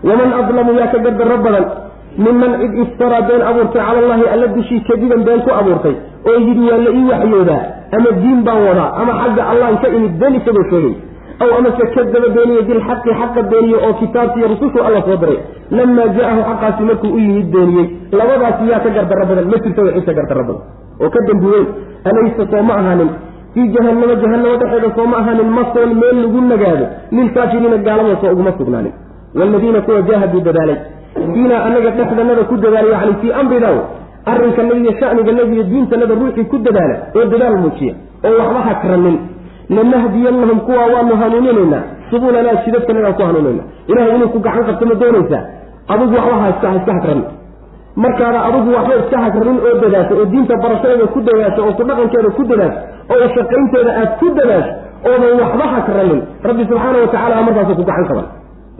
[0.08, 1.64] waman adlamu yaa ka gardarro badan
[2.24, 5.94] minman cid iftaraa been abuurtay cala allahi alla dushii kadiban been ku abuurtay
[6.30, 7.62] oo yidhi waa la ii waxyoodaa
[7.98, 10.94] ama diin baan wadaa ama xagga allahan ka imid been isagoo sheegay
[11.44, 15.38] aw amase kadaba beeniye bilxaqi xaqa beeniye oo kitaabkiiyo rusushu alla soo diray
[15.78, 17.86] lamaa jaahu xaqaasi markuu u yimid beeniyey
[18.20, 20.62] labadaasi yaa ka gardarro badan ma jirto cid ka gardarro badan
[21.04, 21.66] oo ka dembi weyn
[22.10, 23.10] alaysa soo ma ahaanin
[23.54, 26.86] fii jahannama jahannamo dhexeeda soo ma ahaanin masoon meel lagu nagaado
[27.18, 28.92] lilkaafiriina gaalada soo uguma sugnaanin
[29.38, 30.76] waaladiina kuwa jaahaduu dadaalay
[31.34, 33.68] fiinaa anaga dhexdanada ku dadaalay yacni fii amrina
[34.32, 37.94] arrinkanada iyo shaniganada iyo diintanada ruuxii ku dadaala oo dadaal muujiya
[38.28, 39.16] oo waxba hakranin
[39.76, 45.42] lanahdiyannahum kuwa waanu hanuuninaynaa subulanaa shidadkanagaan ku hanuuninayna ilahay inuu ku gacan qabto ma doonaysaa
[45.92, 47.24] adigu waxba haska haiska hakranin
[48.04, 52.30] markaada adigu waxba iska hakranin oo dadaasho oo diinta barashadeeda ku dadaasho oo ku dhaqankeeda
[52.38, 52.80] ku dadaasho
[53.14, 54.72] oo shaqaynteeda aad ku dadaasho
[55.10, 58.26] oodan waxba hakranin rabbi subxaana wa tacala markaasuu ku gacan qaban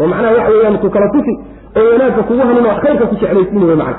[0.00, 1.34] oo macnaha waxa weeyaan ku kala tusi
[1.80, 3.98] oo wanaagka kugu hanuun oo khayrka ku jeclaysiin wey macna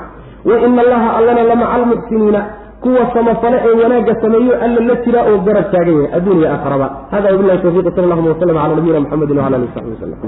[0.50, 2.40] wa ina allaha allana lamaca almuxsiniina
[2.84, 6.86] kuwa samafale ee wanaagga sameeyo alla la jiraa oo garab taagan yahay adduun iyo aakhiraba
[7.14, 10.18] hada wabilahi tawfiiq sal allahuma wasalam cala nabiyina muxamedin wala alihi saxbi wasalam